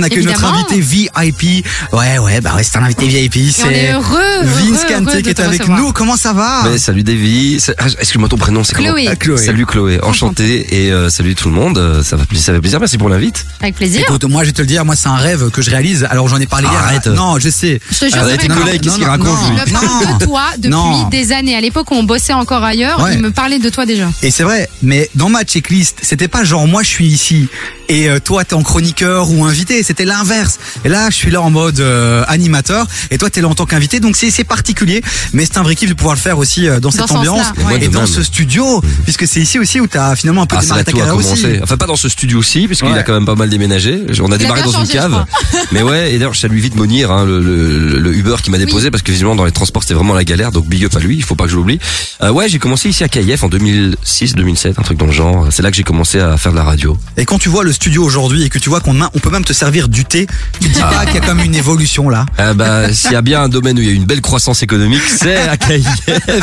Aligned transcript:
On 0.00 0.02
accueille 0.02 0.24
notre 0.24 0.40
Évidemment. 0.42 0.58
invité 0.68 0.80
VIP. 0.80 1.64
Ouais, 1.92 2.18
ouais, 2.18 2.40
bah 2.40 2.54
ouais, 2.56 2.64
c'est 2.64 2.76
un 2.78 2.82
invité 2.82 3.06
VIP. 3.06 3.36
Et 3.36 3.40
on 3.40 3.46
est 3.46 3.52
C'est 3.52 3.92
heureux, 3.92 4.42
Vince 4.42 4.84
heureux, 4.90 5.20
qui 5.22 5.28
est 5.28 5.38
avec 5.38 5.60
recevoir. 5.60 5.78
nous. 5.78 5.92
Comment 5.92 6.16
ça 6.16 6.32
va? 6.32 6.62
Mais 6.68 6.78
salut 6.78 7.04
Davy, 7.04 7.62
ah, 7.78 7.84
excuse-moi 8.00 8.28
ton 8.28 8.36
prénom 8.36 8.64
c'est 8.64 8.74
comment 8.74 8.88
Chloé. 8.88 9.06
Ah, 9.08 9.14
Chloé. 9.14 9.36
Salut 9.38 9.66
Chloé, 9.66 10.00
enchanté 10.02 10.66
et 10.86 10.90
euh, 10.90 11.10
salut 11.10 11.36
tout 11.36 11.48
le 11.48 11.54
monde, 11.54 11.78
Euh, 11.78 12.02
ça 12.02 12.16
va, 12.16 12.24
ça 12.34 12.52
fait 12.52 12.58
plaisir, 12.60 12.80
merci 12.80 12.98
pour 12.98 13.08
l'invite. 13.08 13.46
Avec 13.60 13.76
plaisir. 13.76 14.00
Écoute, 14.00 14.24
moi 14.24 14.42
je 14.42 14.48
vais 14.48 14.52
te 14.52 14.62
le 14.62 14.66
dire, 14.66 14.84
moi 14.84 14.96
c'est 14.96 15.06
un 15.06 15.14
rêve 15.14 15.48
que 15.50 15.62
je 15.62 15.70
réalise. 15.70 16.04
Alors 16.10 16.26
j'en 16.26 16.38
ai 16.40 16.46
parlé 16.46 16.66
hier. 16.66 16.76
Arrête. 16.82 17.06
Non, 17.06 17.38
je 17.38 17.48
sais. 17.50 17.80
Je 17.88 17.96
te 18.00 18.04
jure, 18.06 18.16
Arrête, 18.18 18.40
c'est 18.40 18.48
tes 18.48 18.52
collègues, 18.52 18.80
qu'est-ce 18.80 18.96
qu'il 18.96 19.04
non, 19.04 19.10
raconte, 19.10 19.26
non, 19.28 19.48
lui 19.50 19.60
Il 19.68 19.72
me 19.74 19.78
parle 19.78 20.18
de 20.18 20.24
toi 20.24 20.42
depuis 20.58 20.70
Non. 20.70 21.08
des 21.08 21.30
années. 21.30 21.54
À 21.54 21.60
l'époque 21.60 21.88
où 21.92 21.94
on 21.94 22.02
bossait 22.02 22.32
encore 22.32 22.64
ailleurs, 22.64 23.00
Ouais. 23.00 23.14
il 23.14 23.20
me 23.20 23.30
parlait 23.30 23.60
de 23.60 23.68
toi 23.68 23.86
déjà. 23.86 24.08
Et 24.24 24.32
c'est 24.32 24.42
vrai, 24.42 24.68
mais 24.82 25.08
dans 25.14 25.28
ma 25.28 25.44
checklist, 25.44 25.98
c'était 26.02 26.26
pas 26.26 26.42
genre 26.42 26.66
moi 26.66 26.82
je 26.82 26.88
suis 26.88 27.06
ici 27.06 27.46
et 27.88 28.08
euh, 28.08 28.18
toi 28.18 28.44
t'es 28.44 28.54
en 28.54 28.62
chroniqueur 28.62 29.30
ou 29.30 29.44
invité, 29.44 29.82
c'était 29.82 30.04
l'inverse. 30.04 30.58
Et 30.84 30.88
là 30.88 31.10
je 31.10 31.14
suis 31.16 31.30
là 31.30 31.40
en 31.42 31.50
mode 31.50 31.80
euh, 31.80 32.24
animateur 32.28 32.86
et 33.10 33.18
toi 33.18 33.30
t'es 33.30 33.40
là 33.40 33.48
en 33.48 33.54
tant 33.54 33.66
qu'invité, 33.66 34.00
donc 34.00 34.16
c'est 34.16 34.30
c'est 34.30 34.44
particulier, 34.44 35.02
mais 35.32 35.44
c'est 35.44 35.58
un 35.58 35.62
vrai 35.62 35.74
kiff 35.74 35.88
de 35.88 35.94
pouvoir 35.94 36.14
le 36.14 36.20
faire 36.20 36.38
aussi 36.38 36.68
euh, 36.68 36.80
dans 36.80 36.90
cette 36.90 37.08
ce 37.08 37.12
ambiance 37.14 37.46
ouais. 37.66 37.84
et 37.84 37.88
dans 37.88 38.00
même. 38.00 38.06
ce 38.08 38.22
studio, 38.22 38.82
puisque 39.04 39.26
c'est 39.26 39.40
ici 39.40 39.58
aussi 39.58 39.80
où 39.80 39.86
t'as 39.86 40.16
finalement 40.16 40.42
un 40.42 40.46
peu 40.46 40.56
Ah, 40.58 40.62
démarré 40.62 40.84
ta 40.84 40.92
carrière 40.92 41.14
aussi. 41.16 41.42
commencé. 41.42 41.60
Enfin 41.62 41.76
pas 41.76 41.86
dans 41.86 41.96
ce 41.96 42.08
studio-ci, 42.08 42.66
puisqu'il 42.66 42.88
Ouais. 42.92 42.98
a 42.98 43.02
quand 43.02 43.12
même 43.14 43.26
pas 43.26 43.34
mal 43.34 43.48
déménagé. 43.50 44.02
On 44.22 44.30
a 44.32 44.38
démarré 44.38 44.62
dans 44.62 44.70
une 44.70 44.78
changé, 44.86 44.92
cave. 44.94 45.24
Mais 45.72 45.82
ouais, 45.82 46.12
et 46.12 46.18
d'ailleurs 46.18 46.34
je 46.34 46.40
salue 46.40 46.58
vite 46.58 46.76
Monir, 46.76 47.10
hein, 47.10 47.24
le, 47.24 47.40
le, 47.40 47.98
le 47.98 48.14
Uber 48.16 48.36
qui 48.42 48.50
m'a 48.50 48.58
déposé, 48.58 48.90
parce 48.90 49.02
que 49.02 49.10
visiblement 49.10 49.34
dans 49.36 49.44
les 49.44 49.52
transports 49.52 49.82
c'était 49.82 49.94
vraiment 49.94 50.14
la 50.14 50.24
galère, 50.24 50.52
donc 50.52 50.66
big 50.66 50.84
up 50.84 50.96
à 50.96 51.00
lui, 51.00 51.16
il 51.16 51.22
faut 51.24 51.34
pas 51.34 51.44
que 51.44 51.50
je 51.50 51.56
l'oublie. 51.56 51.78
Euh, 52.22 52.30
ouais, 52.30 52.48
j'ai 52.48 52.58
commencé 52.58 52.88
ici 52.88 53.04
à 53.04 53.08
KIF 53.08 53.42
en 53.42 53.48
2006, 53.48 54.34
2007, 54.34 54.78
un 54.78 54.82
truc 54.82 54.98
dans 54.98 55.06
le 55.06 55.12
genre. 55.12 55.48
C'est 55.50 55.62
là 55.62 55.70
que 55.70 55.76
j'ai 55.76 55.82
commencé 55.82 56.18
à 56.20 56.36
faire 56.36 56.52
de 56.52 56.56
la 56.56 56.64
radio. 56.64 56.96
Et 57.16 57.24
quand 57.24 57.38
tu 57.38 57.48
vois 57.48 57.64
le 57.64 57.72
studio 57.74 58.04
aujourd'hui 58.04 58.44
et 58.44 58.48
que 58.48 58.58
tu 58.58 58.68
vois 58.68 58.80
qu'on 58.80 58.94
on 59.00 59.18
peut 59.18 59.30
même 59.30 59.44
te 59.44 59.52
servir 59.52 59.88
du 59.88 60.04
thé, 60.04 60.26
tu 60.60 60.68
te 60.68 60.74
dis 60.74 60.80
pas 60.80 61.04
qu'il 61.06 61.16
y 61.16 61.18
a 61.18 61.26
comme 61.26 61.40
une 61.40 61.54
évolution 61.54 62.08
là. 62.08 62.26
Ah 62.38 62.54
bah, 62.54 62.92
s'il 62.92 63.12
y 63.12 63.16
a 63.16 63.22
bien 63.22 63.42
un 63.42 63.48
domaine 63.48 63.78
où 63.78 63.82
il 63.82 63.88
y 63.88 63.90
a 63.90 63.94
une 63.94 64.04
belle 64.04 64.20
croissance 64.20 64.62
économique, 64.62 65.02
c'est 65.06 65.36
à 65.36 65.56
KIF. 65.56 65.86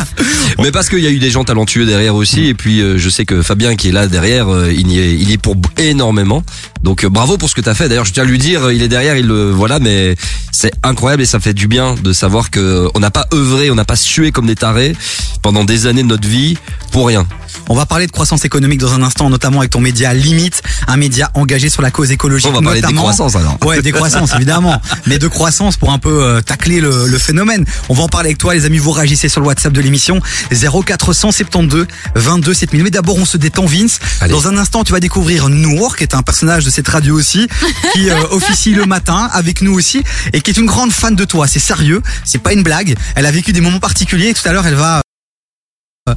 Mais 0.59 0.71
parce 0.71 0.89
qu'il 0.89 0.99
y 0.99 1.07
a 1.07 1.11
eu 1.11 1.19
des 1.19 1.31
gens 1.31 1.43
talentueux 1.43 1.85
derrière 1.85 2.15
aussi, 2.15 2.47
et 2.47 2.53
puis 2.53 2.81
euh, 2.81 2.97
je 2.97 3.09
sais 3.09 3.25
que 3.25 3.41
Fabien 3.41 3.75
qui 3.75 3.89
est 3.89 3.91
là 3.91 4.07
derrière, 4.07 4.53
euh, 4.53 4.71
il 4.71 4.91
y 4.91 4.99
est, 4.99 5.13
il 5.13 5.29
y 5.29 5.33
est 5.33 5.38
pour 5.38 5.55
énormément. 5.77 6.43
Donc 6.83 7.03
euh, 7.03 7.09
bravo 7.09 7.37
pour 7.37 7.49
ce 7.49 7.55
que 7.55 7.61
t'as 7.61 7.73
fait. 7.73 7.89
D'ailleurs, 7.89 8.05
je 8.05 8.13
tiens 8.13 8.23
à 8.23 8.25
lui 8.25 8.37
dire, 8.37 8.65
euh, 8.65 8.73
il 8.73 8.81
est 8.81 8.87
derrière, 8.87 9.15
il 9.15 9.27
le 9.27 9.51
voilà, 9.51 9.79
mais 9.79 10.15
c'est 10.51 10.71
incroyable 10.83 11.23
et 11.23 11.25
ça 11.25 11.39
fait 11.39 11.53
du 11.53 11.67
bien 11.67 11.95
de 11.95 12.13
savoir 12.13 12.51
que 12.51 12.59
euh, 12.59 12.88
on 12.95 12.99
n'a 12.99 13.11
pas 13.11 13.27
œuvré, 13.33 13.71
on 13.71 13.75
n'a 13.75 13.85
pas 13.85 13.95
sué 13.95 14.31
comme 14.31 14.45
des 14.47 14.55
tarés 14.55 14.95
pendant 15.41 15.63
des 15.63 15.88
années 15.88 16.03
de 16.03 16.07
notre 16.07 16.27
vie 16.27 16.57
pour 16.91 17.07
rien. 17.07 17.25
On 17.69 17.75
va 17.75 17.85
parler 17.85 18.07
de 18.07 18.11
croissance 18.11 18.45
économique 18.45 18.79
dans 18.79 18.93
un 18.93 19.03
instant, 19.03 19.29
notamment 19.29 19.59
avec 19.59 19.71
ton 19.71 19.79
média 19.79 20.13
Limite, 20.13 20.61
un 20.88 20.97
média 20.97 21.31
engagé 21.33 21.69
sur 21.69 21.81
la 21.81 21.91
cause 21.91 22.11
écologique. 22.11 22.49
On 22.49 22.53
va 22.53 22.61
parler 22.61 22.81
de 22.81 22.85
notamment. 22.85 23.01
décroissance 23.01 23.35
alors. 23.35 23.57
Ouais, 23.66 23.81
décroissance 23.81 24.33
évidemment, 24.35 24.81
mais 25.07 25.19
de 25.19 25.27
croissance 25.27 25.77
pour 25.77 25.91
un 25.91 25.99
peu 25.99 26.23
euh, 26.23 26.41
tacler 26.41 26.81
le, 26.81 27.07
le 27.07 27.17
phénomène. 27.17 27.66
On 27.89 27.93
va 27.93 28.03
en 28.03 28.07
parler 28.07 28.27
avec 28.29 28.38
toi, 28.38 28.53
les 28.53 28.66
amis. 28.66 28.77
Vous 28.77 28.91
réagissez 28.91 29.29
sur 29.29 29.41
le 29.41 29.47
WhatsApp 29.47 29.73
de 29.73 29.81
l'émission 29.81 30.19
0472 30.51 31.88
22 32.16 32.53
7000. 32.53 32.83
Mais 32.83 32.89
d'abord, 32.89 33.17
on 33.17 33.25
se 33.25 33.38
détend, 33.38 33.66
Vince. 33.66 33.99
Allez. 34.19 34.31
Dans 34.31 34.47
un 34.47 34.57
instant, 34.57 34.83
tu 34.83 34.91
vas 34.91 34.99
découvrir 34.99 35.49
Nour, 35.49 35.95
qui 35.95 36.03
est 36.03 36.16
un 36.16 36.23
personnage 36.23 36.66
de 36.66 36.69
cette 36.72 36.88
radio 36.88 37.16
aussi, 37.16 37.47
qui 37.94 38.09
euh, 38.09 38.16
officie 38.31 38.73
le 38.73 38.86
matin 38.86 39.30
avec 39.33 39.61
nous 39.61 39.73
aussi 39.73 40.02
et 40.33 40.41
qui 40.41 40.52
est 40.52 40.58
une 40.58 40.66
grande 40.66 40.91
fan 40.91 41.16
de 41.16 41.25
toi. 41.25 41.47
C'est 41.47 41.59
sérieux, 41.59 42.02
c'est 42.25 42.41
pas 42.41 42.53
une 42.53 42.63
blague. 42.63 42.95
Elle 43.16 43.25
a 43.25 43.31
vécu 43.31 43.53
des 43.53 43.61
moments 43.61 43.80
particuliers. 43.80 44.30
Et 44.30 44.33
tout 44.33 44.47
à 44.47 44.53
l'heure, 44.53 44.66
elle 44.66 44.75
va, 44.75 45.02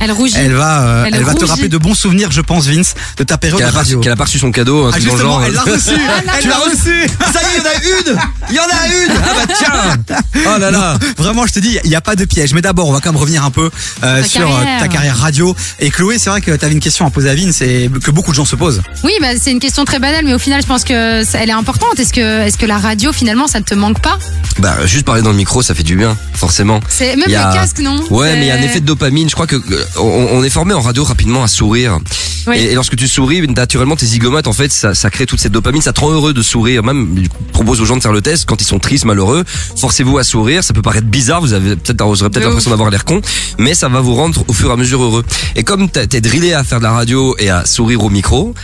Elle 0.01 0.13
rougit. 0.13 0.35
elle 0.39 0.55
va, 0.55 0.83
euh, 0.87 1.05
Elle 1.07 1.15
elle, 1.17 1.23
va 1.25 1.35
te 1.35 1.45
rappeler 1.45 1.69
de 1.69 1.79
bons 1.79 1.95
souvenirs, 1.95 2.31
je 2.33 2.41
pense, 2.41 2.67
Vince, 2.67 2.95
de 3.17 3.25
ta 3.25 3.37
période 3.39 3.59
Qu'elle 3.59 3.69
a, 3.69 3.73
radio. 3.73 4.01
qu'elle 4.01 4.13
a 4.13 4.17
pas 4.17 4.25
reçu 4.25 4.39
son 4.39 4.51
cadeau, 4.51 4.87
un 4.87 4.89
Ah 4.89 4.93
truc 4.93 5.05
dans 5.05 5.11
le 5.13 5.17
justement, 5.19 5.33
genre. 5.41 5.45
elle 5.45 5.53
l'a 5.53 5.63
reçu, 5.63 5.91
elle 6.43 6.49
l'a 6.49 6.57
reçu. 6.59 7.07
Ça 7.33 7.41
il 7.55 7.59
y 7.59 7.61
en 7.61 7.71
a 7.71 7.75
une 8.11 8.19
Il 8.51 8.57
y 8.57 8.61
en 8.61 8.63
a 8.63 8.87
une 8.89 9.23
Ah 9.25 9.47
bah 9.47 9.55
tiens 9.57 10.17
Oh 10.55 10.59
là 10.59 10.71
là 10.71 10.99
Vraiment, 11.17 11.47
je 11.47 11.53
te 11.53 11.59
dis, 11.61 11.79
il 11.85 11.91
n'y 11.91 11.97
a 11.97 12.01
pas 12.01 12.17
de 12.17 12.25
piège. 12.25 12.53
Mais 12.55 12.61
d'abord, 12.63 12.89
on 12.89 12.93
va 12.93 13.01
quand 13.01 13.13
même 13.13 13.21
revenir 13.21 13.45
un 13.45 13.51
peu 13.51 13.71
euh, 14.03 14.21
Ta 14.23 14.27
sur 14.29 14.43
euh, 14.43 14.59
carrière. 14.61 14.81
ta 14.81 14.89
carrière 14.89 15.17
radio. 15.19 15.55
Et 15.81 15.91
Chloé, 15.91 16.19
c'est 16.19 16.31
vrai 16.31 16.41
que 16.41 16.51
tu 16.55 16.65
avais 16.65 16.75
une 16.75 16.81
question 16.81 17.07
à 17.07 17.11
poser 17.11 17.31
à 17.31 17.35
Vince 17.35 17.61
et 17.63 17.91
que 18.03 18.11
beaucoup 18.11 18.31
de 18.31 18.37
gens 18.37 18.45
se 18.45 18.57
posent. 18.57 18.83
Oui, 19.05 19.13
bah, 19.21 19.29
c'est 19.41 19.51
une 19.53 19.61
question 19.61 19.85
très 19.85 19.99
banale, 19.99 20.25
mais 20.25 20.35
au 20.35 20.39
final, 20.39 20.61
je 20.63 20.67
pense 20.67 20.85
que 20.85 21.25
ça- 21.25 21.39
elle 21.39 21.49
est 21.51 21.53
importante. 21.53 21.99
Est-ce 21.99 22.13
que, 22.13 22.43
est-ce 22.43 22.59
que 22.59 22.67
la 22.67 22.79
radio, 22.79 23.13
finalement, 23.13 23.47
ça 23.47 23.61
ne 23.61 23.65
te 23.65 23.75
manque 23.75 24.01
pas? 24.01 24.19
Bah 24.59 24.77
juste 24.87 25.05
parler 25.05 25.23
dans 25.23 25.31
le 25.31 25.37
micro, 25.37 25.63
ça 25.63 25.75
fait 25.75 25.83
du 25.83 25.97
bien, 25.97 26.17
forcément. 26.35 26.81
C'est 26.89 27.17
même 27.17 27.25
Il 27.27 27.33
y 27.33 27.37
a- 27.37 27.49
le 27.49 27.55
casque, 27.55 27.79
non? 27.81 27.97
Ouais, 28.11 28.29
C'est- 28.29 28.37
mais 28.37 28.43
il 28.43 28.49
y 28.49 28.51
a 28.51 28.55
un 28.55 28.63
effet 28.63 28.81
de 28.81 28.87
dopamine. 28.87 29.29
Je 29.29 29.35
crois 29.35 29.47
que 29.49 29.57
euh, 29.57 29.85
on, 29.97 30.29
on 30.39 30.45
est 30.45 30.51
formé 30.51 30.75
en 30.75 30.81
radio 30.81 31.03
rapidement 31.05 31.43
à 31.43 31.49
sourire. 31.49 31.99
Oui. 32.47 32.59
Et, 32.59 32.73
et 32.73 32.75
lorsque 32.75 32.95
tu 32.97 33.09
souris, 33.09 33.47
naturellement 33.49 33.97
tes 33.97 34.07
zigomates, 34.07 34.47
en 34.47 34.53
fait, 34.53 34.71
ça, 34.71 34.95
ça 34.95 35.11
crée 35.11 35.27
toute 35.27 35.41
cette 35.41 35.53
dopamine. 35.53 35.83
Ça 35.83 35.93
te 35.93 36.01
rend 36.01 36.11
heureux 36.11 36.33
de 36.35 36.43
sourire. 36.43 36.83
Même, 36.85 37.25
propose 37.53 37.81
aux 37.81 37.85
gens 37.85 37.97
de 37.97 38.03
faire 38.03 38.13
le 38.13 38.23
test 38.23 38.45
quand 38.47 38.61
ils 38.61 38.67
sont 38.67 38.79
tristes, 38.79 39.05
malheureux. 39.05 39.45
Forcez-vous 39.77 40.19
à 40.19 40.25
sourire. 40.25 40.65
Ça 40.65 40.73
peut 40.75 40.83
paraître 40.83 41.07
bizarre. 41.07 41.41
Vous 41.41 41.53
avez 41.53 41.77
peut-être, 41.77 42.05
vous 42.05 42.23
aurez 42.23 42.31
peut-être 42.31 42.47
l'impression 42.47 42.71
d'avoir 42.71 42.91
l'air 42.91 43.05
con, 43.05 43.21
mais 43.59 43.75
ça 43.75 43.89
va 43.89 44.01
vous 44.01 44.15
rendre 44.15 44.45
au 44.49 44.53
fur 44.53 44.71
et 44.71 44.73
à 44.73 44.77
mesure 44.77 45.03
heureux. 45.03 45.25
Et 45.57 45.63
comme 45.63 45.89
t'es 45.89 46.21
drillé 46.21 46.55
à 46.55 46.65
faire 46.65 46.79
de 46.79 46.85
la 46.85 46.93
radio 46.93 47.37
et 47.39 47.51
à 47.51 47.65
sourire 47.65 48.03
au 48.03 48.11
micro. 48.11 48.55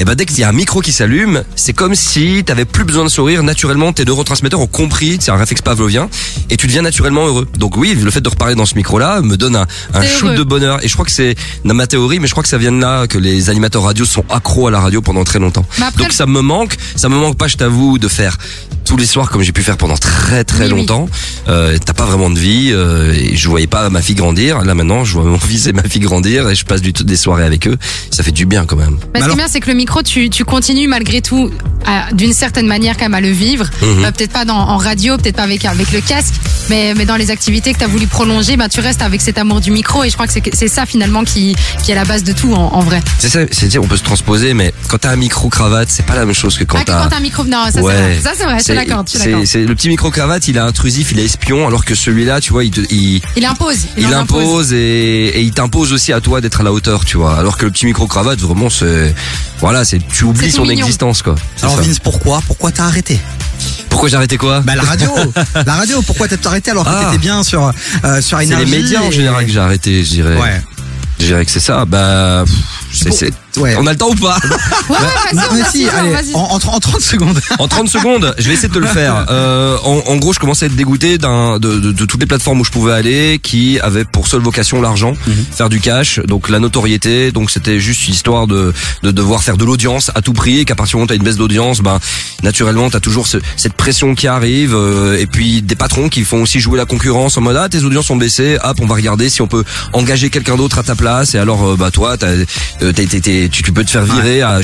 Et 0.00 0.04
ben 0.04 0.14
dès 0.14 0.26
qu'il 0.26 0.38
y 0.38 0.44
a 0.44 0.48
un 0.48 0.52
micro 0.52 0.80
qui 0.80 0.92
s'allume, 0.92 1.42
c'est 1.56 1.72
comme 1.72 1.96
si 1.96 2.44
t'avais 2.46 2.64
plus 2.64 2.84
besoin 2.84 3.02
de 3.02 3.08
sourire. 3.08 3.42
Naturellement, 3.42 3.92
tes 3.92 4.04
neurotransmetteurs 4.04 4.60
ont 4.60 4.68
compris, 4.68 5.18
c'est 5.20 5.32
un 5.32 5.36
réflexe 5.36 5.60
pavlovien, 5.62 6.08
et 6.50 6.56
tu 6.56 6.68
deviens 6.68 6.82
naturellement 6.82 7.26
heureux. 7.26 7.48
Donc 7.58 7.76
oui, 7.76 7.98
le 8.00 8.10
fait 8.12 8.20
de 8.20 8.28
reparler 8.28 8.54
dans 8.54 8.64
ce 8.64 8.76
micro-là 8.76 9.22
me 9.22 9.36
donne 9.36 9.56
un, 9.56 9.66
un 9.94 10.02
shoot 10.02 10.28
heureux. 10.28 10.36
de 10.36 10.42
bonheur. 10.44 10.84
Et 10.84 10.88
je 10.88 10.92
crois 10.92 11.04
que 11.04 11.10
c'est 11.10 11.34
dans 11.64 11.74
ma 11.74 11.88
théorie, 11.88 12.20
mais 12.20 12.28
je 12.28 12.32
crois 12.32 12.44
que 12.44 12.48
ça 12.48 12.58
vient 12.58 12.70
de 12.70 12.80
là 12.80 13.08
que 13.08 13.18
les 13.18 13.50
animateurs 13.50 13.82
radio 13.82 14.04
sont 14.04 14.24
accros 14.30 14.68
à 14.68 14.70
la 14.70 14.78
radio 14.78 15.02
pendant 15.02 15.24
très 15.24 15.40
longtemps. 15.40 15.64
Après, 15.82 16.04
Donc 16.04 16.12
ça 16.12 16.26
me 16.26 16.42
manque, 16.42 16.76
ça 16.94 17.08
me 17.08 17.16
manque 17.16 17.36
pas, 17.36 17.48
je 17.48 17.56
t'avoue, 17.56 17.98
de 17.98 18.06
faire 18.06 18.27
tous 18.84 18.96
les 18.96 19.06
soirs 19.06 19.30
comme 19.30 19.42
j'ai 19.42 19.52
pu 19.52 19.62
faire 19.62 19.76
pendant 19.76 19.96
très 19.96 20.44
très 20.44 20.64
Oui, 20.64 20.70
oui. 21.04 21.10
Euh, 21.48 21.76
T'as 21.84 21.92
pas 21.94 22.04
vraiment 22.04 22.28
de 22.30 22.38
vie, 22.38 22.70
euh, 22.72 23.12
et 23.14 23.36
je 23.36 23.48
voyais 23.48 23.66
pas 23.66 23.88
ma 23.90 24.02
fille 24.02 24.14
grandir. 24.14 24.60
Là 24.62 24.74
maintenant, 24.74 25.04
je 25.04 25.14
vois 25.14 25.24
mon 25.24 25.38
fils 25.48 25.66
et 25.66 25.72
ma 25.72 25.82
fille 25.82 26.00
grandir, 26.00 26.48
et 26.48 26.54
je 26.54 26.64
passe 26.64 26.82
du, 26.82 26.92
des 26.92 27.16
soirées 27.16 27.44
avec 27.44 27.66
eux. 27.66 27.76
Ça 28.10 28.22
fait 28.22 28.32
du 28.32 28.44
bien 28.46 28.66
quand 28.66 28.76
même. 28.76 28.96
Bah, 28.96 29.04
ce 29.14 29.18
qui 29.18 29.24
alors- 29.24 29.34
est 29.34 29.36
bien, 29.38 29.48
c'est 29.48 29.60
que 29.60 29.68
le 29.68 29.74
micro, 29.76 30.02
tu, 30.02 30.28
tu 30.30 30.44
continues 30.44 30.88
malgré 30.88 31.22
tout, 31.22 31.50
d'une 32.12 32.32
certaine 32.34 32.66
manière, 32.66 32.96
quand 32.96 33.04
même, 33.04 33.14
à 33.14 33.20
le 33.20 33.30
vivre. 33.30 33.64
Mhm. 33.82 34.02
Bah, 34.02 34.12
peut-être 34.12 34.32
pas 34.32 34.44
dans, 34.44 34.56
en 34.58 34.76
radio, 34.76 35.16
peut-être 35.16 35.36
pas 35.36 35.42
avec, 35.44 35.64
avec 35.64 35.90
le 35.92 36.00
casque, 36.00 36.34
mais, 36.68 36.92
mais 36.96 37.06
dans 37.06 37.16
les 37.16 37.30
activités 37.30 37.72
que 37.72 37.78
tu 37.78 37.84
as 37.84 37.88
voulu 37.88 38.06
prolonger, 38.06 38.56
bah, 38.56 38.68
tu 38.68 38.80
restes 38.80 39.02
avec 39.02 39.20
cet 39.20 39.38
amour 39.38 39.60
du 39.60 39.70
micro. 39.70 40.04
Et 40.04 40.10
je 40.10 40.14
crois 40.14 40.26
que 40.26 40.32
c'est- 40.52 40.68
ça, 40.68 40.84
finalement, 40.86 41.24
qui, 41.24 41.56
qui 41.82 41.92
est 41.92 41.94
la 41.94 42.04
base 42.04 42.24
de 42.24 42.32
tout, 42.32 42.52
en, 42.52 42.74
en 42.74 42.80
vrai. 42.80 43.00
C'est 43.18 43.28
ça, 43.30 43.40
c'est 43.50 43.78
on 43.78 43.86
peut 43.86 43.96
se 43.96 44.02
transposer, 44.04 44.52
mais 44.54 44.74
quand 44.88 44.98
t'as 44.98 45.10
un 45.10 45.16
micro 45.16 45.48
cravate, 45.48 45.88
c'est 45.90 46.04
pas 46.04 46.14
la 46.14 46.26
même 46.26 46.34
chose 46.34 46.58
que 46.58 46.64
quand 46.64 46.78
ah, 46.80 46.84
t'as. 46.84 47.02
quand 47.04 47.08
t'as 47.10 47.16
un 47.16 47.20
micro, 47.20 47.44
non, 47.44 47.64
ça 47.66 47.72
c'est 47.72 47.80
vrai. 47.80 48.18
Ça 48.22 48.32
c'est 48.36 48.44
vrai, 48.44 48.58
je 48.58 48.64
suis 48.64 48.74
d'accord, 48.74 49.04
c'est- 49.06 49.64
le 49.64 49.74
petit 49.74 49.88
micro 49.88 50.10
cravate, 50.10 50.46
il 50.48 50.56
est 50.56 50.60
intrusif, 50.60 51.12
il 51.12 51.20
est 51.20 51.37
espion, 51.40 51.66
alors 51.66 51.84
que 51.84 51.94
celui-là, 51.94 52.40
tu 52.40 52.52
vois, 52.52 52.64
il, 52.64 52.70
te- 52.70 52.80
il, 52.92 53.20
Il 53.36 53.44
impose. 53.44 53.86
il 53.96 54.12
impose 54.12 54.72
et, 54.72 54.76
et 55.28 55.40
il 55.40 55.52
t'impose 55.52 55.92
aussi 55.92 56.12
à 56.12 56.20
toi 56.20 56.40
d'être 56.40 56.60
à 56.60 56.64
la 56.64 56.72
hauteur, 56.72 57.04
tu 57.04 57.16
vois. 57.16 57.36
Alors 57.38 57.56
que 57.56 57.64
le 57.64 57.70
petit 57.70 57.86
micro 57.86 58.06
cravate, 58.06 58.38
vraiment, 58.40 58.70
c'est, 58.70 59.14
voilà, 59.60 59.84
c'est, 59.84 60.00
tu 60.08 60.24
oublies 60.24 60.50
son 60.50 60.64
mignon. 60.64 60.84
existence, 60.86 61.22
quoi. 61.22 61.34
Alors 61.62 61.76
ça. 61.76 61.82
Vince, 61.82 61.98
pourquoi? 61.98 62.40
Pourquoi 62.46 62.70
t'as 62.72 62.84
arrêté? 62.84 63.18
Pourquoi 63.88 64.08
j'ai 64.08 64.16
arrêté 64.16 64.36
quoi? 64.36 64.60
Bah 64.60 64.74
la 64.76 64.82
radio, 64.82 65.10
la 65.66 65.74
radio. 65.74 66.02
Pourquoi 66.02 66.28
t'as 66.28 66.48
arrêté 66.48 66.70
alors 66.70 66.84
que 66.84 66.90
Ah. 66.92 67.06
t'étais 67.06 67.18
bien 67.18 67.42
sur 67.42 67.72
euh, 68.04 68.20
sur 68.20 68.38
C'est 68.38 68.44
les 68.56 68.66
médias 68.66 69.00
en 69.02 69.10
général 69.10 69.44
que 69.46 69.50
j'ai 69.52 69.58
arrêté, 69.58 70.04
je 70.04 70.10
dirais. 70.10 70.36
Ouais. 70.36 70.62
Je 71.18 71.26
dirais 71.26 71.44
que 71.44 71.50
c'est 71.50 71.58
ça. 71.60 71.84
Bah, 71.84 72.44
pff, 72.46 72.56
c'est- 72.98 73.60
ouais. 73.60 73.76
on 73.78 73.86
a 73.86 73.92
le 73.92 73.98
temps 73.98 74.10
ou 74.10 74.14
pas 74.14 74.38
Ouais, 74.90 74.96
ouais, 74.96 75.34
vas-y, 75.34 75.70
si, 75.70 75.88
allez, 75.88 76.10
vas-y. 76.10 76.34
en, 76.34 76.40
en, 76.40 76.54
en 76.56 76.80
30 76.80 77.00
secondes. 77.00 77.40
En 77.58 77.68
30 77.68 77.88
secondes, 77.88 78.34
je 78.38 78.48
vais 78.48 78.54
essayer 78.54 78.68
de 78.68 78.74
te 78.74 78.78
le 78.78 78.86
faire. 78.86 79.26
Euh, 79.38 79.76
en, 79.84 80.02
en 80.06 80.16
gros, 80.16 80.32
je 80.32 80.38
commençais 80.38 80.64
à 80.64 80.68
être 80.68 80.76
dégoûté 80.76 81.18
d'un, 81.18 81.58
de, 81.58 81.78
de, 81.78 81.92
de 81.92 82.04
toutes 82.04 82.20
les 82.20 82.26
plateformes 82.26 82.60
où 82.60 82.64
je 82.64 82.70
pouvais 82.70 82.92
aller, 82.92 83.38
qui 83.42 83.78
avaient 83.80 84.04
pour 84.04 84.26
seule 84.26 84.40
vocation 84.40 84.80
l'argent, 84.80 85.14
faire 85.52 85.68
du 85.68 85.80
cash, 85.80 86.18
donc 86.20 86.48
la 86.48 86.58
notoriété. 86.58 87.30
Donc 87.32 87.50
c'était 87.50 87.78
juste 87.78 88.08
histoire 88.08 88.46
de, 88.46 88.72
de 89.02 89.10
devoir 89.10 89.42
faire 89.42 89.56
de 89.56 89.64
l'audience 89.64 90.10
à 90.14 90.22
tout 90.22 90.32
prix, 90.32 90.60
et 90.60 90.64
qu'à 90.64 90.74
partir 90.74 90.92
du 90.92 90.96
moment 90.96 91.04
où 91.04 91.08
t'as 91.08 91.14
une 91.16 91.22
baisse 91.22 91.36
d'audience, 91.36 91.80
ben 91.80 91.98
naturellement 92.42 92.88
t'as 92.90 93.00
toujours 93.00 93.26
ce- 93.26 93.38
cette 93.56 93.74
pression 93.74 94.14
qui 94.14 94.26
arrive, 94.26 94.74
euh, 94.74 95.18
et 95.18 95.26
puis 95.26 95.62
des 95.62 95.76
patrons 95.76 96.08
qui 96.08 96.24
font 96.24 96.42
aussi 96.42 96.60
jouer 96.60 96.78
la 96.78 96.84
concurrence 96.86 97.36
en 97.36 97.40
mode 97.42 97.56
ah 97.56 97.68
tes 97.68 97.84
audiences 97.84 98.10
ont 98.10 98.16
baissé, 98.16 98.56
hop 98.62 98.78
on 98.80 98.86
va 98.86 98.94
regarder 98.94 99.28
si 99.28 99.42
on 99.42 99.46
peut 99.48 99.64
engager 99.92 100.30
quelqu'un 100.30 100.56
d'autre 100.56 100.78
à 100.78 100.82
ta 100.82 100.94
place, 100.94 101.34
et 101.34 101.38
alors 101.38 101.66
euh, 101.70 101.76
bah 101.76 101.90
toi 101.90 102.16
t'as, 102.16 102.32
euh, 102.88 103.50
tu, 103.50 103.62
tu 103.62 103.72
peux 103.72 103.84
te 103.84 103.90
faire 103.90 104.04
virer 104.04 104.42
à 104.42 104.60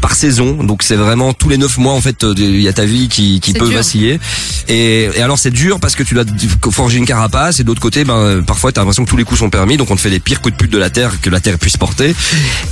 par 0.00 0.14
saison, 0.14 0.62
donc 0.62 0.82
c'est 0.82 0.96
vraiment 0.96 1.32
tous 1.32 1.48
les 1.48 1.58
neuf 1.58 1.78
mois 1.78 1.92
en 1.92 2.00
fait 2.00 2.24
euh, 2.24 2.34
il 2.36 2.60
y 2.60 2.68
a 2.68 2.72
ta 2.72 2.84
vie 2.84 3.08
qui, 3.08 3.40
peut 3.58 3.66
dur. 3.66 3.76
vaciller, 3.76 4.20
et, 4.68 5.04
et 5.14 5.22
alors 5.22 5.38
c'est 5.38 5.50
dur 5.50 5.80
parce 5.80 5.94
que 5.94 6.02
tu 6.02 6.14
dois 6.14 6.24
forger 6.70 6.98
une 6.98 7.06
carapace, 7.06 7.60
et 7.60 7.64
d'autre 7.64 7.80
côté 7.80 8.04
ben 8.04 8.42
parfois 8.46 8.72
t'as 8.72 8.80
l'impression 8.80 9.04
que 9.04 9.10
tous 9.10 9.16
les 9.16 9.24
coups 9.24 9.40
sont 9.40 9.50
permis, 9.50 9.76
donc 9.76 9.90
on 9.90 9.96
te 9.96 10.00
fait 10.00 10.10
les 10.10 10.20
pires 10.20 10.40
coups 10.40 10.54
de 10.54 10.58
pute 10.58 10.72
de 10.72 10.78
la 10.78 10.90
terre 10.90 11.20
que 11.20 11.30
la 11.30 11.40
terre 11.40 11.58
puisse 11.58 11.76
porter, 11.76 12.14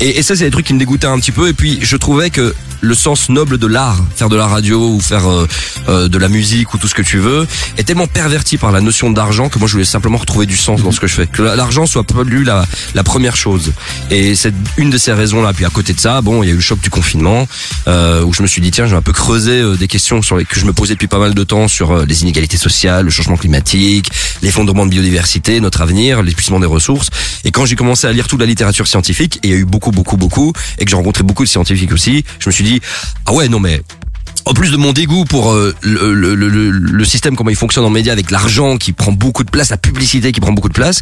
et, 0.01 0.19
et 0.19 0.23
ça 0.23 0.37
c'est 0.37 0.45
des 0.45 0.51
trucs 0.51 0.67
qui 0.67 0.75
me 0.75 0.79
dégoûtaient 0.79 1.07
un 1.07 1.19
petit 1.19 1.33
peu, 1.33 1.49
et 1.49 1.53
puis 1.55 1.79
je 1.83 1.97
trouvais 1.97 2.31
que 2.31 2.55
le 2.81 2.95
sens 2.95 3.29
noble 3.29 3.59
de 3.59 3.67
l'art, 3.67 3.99
faire 4.15 4.29
de 4.29 4.37
la 4.37 4.47
radio 4.47 4.91
ou 4.91 5.01
faire 5.01 5.29
euh, 5.29 5.49
euh, 5.89 6.09
de 6.09 6.19
la 6.19 6.29
musique 6.29 6.75
ou 6.75 6.79
tout 6.79 6.89
ce 6.89 6.95
que 6.95 7.03
tu 7.03 7.19
veux, 7.19 7.47
est 7.77 7.85
tellement 7.85 8.07
perverti 8.07 8.57
par 8.57 8.73
la 8.73 8.81
notion 8.81 9.11
d'argent 9.11 9.49
que 9.49 9.59
moi 9.59 9.67
je 9.67 9.73
voulais 9.73 9.85
simplement 9.85 10.19
retrouver 10.19 10.47
du 10.47 10.57
sens 10.57 10.83
dans 10.83 10.93
ce 10.93 11.01
que 11.01 11.07
je 11.07 11.15
fais. 11.15 11.27
Que 11.27 11.43
l'argent 11.43 11.87
soit 11.87 12.05
pas 12.05 12.23
la, 12.45 12.67
la 12.95 13.05
première 13.05 13.37
chose. 13.37 13.73
Et 14.11 14.35
c'est 14.35 14.55
une 14.79 14.89
de 14.91 14.97
ces 14.97 15.13
raisons-là. 15.13 15.53
Puis 15.53 15.65
à 15.65 15.71
côté 15.71 15.93
de 15.93 16.01
ça, 16.01 16.21
bon, 16.23 16.43
il 16.43 16.47
y 16.47 16.51
a 16.51 16.53
eu 16.53 16.57
le 16.57 16.63
choc 16.63 16.81
du 16.81 16.89
confinement 16.89 17.47
euh, 17.87 18.23
où 18.25 18.33
je 18.33 18.43
me 18.43 18.47
suis 18.47 18.61
dit 18.63 18.71
tiens, 18.71 18.87
je 18.87 18.93
vais 18.93 18.97
un 18.97 19.03
peu 19.03 19.13
creuser 19.13 19.61
euh, 19.61 19.77
des 19.77 19.89
questions 19.89 20.23
sur 20.23 20.37
les 20.37 20.45
que 20.45 20.59
je 20.59 20.65
me 20.65 20.73
posais 20.73 20.95
depuis 20.95 21.09
pas 21.09 21.19
mal 21.19 21.35
de 21.35 21.45
temps 21.45 21.69
sur 21.69 21.91
euh, 21.93 22.05
les 22.07 22.23
inégalités 22.23 22.57
sociales, 22.57 23.05
le 23.05 23.11
changement 23.11 23.37
climatique, 23.37 24.11
l'effondrement 24.41 24.87
de 24.87 24.91
biodiversité, 24.91 25.61
notre 25.61 25.83
avenir, 25.83 26.23
l'épuisement 26.23 26.61
des 26.61 26.67
ressources. 26.67 27.11
Et 27.45 27.51
quand 27.51 27.67
j'ai 27.67 27.77
commencé 27.77 28.07
à 28.07 28.13
lire 28.13 28.29
toute 28.29 28.41
la 28.41 28.47
littérature 28.47 28.87
scientifique, 28.87 29.37
et 29.43 29.49
il 29.49 29.51
y 29.51 29.55
a 29.55 29.59
eu 29.59 29.65
beaucoup, 29.65 29.91
beaucoup, 29.91 30.17
beaucoup, 30.17 30.53
et 30.79 30.85
que 30.85 30.91
j'ai 30.91 30.97
rencontré 30.97 31.23
beaucoup 31.25 31.45
de 31.45 31.49
scientifiques 31.49 31.93
aussi, 31.93 32.25
je 32.39 32.49
me 32.49 32.53
suis 32.53 32.65
dit 32.65 32.81
ah 33.27 33.33
ouais, 33.33 33.49
non 33.49 33.59
mais 33.61 33.83
en 34.45 34.55
plus 34.55 34.71
de 34.71 34.77
mon 34.77 34.93
dégoût 34.93 35.25
pour 35.25 35.53
euh, 35.53 35.75
le, 35.83 36.15
le, 36.15 36.35
le, 36.35 36.49
le- 36.49 36.71
le 36.71 37.05
système, 37.05 37.37
comment 37.37 37.51
il 37.51 37.57
fonctionne 37.57 37.85
en 37.85 37.91
média 37.91 38.13
avec 38.13 38.31
l'argent 38.31 38.77
qui 38.79 38.93
prend 38.93 39.13
beaucoup 39.13 39.45
de 39.45 39.51
place, 39.51 39.71
la 39.71 39.77
publicité 39.77 40.33
qui 40.33 40.41
prend 40.41 40.53
beaucoup 40.53 40.69
de 40.69 40.75
place, 40.75 41.01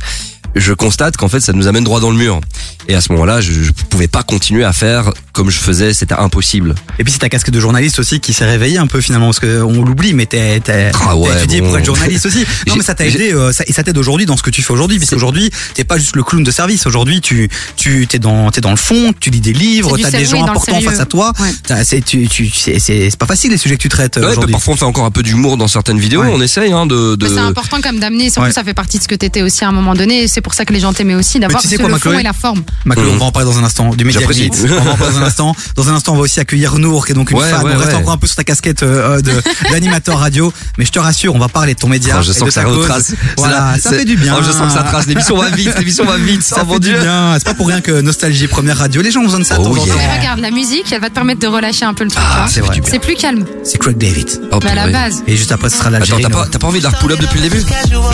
je 0.56 0.72
constate 0.72 1.16
qu'en 1.16 1.28
fait 1.28 1.40
ça 1.40 1.52
nous 1.52 1.66
amène 1.68 1.84
droit 1.84 2.00
dans 2.00 2.10
le 2.10 2.16
mur. 2.16 2.40
Et 2.88 2.94
à 2.94 3.00
ce 3.00 3.10
moment-là, 3.12 3.40
je, 3.40 3.52
je 3.52 3.72
pouvais 3.72 4.08
pas 4.08 4.22
continuer 4.22 4.64
à 4.64 4.72
faire 4.72 5.10
comme 5.32 5.50
je 5.50 5.58
faisais, 5.58 5.92
c'était 5.92 6.14
impossible. 6.14 6.74
Et 6.98 7.04
puis 7.04 7.12
c'est 7.12 7.18
ta 7.18 7.28
casquette 7.28 7.52
de 7.54 7.60
journaliste 7.60 7.98
aussi 7.98 8.20
qui 8.20 8.32
s'est 8.32 8.44
réveillée 8.46 8.78
un 8.78 8.86
peu 8.86 9.00
finalement 9.00 9.26
parce 9.26 9.40
que 9.40 9.62
on 9.62 9.82
l'oublie 9.84 10.14
mais 10.14 10.26
t'es 10.26 10.60
t'es 10.60 10.90
Ah 11.06 11.16
ouais, 11.16 11.28
t'as 11.30 11.38
étudié 11.40 11.60
bon. 11.60 11.68
pour 11.68 11.78
être 11.78 11.84
journaliste 11.84 12.26
aussi. 12.26 12.44
Non 12.66 12.76
mais 12.76 12.82
ça 12.82 12.94
t'a 12.94 13.06
aidé 13.06 13.32
euh, 13.32 13.52
ça, 13.52 13.64
et 13.66 13.72
ça 13.72 13.82
t'aide 13.82 13.98
aujourd'hui 13.98 14.26
dans 14.26 14.36
ce 14.36 14.42
que 14.42 14.50
tu 14.50 14.62
fais 14.62 14.72
aujourd'hui 14.72 14.98
parce 14.98 15.10
qu'aujourd'hui 15.10 15.50
t'es 15.74 15.84
pas 15.84 15.98
juste 15.98 16.16
le 16.16 16.22
clown 16.24 16.42
de 16.42 16.50
service. 16.50 16.86
Aujourd'hui 16.86 17.20
tu 17.20 17.48
tu 17.76 18.06
t'es 18.06 18.18
dans 18.18 18.50
t'es 18.50 18.60
dans 18.60 18.70
le 18.70 18.76
fond, 18.76 19.12
tu 19.20 19.30
lis 19.30 19.40
des 19.40 19.52
livres, 19.52 19.96
t'as 19.98 20.10
des 20.10 20.24
gens 20.24 20.44
importants 20.44 20.80
face 20.80 21.00
à 21.00 21.06
toi. 21.06 21.32
Ouais. 21.40 21.48
T'as- 21.64 21.84
C'est 21.84 22.00
tu 22.00 22.28
tu 22.28 22.48
c'est 22.50 22.78
c'est 22.78 23.10
c'est 23.10 23.18
pas 23.18 23.26
facile 23.26 23.50
les 23.50 23.58
sujets 23.58 23.76
que 23.76 23.82
tu 23.82 23.88
traites 23.88 24.16
euh, 24.16 24.22
Ouais, 24.22 24.30
aujourd'hui. 24.32 24.52
parfois 24.52 24.74
on 24.74 24.76
fait 24.76 24.84
encore 24.84 25.04
un 25.04 25.10
peu 25.10 25.22
d'humour 25.22 25.56
dans 25.56 25.68
certaines 25.68 25.98
vidéos, 25.98 26.22
Ouais. 26.22 26.30
on 26.32 26.40
essaye 26.40 26.72
hein, 26.72 26.86
de... 26.86 27.14
de... 27.16 27.26
Mais 27.28 27.34
C'est 27.34 27.40
important 27.40 27.80
comme 27.80 27.98
d'amener, 27.98 28.30
surtout 28.30 28.46
Ouais. 28.48 28.52
ça 28.52 28.64
fait 28.64 28.74
partie 28.74 28.98
de 28.98 29.02
ce 29.02 29.08
que 29.08 29.14
t'étais 29.14 29.42
aussi 29.42 29.64
à 29.64 29.68
un 29.68 29.72
moment 29.72 29.94
donné, 29.94 30.28
c'est 30.28 30.40
pour 30.46 30.54
ça 30.54 30.64
que 30.64 30.72
les 30.72 30.78
gens 30.78 30.92
t'aimaient 30.92 31.16
aussi, 31.16 31.40
d'avoir 31.40 31.60
tu 31.60 31.66
sais 31.66 31.76
le 31.76 31.98
fond 31.98 32.16
et 32.16 32.22
la 32.22 32.32
forme. 32.32 32.62
On 32.86 33.16
va 33.16 33.24
en 33.24 33.32
parler 33.32 33.50
dans 33.50 33.58
un 33.58 33.64
instant 33.64 33.90
du 33.96 34.04
média 34.04 34.20
J'apprécie. 34.20 34.42
Limite. 34.42 34.64
On 34.70 34.84
va 34.84 34.92
en 34.92 34.96
parler 34.96 35.14
dans 35.14 35.20
un 35.22 35.26
instant. 35.26 35.56
Dans 35.74 35.88
un 35.88 35.94
instant, 35.94 36.12
on 36.12 36.16
va 36.16 36.22
aussi 36.22 36.38
accueillir 36.38 36.78
Nour, 36.78 37.04
qui 37.04 37.10
est 37.10 37.14
donc 37.16 37.32
une 37.32 37.38
Ouais, 37.38 37.50
fan. 37.50 37.64
ouais, 37.64 37.72
on 37.74 37.78
reste 37.78 37.90
ouais. 37.90 37.96
encore 37.96 38.12
un 38.12 38.16
peu 38.16 38.28
sur 38.28 38.36
ta 38.36 38.44
casquette 38.44 38.84
euh, 38.84 39.20
de 39.20 39.32
d'animateur 39.72 40.20
radio, 40.20 40.52
mais 40.78 40.84
je 40.84 40.92
te 40.92 41.00
rassure, 41.00 41.34
on 41.34 41.38
va 41.40 41.48
parler 41.48 41.74
de 41.74 41.80
ton 41.80 41.88
média. 41.88 42.14
Ah, 42.18 42.22
je 42.22 42.30
sens 42.30 42.44
que 42.44 42.50
ça 42.52 42.62
retrace. 42.62 43.12
Voilà, 43.38 43.72
C'est 43.74 43.80
ça 43.80 43.90
fait 43.90 44.04
du 44.04 44.16
bien. 44.16 44.36
Oh, 44.38 44.42
je 44.46 44.52
sens 44.52 44.72
que 44.72 44.78
ça 44.78 44.84
trace. 44.84 45.08
L'émission 45.08 45.36
va 45.36 45.50
vite, 45.50 45.76
l'émission 45.80 46.04
va 46.04 46.16
vite. 46.16 46.44
Ça 46.44 46.64
oh, 46.64 46.74
fait 46.74 46.78
du 46.78 46.92
bien. 46.92 47.34
C'est 47.38 47.44
pas 47.44 47.54
pour 47.54 47.66
rien 47.66 47.80
que 47.80 48.00
Nostalgie 48.00 48.46
première 48.46 48.78
radio. 48.78 49.02
Les 49.02 49.10
gens 49.10 49.22
ont 49.22 49.24
besoin 49.24 49.40
de 49.40 49.44
ça 49.44 49.56
Oh, 49.58 49.70
regarde, 49.70 50.38
la 50.38 50.52
musique, 50.52 50.92
elle 50.92 51.00
va 51.00 51.08
te 51.08 51.14
permettre 51.14 51.40
de 51.40 51.48
relâcher 51.48 51.84
un 51.84 51.94
peu 51.94 52.04
le 52.04 52.10
truc. 52.10 52.22
Ah, 52.24 52.46
c'est. 52.48 52.62
C'est 52.84 53.00
plus 53.00 53.16
calme. 53.16 53.44
C'est 53.64 53.78
Craig 53.78 53.98
David. 53.98 54.28
Oh, 54.52 54.58
Mais 54.62 54.70
à 54.70 54.74
la 54.76 54.88
base. 54.88 55.24
Et 55.26 55.36
juste 55.36 55.50
après, 55.50 55.70
ce 55.70 55.76
sera 55.78 55.88
Attends, 55.88 55.98
l'Algérie. 55.98 56.22
t'as 56.22 56.28
pas, 56.28 56.46
t'as 56.46 56.58
pas 56.58 56.66
envie 56.68 56.78
de 56.78 56.84
la 56.84 56.90
pull-up 56.92 57.18
depuis 57.20 57.40
le 57.40 57.48
début? 57.48 57.64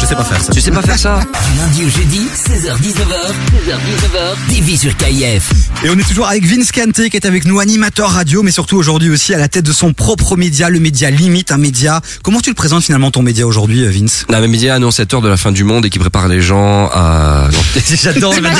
Je 0.00 0.06
sais 0.06 0.14
pas 0.14 0.24
faire 0.24 0.42
ça. 0.42 0.52
Tu 0.52 0.60
sais 0.60 0.70
pas 0.70 0.82
faire 0.82 0.98
ça 0.98 1.20
Du 1.20 1.58
lundi 1.58 1.84
au 1.84 1.88
jeudi, 1.88 2.11
16h-19h, 2.12 3.32
16h-19h, 3.56 4.54
TV 4.54 4.76
sur 4.76 4.94
KIF. 4.98 5.50
Et 5.82 5.88
on 5.88 5.98
est 5.98 6.06
toujours 6.06 6.28
avec 6.28 6.44
Vince 6.44 6.70
Kante 6.70 7.08
qui 7.08 7.16
est 7.16 7.24
avec 7.24 7.46
nous, 7.46 7.58
animateur 7.58 8.10
radio, 8.10 8.42
mais 8.42 8.50
surtout 8.50 8.76
aujourd'hui 8.76 9.08
aussi 9.08 9.32
à 9.32 9.38
la 9.38 9.48
tête 9.48 9.64
de 9.64 9.72
son 9.72 9.94
propre 9.94 10.36
média, 10.36 10.68
le 10.68 10.78
média 10.78 11.08
Limite, 11.08 11.52
un 11.52 11.56
média. 11.56 12.02
Comment 12.22 12.40
tu 12.40 12.50
le 12.50 12.54
présentes 12.54 12.84
finalement 12.84 13.10
ton 13.10 13.22
média 13.22 13.46
aujourd'hui, 13.46 13.82
euh, 13.84 13.90
Vince? 13.90 14.26
La 14.28 14.42
même 14.42 14.50
média 14.50 14.74
annonciateur 14.74 15.22
de 15.22 15.28
la 15.30 15.38
fin 15.38 15.52
du 15.52 15.64
monde 15.64 15.86
et 15.86 15.90
qui 15.90 15.98
prépare 15.98 16.28
les 16.28 16.42
gens 16.42 16.90
à... 16.92 17.48
J'adore. 18.02 18.34
Et 18.36 18.40
bam 18.42 18.52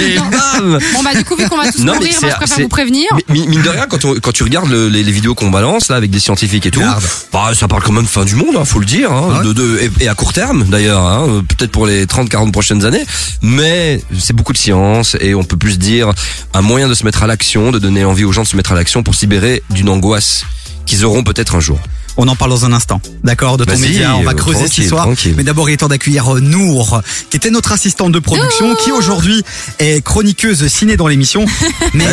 Et 0.00 0.16
bam 0.16 0.78
Bon 0.94 1.02
bah 1.02 1.14
du 1.14 1.24
coup 1.26 1.36
vu 1.36 1.46
qu'on 1.46 1.58
va 1.58 1.70
tous 1.70 1.84
Non, 1.84 1.92
mourir, 1.96 2.10
moi 2.22 2.30
je 2.30 2.36
préfère 2.36 2.58
vous 2.60 2.68
prévenir. 2.68 3.04
Mais 3.28 3.40
mine 3.40 3.60
de 3.60 3.68
rien, 3.68 3.84
quand, 3.86 4.02
on- 4.06 4.14
quand 4.14 4.32
tu 4.32 4.44
regardes 4.44 4.70
le- 4.70 4.88
les, 4.88 5.02
les 5.02 5.12
vidéos 5.12 5.34
qu'on 5.34 5.50
balance 5.50 5.90
là 5.90 5.96
avec 5.96 6.10
des 6.10 6.20
scientifiques 6.20 6.64
et 6.64 6.70
tout, 6.70 6.80
Garde. 6.80 7.04
bah, 7.34 7.50
ça 7.54 7.68
parle 7.68 7.82
quand 7.82 7.92
même 7.92 8.04
de 8.04 8.08
fin 8.08 8.24
du 8.24 8.34
monde, 8.34 8.56
hein, 8.58 8.64
faut 8.64 8.78
le 8.80 8.86
dire, 8.86 9.12
hein, 9.12 9.40
ouais 9.40 9.44
de, 9.46 9.52
de- 9.52 9.78
et, 10.00 10.04
et 10.04 10.08
à 10.08 10.14
court 10.14 10.32
terme 10.32 10.64
d'ailleurs, 10.70 11.02
hein, 11.06 11.26
euh, 11.28 11.42
peut-être 11.42 11.70
pour 11.70 11.86
les 11.86 12.06
30-40 12.14 12.52
prochaines 12.52 12.84
années, 12.84 13.04
mais 13.42 14.00
c'est 14.18 14.32
beaucoup 14.32 14.52
de 14.52 14.58
science 14.58 15.16
et 15.20 15.34
on 15.34 15.42
peut 15.42 15.56
plus 15.56 15.78
dire 15.78 16.12
un 16.52 16.62
moyen 16.62 16.88
de 16.88 16.94
se 16.94 17.04
mettre 17.04 17.22
à 17.22 17.26
l'action, 17.26 17.72
de 17.72 17.78
donner 17.78 18.04
envie 18.04 18.24
aux 18.24 18.32
gens 18.32 18.42
de 18.42 18.48
se 18.48 18.56
mettre 18.56 18.72
à 18.72 18.74
l'action 18.74 19.02
pour 19.02 19.14
se 19.14 19.22
libérer 19.22 19.62
d'une 19.70 19.88
angoisse 19.88 20.44
qu'ils 20.86 21.04
auront 21.04 21.24
peut-être 21.24 21.56
un 21.56 21.60
jour. 21.60 21.78
On 22.16 22.28
en 22.28 22.36
parle 22.36 22.52
dans 22.52 22.64
un 22.64 22.72
instant, 22.72 23.00
d'accord, 23.24 23.56
de 23.56 23.64
ton 23.64 23.76
média. 23.76 24.14
On 24.14 24.22
va 24.22 24.30
euh, 24.30 24.34
creuser 24.34 24.66
histoire. 24.66 25.06
tranquille. 25.06 25.34
Mais 25.36 25.42
d'abord, 25.42 25.68
il 25.68 25.72
est 25.72 25.78
temps 25.78 25.88
d'accueillir 25.88 26.36
euh, 26.36 26.40
Nour, 26.40 27.02
qui 27.30 27.36
était 27.36 27.50
notre 27.50 27.72
assistante 27.72 28.12
de 28.12 28.20
production, 28.20 28.76
qui 28.76 28.92
aujourd'hui 28.92 29.42
est 29.80 30.00
chroniqueuse 30.04 30.68
ciné 30.68 30.96
dans 30.96 31.08
l'émission. 31.08 31.44
Mais 31.94 32.06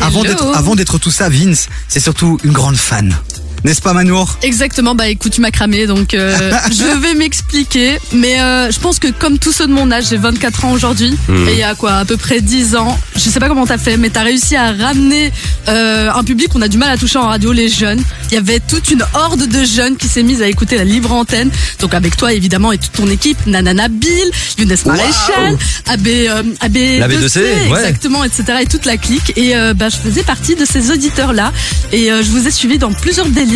avant 0.00 0.22
Hello. 0.22 0.30
d'être, 0.30 0.56
avant 0.56 0.76
d'être 0.76 0.98
tout 0.98 1.10
ça, 1.10 1.28
Vince, 1.28 1.68
c'est 1.88 1.98
surtout 1.98 2.38
une 2.44 2.52
grande 2.52 2.76
fan. 2.76 3.16
N'est-ce 3.64 3.82
pas, 3.82 3.92
Manour 3.92 4.38
Exactement, 4.42 4.94
bah 4.94 5.08
écoute, 5.08 5.32
tu 5.32 5.40
m'as 5.40 5.50
cramé, 5.50 5.86
donc 5.86 6.14
euh, 6.14 6.52
je 6.70 6.98
vais 7.00 7.14
m'expliquer. 7.14 7.98
Mais 8.12 8.40
euh, 8.40 8.70
je 8.70 8.78
pense 8.78 8.98
que 8.98 9.08
comme 9.08 9.38
tous 9.38 9.52
ceux 9.52 9.66
de 9.66 9.72
mon 9.72 9.90
âge, 9.90 10.06
j'ai 10.10 10.16
24 10.16 10.64
ans 10.64 10.72
aujourd'hui, 10.72 11.16
Mhm. 11.28 11.48
et 11.48 11.52
il 11.52 11.58
y 11.58 11.62
a 11.62 11.74
quoi, 11.74 11.94
à 11.94 12.04
peu 12.04 12.16
près 12.16 12.40
10 12.40 12.76
ans, 12.76 12.98
je 13.16 13.20
sais 13.28 13.40
pas 13.40 13.48
comment 13.48 13.66
t'as 13.66 13.78
fait, 13.78 13.96
mais 13.96 14.10
t'as 14.10 14.22
réussi 14.22 14.56
à 14.56 14.72
ramener 14.72 15.32
euh, 15.68 16.10
un 16.12 16.24
public 16.24 16.48
qu'on 16.48 16.62
a 16.62 16.68
du 16.68 16.78
mal 16.78 16.90
à 16.90 16.96
toucher 16.96 17.18
en 17.18 17.26
radio, 17.28 17.52
les 17.52 17.68
jeunes. 17.68 18.02
Il 18.30 18.34
y 18.34 18.38
avait 18.38 18.60
toute 18.60 18.90
une 18.90 19.02
horde 19.14 19.46
de 19.46 19.64
jeunes 19.64 19.96
qui 19.96 20.08
s'est 20.08 20.22
mise 20.22 20.40
à 20.42 20.46
écouter 20.48 20.76
la 20.76 20.84
libre 20.84 21.12
antenne, 21.12 21.50
donc 21.80 21.94
avec 21.94 22.16
toi 22.16 22.32
évidemment 22.32 22.72
et 22.72 22.78
toute 22.78 22.92
ton 22.92 23.08
équipe, 23.08 23.38
Nanana 23.46 23.88
Bill, 23.88 24.30
Younes 24.58 24.76
Maréchal, 24.86 25.58
AB, 25.86 26.06
euh, 26.06 26.42
AB 26.60 26.76
B2C, 26.76 27.38
ouais. 27.40 27.66
exactement, 27.68 28.24
etc. 28.24 28.44
et 28.62 28.66
toute 28.66 28.84
la 28.84 28.96
clique. 28.96 29.32
Et 29.36 29.56
euh, 29.56 29.74
bah, 29.74 29.88
je 29.88 29.96
faisais 29.96 30.22
partie 30.22 30.54
de 30.54 30.64
ces 30.64 30.90
auditeurs-là. 30.90 31.52
Et 31.92 32.10
euh, 32.12 32.22
je 32.22 32.28
vous 32.30 32.46
ai 32.46 32.50
suivi 32.50 32.78
dans 32.78 32.92
plusieurs 32.92 33.26
délires, 33.28 33.47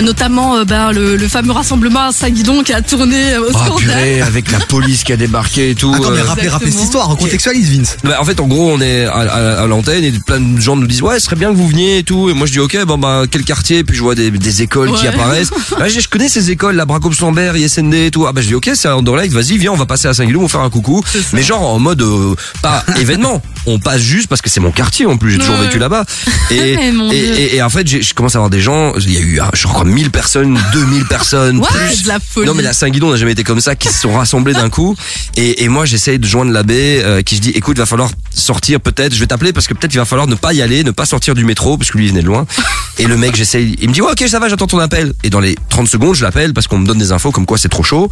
notamment 0.00 0.56
euh, 0.56 0.64
bah, 0.64 0.92
le, 0.92 1.16
le 1.16 1.28
fameux 1.28 1.52
rassemblement 1.52 2.06
à 2.08 2.12
Saint-Guidon 2.12 2.62
qui 2.62 2.72
a 2.72 2.82
tourné 2.82 3.34
euh, 3.34 3.40
au 3.40 3.46
Ah 3.54 3.58
scandale. 3.66 3.76
purée, 3.78 4.20
avec 4.22 4.50
la 4.50 4.58
police 4.60 5.04
qui 5.04 5.12
a 5.12 5.16
débarqué 5.16 5.70
et 5.70 5.74
tout. 5.74 5.92
Attends, 5.94 6.10
mais 6.10 6.20
euh, 6.20 6.24
rappelez, 6.24 6.48
rappelez 6.48 6.70
cette 6.70 6.82
histoire, 6.82 7.08
contextualise, 7.16 7.70
Vince. 7.76 7.96
Bah, 8.04 8.16
en 8.20 8.24
fait, 8.24 8.40
en 8.40 8.46
gros, 8.46 8.70
on 8.72 8.80
est 8.80 9.04
à, 9.06 9.12
à- 9.12 9.62
à 9.62 9.66
l'antenne 9.66 10.04
et 10.04 10.12
plein 10.12 10.40
de 10.40 10.60
gens 10.60 10.76
nous 10.76 10.86
disent 10.86 11.02
ouais, 11.02 11.18
ce 11.18 11.26
serait 11.26 11.36
bien 11.36 11.50
que 11.52 11.56
vous 11.56 11.68
veniez 11.68 11.98
et 11.98 12.02
tout. 12.02 12.30
Et 12.30 12.34
moi, 12.34 12.46
je 12.46 12.52
dis 12.52 12.60
ok, 12.60 12.84
bon 12.86 12.98
bah 12.98 13.24
quel 13.30 13.44
quartier? 13.44 13.84
Puis 13.84 13.96
je 13.96 14.02
vois 14.02 14.14
des, 14.14 14.30
des 14.30 14.62
écoles 14.62 14.92
qui 14.94 15.06
apparaissent. 15.06 15.50
Là, 15.78 15.88
je, 15.88 16.00
je 16.00 16.08
connais 16.08 16.28
ces 16.28 16.50
écoles, 16.50 16.76
la 16.76 16.84
Bracobs 16.84 17.14
Lambert, 17.20 17.56
ISND 17.56 17.94
et 17.94 18.10
tout. 18.10 18.26
Ah 18.26 18.32
bah 18.32 18.40
je 18.40 18.48
dis 18.48 18.54
ok, 18.54 18.70
c'est 18.74 18.88
Anderlecht, 18.88 19.32
vas-y, 19.32 19.58
viens, 19.58 19.72
on 19.72 19.76
va 19.76 19.86
passer 19.86 20.08
à 20.08 20.14
Saint-Guilou, 20.14 20.40
on 20.40 20.44
va 20.44 20.48
faire 20.48 20.60
un 20.60 20.70
coucou. 20.70 21.02
Mais 21.32 21.42
genre 21.42 21.62
en 21.62 21.78
mode 21.78 22.02
euh, 22.02 22.34
pas 22.62 22.84
événement. 23.00 23.42
On 23.66 23.78
passe 23.78 24.00
juste 24.00 24.28
parce 24.28 24.40
que 24.40 24.48
c'est 24.48 24.60
mon 24.60 24.70
quartier 24.72 25.06
en 25.06 25.16
plus. 25.16 25.32
J'ai 25.32 25.38
toujours 25.38 25.50
Ouais. 25.58 25.66
vécu 25.66 25.78
là-bas. 25.78 26.04
Et, 26.50 26.90
mon 26.92 27.10
et, 27.10 27.14
Dieu. 27.20 27.34
et, 27.38 27.56
et 27.56 27.62
en 27.62 27.68
fait, 27.70 27.86
je 27.86 28.14
commence 28.14 28.34
à 28.34 28.38
avoir 28.38 28.50
des 28.50 28.60
gens. 28.60 28.94
Il 28.98 29.12
y 29.12 29.16
a 29.16 29.20
eu, 29.20 29.29
ah, 29.40 29.50
je 29.52 29.66
crois, 29.66 29.84
1000 29.84 30.10
personnes, 30.10 30.58
2000 30.72 31.04
personnes, 31.06 31.58
Ouais, 31.58 31.66
plus. 31.88 32.02
de 32.02 32.08
la 32.08 32.18
folie. 32.20 32.46
Non 32.46 32.54
mais 32.54 32.62
la 32.62 32.72
Saint-Guidon 32.72 33.10
n'a 33.10 33.16
jamais 33.16 33.32
été 33.32 33.44
comme 33.44 33.60
ça, 33.60 33.76
qui 33.76 33.88
se 33.88 34.00
sont 34.00 34.12
rassemblés 34.14 34.52
d'un 34.54 34.70
coup. 34.70 34.96
Et, 35.36 35.64
et 35.64 35.68
moi 35.68 35.84
j'essaye 35.84 36.18
de 36.18 36.26
joindre 36.26 36.50
l'abbé, 36.52 37.00
euh, 37.04 37.22
qui 37.22 37.36
je 37.36 37.40
dis, 37.40 37.50
écoute, 37.50 37.78
va 37.78 37.86
falloir 37.86 38.10
sortir 38.34 38.80
peut-être. 38.80 39.14
Je 39.14 39.20
vais 39.20 39.26
t'appeler 39.26 39.52
parce 39.52 39.66
que 39.66 39.74
peut-être 39.74 39.94
il 39.94 39.98
va 39.98 40.04
falloir 40.04 40.26
ne 40.26 40.34
pas 40.34 40.52
y 40.52 40.62
aller, 40.62 40.82
ne 40.84 40.90
pas 40.90 41.06
sortir 41.06 41.34
du 41.34 41.44
métro 41.44 41.76
parce 41.76 41.90
que 41.90 41.98
lui 41.98 42.06
il 42.06 42.10
venait 42.10 42.22
de 42.22 42.26
loin. 42.26 42.46
Et 42.98 43.06
le 43.06 43.16
mec, 43.16 43.34
j'essaye, 43.36 43.76
il 43.80 43.88
me 43.88 43.94
dit, 43.94 44.00
ouais, 44.02 44.12
ok, 44.12 44.24
ça 44.28 44.38
va, 44.38 44.48
j'attends 44.48 44.66
ton 44.66 44.78
appel. 44.78 45.12
Et 45.24 45.30
dans 45.30 45.40
les 45.40 45.56
30 45.68 45.88
secondes, 45.88 46.14
je 46.14 46.22
l'appelle 46.22 46.52
parce 46.52 46.66
qu'on 46.66 46.78
me 46.78 46.86
donne 46.86 46.98
des 46.98 47.12
infos 47.12 47.30
comme 47.32 47.46
quoi 47.46 47.58
c'est 47.58 47.68
trop 47.68 47.82
chaud. 47.82 48.08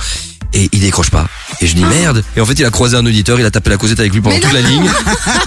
Et 0.55 0.71
il 0.73 0.81
décroche 0.81 1.11
pas. 1.11 1.27
Et 1.61 1.67
je 1.67 1.75
dis 1.75 1.85
merde. 1.85 2.25
Et 2.35 2.41
en 2.41 2.47
fait, 2.47 2.55
il 2.55 2.65
a 2.65 2.71
croisé 2.71 2.97
un 2.97 3.05
auditeur, 3.05 3.39
il 3.39 3.45
a 3.45 3.51
tapé 3.51 3.69
la 3.69 3.77
causette 3.77 4.01
avec 4.01 4.15
lui 4.15 4.23
pendant 4.23 4.39
toute 4.41 4.53
la 4.55 4.63
ligne. 4.63 4.89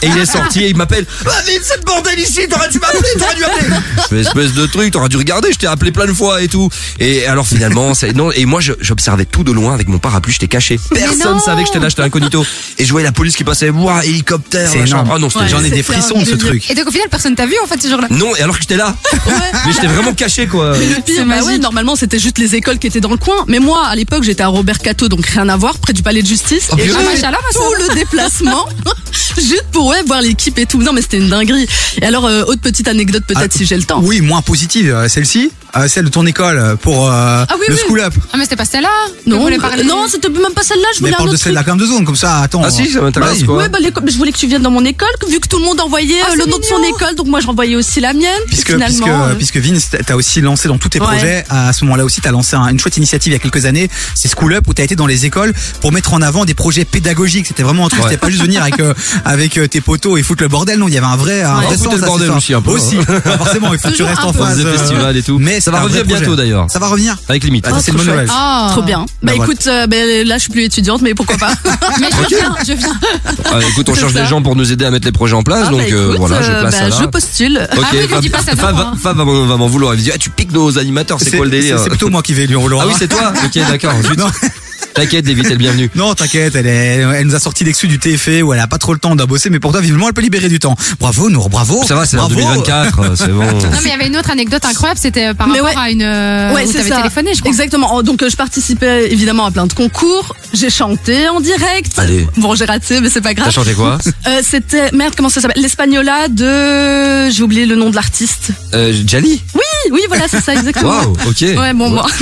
Et 0.04 0.08
il 0.08 0.18
est 0.18 0.26
sorti 0.32 0.62
et 0.64 0.70
il 0.70 0.76
m'appelle. 0.78 1.08
Ah, 1.26 1.30
vite, 1.48 1.62
cette 1.64 1.84
bordel 1.86 2.20
ici, 2.20 2.42
t'aurais 2.48 2.70
dû 2.70 2.78
m'appeler, 2.78 3.10
t'aurais 3.18 3.36
dû 3.36 3.44
appeler. 3.44 3.68
Je 3.98 4.02
fais, 4.16 4.20
espèce 4.22 4.54
de 4.54 4.66
truc, 4.68 4.92
t'aurais 4.92 5.10
dû 5.10 5.18
regarder, 5.18 5.52
je 5.52 5.58
t'ai 5.62 5.68
appelé 5.68 5.92
plein 5.92 6.06
de 6.06 6.14
fois 6.14 6.42
et 6.42 6.48
tout. 6.48 6.70
Et 7.00 7.26
alors 7.26 7.48
finalement, 7.48 7.94
c'est, 7.96 8.14
non, 8.14 8.32
et 8.32 8.46
moi, 8.46 8.60
je- 8.62 8.74
j'observais 8.82 9.26
tout 9.26 9.44
de 9.44 9.52
loin 9.52 9.74
avec 9.74 9.88
mon 9.88 10.00
parapluie, 10.00 10.34
j'étais 10.34 10.48
caché. 10.48 10.80
Personne 10.94 11.40
savait 11.40 11.62
que 11.64 11.68
j'étais 11.68 11.80
là, 11.80 11.90
j'étais 11.90 12.02
incognito. 12.04 12.46
Et 12.78 12.86
je 12.86 12.92
voyais 12.92 13.06
la 13.08 13.12
police 13.12 13.36
qui 13.36 13.44
passait, 13.44 13.70
ouah, 13.70 14.04
hélicoptère, 14.06 14.70
C'est 14.72 14.80
machin. 14.80 14.98
énorme. 15.04 15.10
Ah 15.16 15.20
non, 15.20 15.28
Ouais. 15.28 15.48
J'en 15.50 15.64
ai 15.64 15.70
des 15.70 15.84
frissons 15.84 16.20
de 16.20 16.26
ce 16.26 16.36
truc. 16.36 16.70
Et 16.70 16.76
donc 16.76 16.88
au 16.88 16.92
final 16.92 17.08
personne 17.10 17.36
t'a 17.36 17.46
vu 17.46 17.56
en 17.64 17.68
fait 17.68 17.82
ce 17.82 17.88
jour-là. 17.88 18.08
Non, 18.12 18.36
et 18.36 18.42
alors 18.42 18.56
que 18.56 18.62
j'étais 18.62 18.76
là. 18.78 18.96
Mais 19.66 19.72
j'étais 19.72 19.88
vraiment 19.88 20.14
caché, 20.14 20.46
quoi. 20.48 20.76
Mais 20.78 20.86
le 20.88 21.02
pire, 21.02 21.26
bah 21.26 21.42
ouais, 21.44 21.58
normalement 21.58 21.96
c'était 21.96 22.20
juste 22.20 22.38
les 22.38 22.56
écoles 22.56 22.80
qui 22.80 22.88
étaient 22.88 23.00
dans 23.02 23.10
le 23.12 23.18
coin. 23.18 23.46
Mais 23.48 23.60
moi, 23.60 23.86
à 23.88 23.96
l'époque, 23.96 24.24
j'étais 24.24 24.44
à 24.44 24.48
Robert 24.48 24.80
Cato, 24.80 25.08
donc 25.08 25.26
rien 25.26 25.48
à 25.50 25.56
voir, 25.58 25.78
près 25.80 25.94
du 25.94 26.04
palais 26.04 26.22
de 26.22 26.28
justice. 26.28 26.70
Oh, 26.72 26.76
et 26.78 26.84
j'ai 26.84 26.90
tout 26.92 27.74
le 27.80 27.94
déplacement, 27.96 28.68
juste 29.38 29.66
pour 29.72 29.88
ouais, 29.88 30.04
voir 30.06 30.22
l'équipe 30.22 30.58
et 30.60 30.66
tout. 30.66 30.80
Non, 30.82 30.94
mais 30.94 31.02
c'était 31.02 31.18
une 31.18 31.30
dinguerie. 31.30 31.68
Et 32.02 32.06
alors, 32.06 32.26
euh, 32.26 32.44
autre 32.44 32.62
petite 32.62 32.88
anecdote 32.88 33.24
peut-être 33.28 33.52
Ah, 33.54 33.58
si 33.58 33.66
j'ai 33.66 33.78
le 33.78 33.84
temps. 33.84 34.00
Oui, 34.04 34.22
moins 34.22 34.42
positive, 34.42 34.92
euh, 34.94 35.08
celle-ci, 35.08 35.51
euh, 35.78 35.88
celle 35.88 36.04
de 36.04 36.10
ton 36.10 36.26
école 36.26 36.58
euh, 36.58 36.76
pour 36.76 37.08
euh, 37.08 37.46
Ah 37.48 37.56
oui, 37.58 37.66
le 37.70 37.76
oui. 37.76 37.80
school 37.88 38.02
up. 38.02 38.14
Ah 38.34 38.38
mais 38.38 38.44
c'était 38.44 38.58
pas 38.58 38.66
celle-là. 38.66 38.90
Non, 39.26 39.48
parler 39.58 39.84
non, 39.86 40.06
c'était 40.10 40.28
même 40.28 40.52
pas 40.54 40.64
celle-là. 40.64 40.88
Je 40.94 40.98
Mais 41.02 41.10
voulais 41.10 41.14
un 41.14 41.18
parle 41.18 41.30
de 41.30 41.34
autre 41.36 41.44
celle 41.44 41.54
de 41.54 41.56
la 41.56 41.62
truc. 41.64 41.72
cam 41.72 41.78
de 41.80 41.86
zone, 41.86 42.04
comme 42.06 42.16
ça, 42.18 42.40
attends. 42.40 42.62
Ah 42.66 42.70
si, 42.70 42.90
ça 42.90 43.00
m'intéresse, 43.02 43.40
Bah, 43.40 43.46
quoi. 43.46 43.56
Ouais, 43.58 43.70
bah, 43.70 43.78
l'école- 43.80 44.04
je 44.12 44.18
voulais 44.18 44.34
que 44.34 44.38
tu 44.38 44.48
viennes 44.48 44.62
dans 44.64 44.70
mon 44.72 44.84
école, 44.84 45.08
vu 45.30 45.40
que 45.40 45.48
tout 45.48 45.60
le 45.60 45.64
monde 45.64 45.80
envoyait 45.80 46.16
Ah, 46.22 46.26
euh, 46.28 46.32
c'est 46.32 46.46
le 46.46 46.52
nom 46.52 46.58
de 46.58 46.64
son 46.66 46.78
mignon. 46.80 46.96
école, 46.98 47.16
donc 47.16 47.28
moi 47.28 47.40
je 47.40 47.48
renvoyais 47.48 47.76
aussi 47.78 48.02
la 48.02 48.12
mienne. 48.14 48.28
Puisque, 48.48 48.76
puisque, 48.76 49.08
euh, 49.08 49.36
puisque 49.36 49.58
Vince, 49.58 49.90
t'as 50.06 50.16
aussi 50.16 50.42
lancé 50.42 50.68
dans 50.68 50.78
tous 50.78 50.90
tes 50.90 51.00
Ouais. 51.00 51.08
projets, 51.08 51.46
à 51.50 51.72
ce 51.72 51.86
moment-là 51.86 52.04
aussi, 52.04 52.20
t'as 52.20 52.32
lancé 52.32 52.58
un- 52.58 52.68
une 52.68 52.80
chouette 52.80 52.98
initiative 52.98 53.32
il 53.32 53.36
y 53.36 53.38
a 53.38 53.40
quelques 53.40 53.66
années, 53.66 53.90
c'est 54.14 54.30
School 54.30 54.54
Up, 54.56 54.66
où 54.68 54.74
t'as 54.74 54.84
été 54.84 54.98
dans 54.98 55.08
les 55.08 55.26
écoles 55.26 55.54
pour 55.80 55.94
mettre 55.94 56.14
en 56.14 56.22
avant 56.22 56.44
des 56.44 56.54
projets 56.54 56.84
pédagogiques. 56.84 57.48
C'était 57.48 57.64
vraiment 57.64 57.86
un 57.86 57.90
truc. 57.90 58.04
C'était 58.04 58.18
pas 58.18 58.30
juste 58.30 58.44
venir 58.44 58.62
avec 58.62 58.80
euh, 58.82 58.94
avec 59.24 59.58
euh, 59.58 59.68
tes 59.68 59.80
potos 59.80 60.20
et 60.20 60.24
foutre 60.24 60.44
le 60.44 60.50
bordel. 60.50 60.80
Non, 60.80 60.90
il 60.90 60.94
y 60.94 60.98
avait 60.98 61.08
un 61.08 61.16
vrai 61.16 61.44
un 61.44 61.60
Ouais. 61.60 61.66
vrai 61.68 61.78
Foutre 61.78 61.92
sens 61.92 62.00
le 62.00 62.04
à 62.04 62.08
bordel 62.08 62.32
aussi, 62.32 62.54
un 62.54 62.62
peu, 62.62 62.72
Aussi, 62.72 62.96
Pas 63.24 63.38
forcément. 63.38 63.72
Il 63.74 63.80
faut 63.80 63.88
que 63.88 63.94
tu 63.94 64.00
Toujours 64.04 64.08
restes 64.08 64.22
un 64.22 64.28
en 64.28 64.34
peu. 64.34 64.40
phase. 64.44 64.60
Euh, 64.66 65.14
et 65.14 65.24
tout. 65.24 65.40
Mais 65.42 65.60
ça 65.60 65.72
va 65.72 65.82
revenir 65.82 66.06
bientôt 66.06 66.36
d'ailleurs. 66.36 66.68
Ça 66.70 66.80
va 66.80 66.88
revenir. 66.88 67.18
Avec 67.28 67.44
limite. 67.44 67.66
Ah, 67.68 67.80
c'est 67.80 67.92
une 67.92 67.98
bonne. 67.98 68.28
Oh. 68.30 68.68
Trop 68.70 68.84
bien. 68.84 69.06
Bah, 69.24 69.34
Bah, 69.36 69.44
écoute, 69.44 69.66
euh, 69.68 69.88
ben, 69.88 70.28
là 70.28 70.36
je 70.36 70.44
suis 70.44 70.52
plus 70.52 70.64
étudiante, 70.64 71.02
mais 71.02 71.16
pourquoi 71.16 71.38
pas 71.38 71.52
Mais 72.00 72.10
je 72.12 72.36
viens, 72.36 72.56
je 72.68 72.74
viens. 72.74 73.00
Ah, 73.46 73.60
écoute, 73.70 73.90
on 73.90 73.96
cherche 73.96 74.14
ça. 74.14 74.22
des 74.22 74.28
gens 74.28 74.42
pour 74.42 74.56
nous 74.56 74.72
aider 74.72 74.86
à 74.86 74.92
mettre 74.92 75.06
les 75.06 75.12
projets 75.12 75.36
en 75.36 75.44
place, 75.44 75.66
Ah, 75.68 75.72
donc 75.72 75.82
bah, 75.82 75.96
euh, 75.96 76.16
voilà, 76.18 76.42
je 76.42 76.52
euh, 76.52 76.62
place 76.62 76.74
bah, 76.74 76.80
ça 76.80 76.90
là. 76.90 76.96
Je 77.02 77.06
postule. 77.08 77.68
Ah 77.70 77.76
oui, 77.92 78.08
lui 78.08 78.20
dis 78.22 78.30
pas 78.30 78.40
ça 78.40 78.56
Fab, 78.56 78.76
hein. 78.76 78.94
Va 79.02 79.14
m'en 79.14 79.46
va 79.46 79.58
m'en 79.58 79.68
vouloir. 79.68 79.94
Il 79.96 79.98
me 79.98 80.04
dit, 80.04 80.12
ah, 80.14 80.18
tu 80.20 80.30
piques 80.30 80.52
nos 80.52 80.78
animateurs, 80.78 81.18
c'est 81.20 81.36
quoi 81.36 81.46
le 81.46 81.52
délire 81.52 81.80
C'est 81.80 81.90
plutôt 81.90 82.10
moi 82.10 82.22
qui 82.22 82.34
vais 82.34 82.46
lui 82.46 82.56
rouler. 82.56 82.78
Ah 82.80 82.86
oui, 82.88 82.94
c'est 82.98 83.08
toi 83.08 83.34
Ok, 83.46 83.56
d'accord. 83.68 83.94
T'inquiète, 84.94 85.26
David, 85.26 85.44
t'es 85.46 85.52
le 85.52 85.56
bienvenu. 85.58 85.90
Non, 85.96 86.14
t'inquiète, 86.14 86.54
elle, 86.56 86.68
est, 86.68 86.98
elle 86.98 87.26
nous 87.26 87.36
a 87.36 87.40
sorti 87.40 87.64
l'exclu 87.64 87.88
du 87.88 87.98
TFE 87.98 88.42
où 88.44 88.54
elle 88.54 88.60
a 88.60 88.68
pas 88.68 88.78
trop 88.78 88.94
le 88.94 89.00
temps 89.00 89.16
de 89.16 89.24
bosser, 89.24 89.50
mais 89.50 89.60
pour 89.60 89.72
toi, 89.72 89.80
vivement, 89.82 90.08
elle 90.08 90.14
peut 90.14 90.22
libérer 90.22 90.50
du 90.50 90.60
temps. 90.60 90.76
Bravo, 91.00 91.30
Nour, 91.30 91.50
bravo. 91.50 91.82
Ça 91.88 91.96
va, 91.96 92.06
c'est 92.06 92.18
en 92.18 92.28
bravo. 92.28 92.36
2024, 92.36 93.00
euh, 93.00 93.16
c'est 93.16 93.28
bon. 93.30 93.40
Non, 93.46 93.54
mais 93.84 93.86
il 93.86 93.90
y 93.90 93.92
avait 93.94 94.08
une 94.08 94.18
autre 94.18 94.32
anecdote 94.32 94.66
incroyable, 94.66 95.00
c'était 95.02 95.28
euh, 95.28 95.34
par 95.34 95.48
Mais 95.48 95.60
rapport 95.62 95.76
ouais. 95.78 95.82
à 95.82 95.90
une. 95.92 96.02
euh, 96.04 96.54
Ouais, 96.54 96.66
où 96.68 96.72
t'avais 96.74 96.90
téléphoné, 96.90 97.34
je 97.34 97.40
crois. 97.40 97.52
Exactement. 97.52 97.96
Oh, 97.96 98.04
Donc 98.04 98.28
je 98.28 98.36
participais 98.36 99.12
évidemment 99.12 99.46
à 99.46 99.52
plein 99.52 99.66
de 99.66 99.74
concours. 99.74 100.36
J'ai 100.54 100.70
chanté 100.70 101.28
en 101.30 101.40
direct. 101.40 101.98
Allez. 101.98 102.28
Bon, 102.38 102.54
j'ai 102.56 102.66
raté, 102.66 103.00
mais 103.00 103.10
c'est 103.10 103.22
pas 103.22 103.30
T'as 103.30 103.36
grave. 103.36 103.52
chanté 103.54 103.74
quoi? 103.74 103.98
Euh, 104.28 104.42
C'était 104.44 104.92
merde, 104.92 105.14
comment 105.16 105.30
ça 105.30 105.40
s'appelle? 105.42 105.62
L'Espagnola 105.62 106.28
de. 106.28 107.30
J'ai 107.32 107.44
oublié 107.44 107.66
le 107.66 107.76
nom 107.76 107.90
de 107.90 107.96
l'artiste. 107.96 108.50
euh, 108.74 108.94
Jali? 109.08 109.42
Oui, 109.56 109.62
oui, 109.92 110.02
voilà, 110.08 110.28
c'est 110.28 110.42
ça 110.42 110.54
exactement. 110.54 110.90
Waouh, 110.90 111.14
ok. 111.28 111.42
Ouais, 111.42 111.74
bon, 111.74 111.90
moi. 111.90 112.06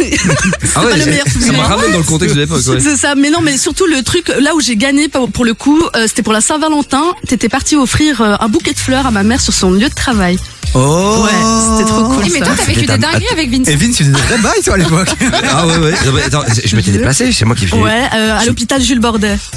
Ah 0.75 0.81
pas 0.81 0.95
le 0.95 1.05
meilleur 1.05 1.25
ça 1.27 1.39
me 1.39 1.43
souvenir. 1.43 1.63
ramène 1.65 1.91
dans 1.91 1.97
le 1.97 2.03
contexte 2.03 2.35
de 2.35 2.41
l'époque, 2.41 2.61
ouais. 2.67 2.79
C'est 2.79 2.95
ça, 2.95 3.15
mais 3.15 3.29
non, 3.31 3.39
mais 3.41 3.57
surtout 3.57 3.85
le 3.85 4.01
truc 4.03 4.31
là 4.39 4.55
où 4.55 4.61
j'ai 4.61 4.75
gagné 4.75 5.07
pour 5.09 5.29
pour 5.31 5.45
le 5.45 5.53
coup, 5.53 5.81
euh, 5.95 6.05
c'était 6.07 6.21
pour 6.23 6.33
la 6.33 6.41
Saint-Valentin. 6.41 7.03
T'étais 7.27 7.49
parti 7.49 7.75
offrir 7.75 8.21
euh, 8.21 8.35
un 8.39 8.47
bouquet 8.47 8.73
de 8.73 8.79
fleurs 8.79 9.05
à 9.07 9.11
ma 9.11 9.23
mère 9.23 9.41
sur 9.41 9.53
son 9.53 9.71
lieu 9.71 9.89
de 9.89 9.93
travail. 9.93 10.37
Oh. 10.75 11.23
Ouais, 11.25 11.31
c'était 11.77 11.89
trop 11.89 12.03
cool. 12.03 12.23
Eh, 12.25 12.29
mais 12.31 12.39
toi, 12.39 12.53
t'as 12.55 12.63
vécu 12.63 12.79
C'était 12.81 12.97
des 12.97 13.05
un- 13.05 13.11
dingueries 13.11 13.27
avec 13.31 13.49
Vince. 13.49 13.67
Et 13.67 13.75
Vince, 13.75 13.95
tu 13.97 14.03
faisais 14.03 14.13
des 14.15 14.21
vrais 14.21 14.37
bails, 14.37 14.61
toi, 14.63 14.73
à 14.75 14.77
l'époque. 14.77 15.09
Ah 15.51 15.65
ouais, 15.67 15.77
ouais. 15.77 15.91
Non, 16.05 16.11
mais 16.13 16.23
attends, 16.23 16.43
je 16.63 16.75
m'étais 16.75 16.91
déplacé, 16.91 17.31
c'est 17.31 17.45
moi 17.45 17.55
qui 17.55 17.65
ai 17.65 17.67
fait. 17.67 17.75
Ouais, 17.77 18.03
euh, 18.13 18.37
à 18.39 18.45
l'hôpital 18.45 18.81
Jules 18.81 18.99
Bordet. 18.99 19.37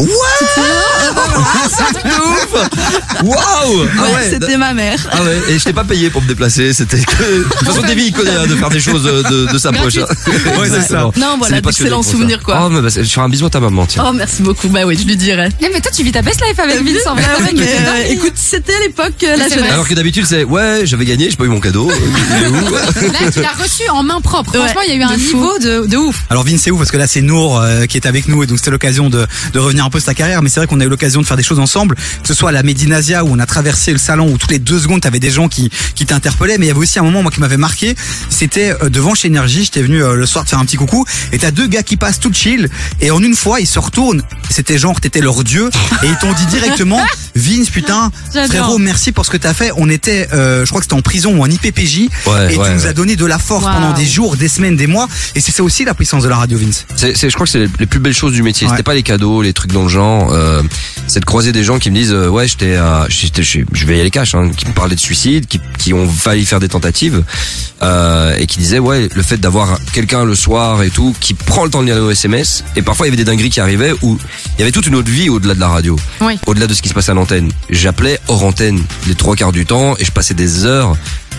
Waouh 3.23 3.37
Ah 3.99 4.02
ouais, 4.02 4.14
ouais. 4.14 4.31
c'était 4.31 4.57
ma 4.57 4.73
mère. 4.75 4.99
Ah 5.11 5.23
ouais, 5.23 5.38
et 5.50 5.59
je 5.59 5.64
t'ai 5.64 5.73
pas 5.73 5.85
payé 5.85 6.11
pour 6.11 6.23
me 6.23 6.28
déplacer, 6.28 6.73
c'était 6.73 6.99
que... 7.00 7.12
De 7.23 7.42
toute 7.45 7.69
façon, 7.69 7.83
Davy, 7.83 8.07
il 8.07 8.12
connaît 8.12 8.35
hein, 8.37 8.47
de 8.47 8.57
faire 8.57 8.71
des 8.71 8.81
choses 8.81 9.04
de, 9.04 9.23
de, 9.23 9.52
de 9.52 9.59
sa 9.59 9.73
poche. 9.73 9.97
hein. 9.99 10.07
Ouais, 10.59 10.69
c'est 10.69 10.83
ça. 10.88 11.11
Non, 11.16 11.37
voilà, 11.38 11.57
C'est 11.57 11.62
passionné 11.62 11.90
d'excellents 11.90 11.97
pour 11.97 12.04
ça. 12.04 12.11
souvenirs, 12.11 12.42
quoi. 12.42 12.62
Oh, 12.64 12.69
mais 12.71 12.81
bah, 12.81 12.90
c'est- 12.90 13.04
je 13.04 13.11
ferai 13.11 13.26
un 13.26 13.28
bisou 13.28 13.47
à 13.47 13.50
ta 13.50 13.61
maman, 13.61 13.87
tiens. 13.87 14.04
Oh, 14.09 14.12
merci 14.12 14.42
beaucoup. 14.42 14.69
Bah 14.69 14.81
oui, 14.87 14.97
je 15.00 15.07
lui 15.07 15.16
dirais. 15.16 15.49
Eh, 15.61 15.69
mais 15.73 15.81
toi, 15.81 15.90
tu 15.95 16.02
vis 16.02 16.12
ta 16.12 16.23
best 16.23 16.40
life 16.47 16.59
avec 16.59 16.83
Vince 16.83 17.07
en 17.07 17.14
vrai. 17.14 17.25
Mais, 17.45 17.52
des 17.52 17.62
euh, 17.62 17.85
dingueries. 17.85 18.12
écoute, 18.12 18.33
c'était 18.37 18.78
l'époque, 18.81 19.12
euh, 19.23 19.37
la 19.37 19.45
C'est 19.45 19.50
vrai. 19.50 19.54
jeunesse. 19.59 19.73
Alors 19.73 19.88
que 19.88 19.95
d'habitude, 19.95 20.25
c'est 20.26 20.45
ouais, 20.45 20.81
j'avais 20.85 21.02
gagné, 21.05 21.31
j'ai 21.31 21.37
pas 21.37 21.45
eu 21.45 21.49
mon 21.49 21.61
cadeau. 21.61 21.91
il 22.39 22.45
est 22.45 22.49
où 22.49 22.75
Là, 22.75 23.31
tu 23.33 23.41
l'as 23.41 23.53
reçu 23.53 23.89
en 23.91 24.03
main 24.03 24.21
propre. 24.21 24.53
Ouais, 24.53 24.61
Franchement, 24.61 24.83
il 24.87 24.95
y 24.95 24.97
a 24.97 25.01
eu 25.01 25.03
un 25.03 25.17
niveau 25.17 25.59
de, 25.59 25.87
de 25.87 25.97
ouf. 25.97 26.23
Alors 26.31 26.45
Vince, 26.45 26.61
c'est 26.63 26.71
où? 26.71 26.77
Parce 26.77 26.91
que 26.91 26.97
là, 26.97 27.07
c'est 27.07 27.23
Nour 27.23 27.59
euh, 27.61 27.87
qui 27.87 27.97
est 27.97 28.07
avec 28.07 28.29
nous 28.29 28.43
et 28.43 28.47
donc 28.47 28.59
c'était 28.59 28.71
l'occasion 28.71 29.11
de, 29.11 29.27
de 29.53 29.59
revenir 29.59 29.85
un 29.85 29.91
peu 29.91 29.99
sur 30.01 30.07
ta 30.07 30.15
carrière. 30.15 30.43
Mais 30.43 30.49
c'est 30.49 30.61
vrai 30.61 30.67
qu'on 30.67 30.81
a 30.81 30.85
eu 30.85 30.89
l'occasion 30.89 31.21
de 31.21 31.27
faire 31.27 31.37
des 31.37 31.43
choses 31.43 31.59
ensemble, 31.59 31.95
que 31.95 32.29
ce 32.29 32.35
soit 32.35 32.51
à 32.51 32.53
la 32.53 32.63
Medinasia 32.63 33.25
où 33.25 33.29
on 33.31 33.39
a 33.39 33.47
traversé 33.47 33.93
le 33.93 33.99
salon 33.99 34.31
où 34.33 34.39
toutes 34.39 34.51
les 34.51 34.59
deux 34.59 34.79
secondes, 34.79 35.01
t'avais 35.01 35.21
des 35.21 35.31
gens 35.31 35.49
qui, 35.49 35.71
qui 35.95 36.07
t'interpellaient. 36.07 36.59
Mais 36.59 36.67
il 36.67 36.69
y 36.69 36.73
avait 36.73 36.81
aussi 36.81 36.99
un 36.99 37.03
moment 37.03 37.23
moi 37.23 37.31
qui 37.31 37.41
m'avait 37.41 37.57
marqué. 37.57 37.95
C'était 38.29 38.75
euh, 38.83 38.89
devant 38.89 39.15
chez 39.15 39.29
Énergie. 39.29 39.65
J'étais 39.65 39.83
venu 39.83 40.03
euh, 40.03 40.15
le 40.15 40.27
soir 40.27 40.45
te 40.45 40.51
faire 40.51 40.59
un 40.59 40.65
petit 40.65 40.77
coucou 40.77 41.05
et 41.33 41.39
t'as 41.39 41.51
deux 41.51 41.67
gars 41.67 41.83
qui 41.83 41.97
passent 41.97 42.21
tout 42.21 42.33
chill 42.33 42.69
et 43.01 43.11
en 43.11 43.23
une 43.23 43.37
fois 43.37 43.61
ils 43.61 43.67
se 43.67 43.79
retournent. 43.79 44.23
C'était 44.51 44.79
genre 44.79 45.01
t'étais 45.01 45.21
leur 45.21 45.45
dieu 45.45 45.71
et 46.03 46.07
ils 46.07 46.17
t'ont 46.17 46.33
dit 46.33 46.47
directement 46.47 47.01
Vince 47.35 47.71
putain 47.71 48.11
frérot 48.33 48.79
merci 48.79 49.13
pour 49.13 49.25
ce 49.25 49.31
que 49.31 49.37
t'as 49.37 49.55
fait. 49.55 49.71
On 49.77 49.89
était, 49.89 50.29
euh, 50.33 50.65
je 50.65 50.71
crois 50.71 50.81
que 50.81 50.85
c'était 50.85 50.92
en 50.93 51.01
prison 51.03 51.37
ou 51.39 51.43
en 51.43 51.47
IPPJ 51.51 52.09
Ouais, 52.27 52.55
et 52.55 52.57
ouais, 52.57 52.67
tu 52.67 52.75
nous 52.75 52.83
ouais. 52.83 52.87
as 52.87 52.93
donné 52.93 53.17
de 53.17 53.27
la 53.27 53.39
force 53.39 53.65
Wow. 53.65 53.71
pendant 53.73 53.93
des 53.93 54.05
jours, 54.07 54.37
des 54.37 54.49
semaines, 54.49 54.77
des 54.77 54.87
mois. 54.87 55.09
Et 55.35 55.41
c'est 55.41 55.53
ça 55.53 55.63
aussi 55.63 55.85
la 55.85 55.95
puissance 55.95 56.23
de 56.23 56.29
la 56.29 56.37
radio, 56.37 56.59
Vince. 56.59 56.87
C'est, 56.97 57.17
c'est- 57.17 57.29
je 57.31 57.35
crois 57.35 57.47
que 57.47 57.53
c'est 57.53 57.67
les, 57.79 57.87
plus 57.87 58.01
belles 58.01 58.15
choses 58.15 58.33
du 58.33 58.43
métier. 58.43 58.67
Ouais. 58.67 58.73
C'était 58.73 58.83
pas 58.83 58.95
les 58.95 59.03
cadeaux, 59.03 59.43
les 59.43 59.53
trucs 59.53 59.73
dans 59.73 59.83
le 59.85 59.89
genre. 59.89 60.33
Euh, 60.33 60.63
c'est 61.07 61.21
de 61.21 61.25
croiser 61.25 61.53
des 61.53 61.65
gens 61.65 61.79
qui 61.79 61.91
me 61.91 61.97
disent, 61.97 62.13
euh, 62.13 62.29
ouais, 62.29 62.47
j'étais, 62.49 62.77
à- 62.77 63.07
j'étais, 63.09 63.43
je 63.43 63.61
je 63.73 63.87
vais 63.87 63.99
y 63.99 64.01
aller 64.01 64.11
cash, 64.11 64.35
hein, 64.35 64.51
qui 64.57 64.67
me 64.67 64.73
parlaient 64.73 64.95
de 64.95 65.01
suicide, 65.01 65.47
qui, 65.47 65.61
qui 65.79 65.93
ont 65.95 66.09
failli 66.09 66.45
faire 66.45 66.61
des 66.61 66.69
tentatives, 66.69 67.23
euh, 67.83 68.35
et 68.39 68.47
qui 68.47 68.59
disaient, 68.59 68.79
ouais, 68.79 69.09
le 69.15 69.23
fait 69.23 69.37
d'avoir 69.39 69.79
quelqu'un 69.93 70.25
le 70.25 70.35
soir 70.35 70.83
et 70.83 70.91
tout, 70.91 71.15
qui 71.21 71.35
prend 71.35 71.65
le 71.65 71.71
temps 71.71 71.81
de 71.81 71.87
lire 71.87 71.97
nos 71.97 72.11
SMS, 72.11 72.65
et 72.77 72.83
parfois 72.83 73.07
il 73.07 73.11
y 73.11 73.13
avait 73.13 73.23
des 73.23 73.29
dingueries 73.31 73.51
qui 73.51 73.61
arrivaient 73.61 73.93
où 74.03 74.19
il 74.57 74.61
y 74.61 74.63
avait 74.63 74.73
toute 74.73 74.87
une 74.87 74.95
autre 74.95 75.11
vie 75.11 75.29
au-delà 75.29 75.55
de 75.55 75.61
la 75.61 75.69
radio, 75.69 75.97
Oui. 76.21 76.39
au-delà 76.47 76.67
de 76.67 76.75
ce 76.75 76.83
qui 76.83 76.89
se 76.89 76.95
passait 76.95 77.11
à 77.11 77.15
l'antenne. 77.15 77.51
J'appelais 77.71 78.19
hors 78.29 78.45
antenne 78.45 78.81
les 79.09 79.15
trois 79.15 79.35
quarts 79.37 79.53
du 79.53 79.67
temps, 79.67 79.97
et 79.99 80.05
je 80.05 80.13
passais 80.13 80.35
des 80.35 80.65
heures 80.65 80.72